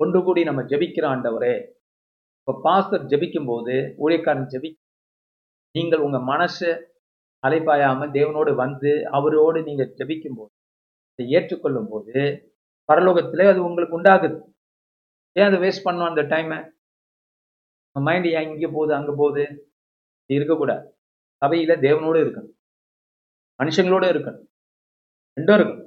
ஒன்று 0.00 0.18
கூடி 0.26 0.40
நம்ம 0.48 0.60
ஜெபிக்கிற 0.70 1.04
ஆண்டவரே 1.14 1.54
இப்போ 2.40 2.52
பாஸ்டர் 2.66 3.04
ஜெபிக்கும் 3.12 3.48
போது 3.50 3.74
ஊழியக்காரன் 4.02 4.48
ஜெபி 4.52 4.70
நீங்கள் 5.74 6.04
உங்கள் 6.06 6.28
மனசை 6.30 6.70
அலைப்பாயாமல் 7.42 8.14
தேவனோடு 8.16 8.52
வந்து 8.62 8.90
அவரோடு 9.16 9.58
நீங்கள் 9.68 9.92
ஜெபிக்கும் 9.98 10.38
போது 10.38 10.52
அதை 11.12 11.26
ஏற்றுக்கொள்ளும் 11.36 11.90
போது 11.92 12.14
பரலோகத்திலே 12.88 13.44
அது 13.52 13.60
உங்களுக்கு 13.68 13.96
உண்டாகுது. 13.98 14.36
ஏன் 15.36 15.48
அதை 15.48 15.58
வேஸ்ட் 15.64 15.86
பண்ணும் 15.86 16.10
அந்த 16.10 16.22
டைமை 16.32 16.58
மைண்டு 17.96 18.28
ஏன் 18.38 18.48
இங்கே 18.52 18.68
போகுது 18.76 18.92
அங்கே 18.98 19.12
போகுது? 19.20 19.44
இருக்கக்கூடாது. 20.30 20.84
சபையில் 21.42 21.82
தேவனோடு 21.86 22.18
இருக்கணும். 22.24 22.54
மனுஷங்களோடு 23.60 24.06
இருக்கணும். 24.12 24.44
ரெண்டும் 25.36 25.56
இருக்கணும். 25.58 25.79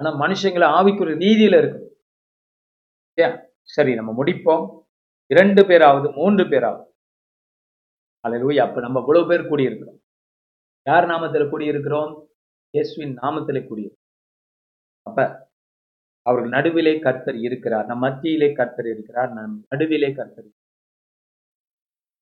ஆனா 0.00 0.10
மனுஷங்களை 0.20 0.66
ஆவிக்குரிய 0.78 1.16
ரீதியில 1.24 1.58
இருக்கணும் 1.62 1.94
ஏன் 3.22 3.36
சரி 3.76 3.94
நம்ம 3.94 4.10
முடிப்போம். 4.18 4.64
இரண்டு 5.32 5.62
பேராவது 5.66 6.08
மூன்று 6.18 6.44
பேராவது. 6.48 6.84
அலையிலூயா 8.24 8.62
அப்ப 8.66 8.80
நம்ம 8.80 9.00
இவ்வளவு 9.00 9.28
பேர் 9.30 9.48
கூடியிருக்கிறோம். 9.50 9.98
யார் 10.88 11.06
நாமத்தில் 11.12 11.50
கூடியிருக்கிறோம்? 11.52 12.12
இயேசுவின் 12.74 13.14
நாமத்தில் 13.18 13.66
கூடியிருக்கிறோம். 13.68 14.06
அப்ப 15.08 15.18
அவர்கள் 16.28 16.54
நடுவிலே 16.56 16.94
கர்த்தர் 16.98 17.38
இருக்கிறார். 17.48 17.86
நம் 17.86 18.04
மத்தியிலே 18.06 18.52
கர்த்தர் 18.52 18.88
இருக்கிறார். 18.94 19.30
நம் 19.32 19.54
நடுவிலே 19.68 20.10
கர்த்தர் 20.18 20.48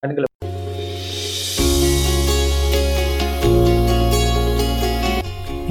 கண்களை 0.02 0.28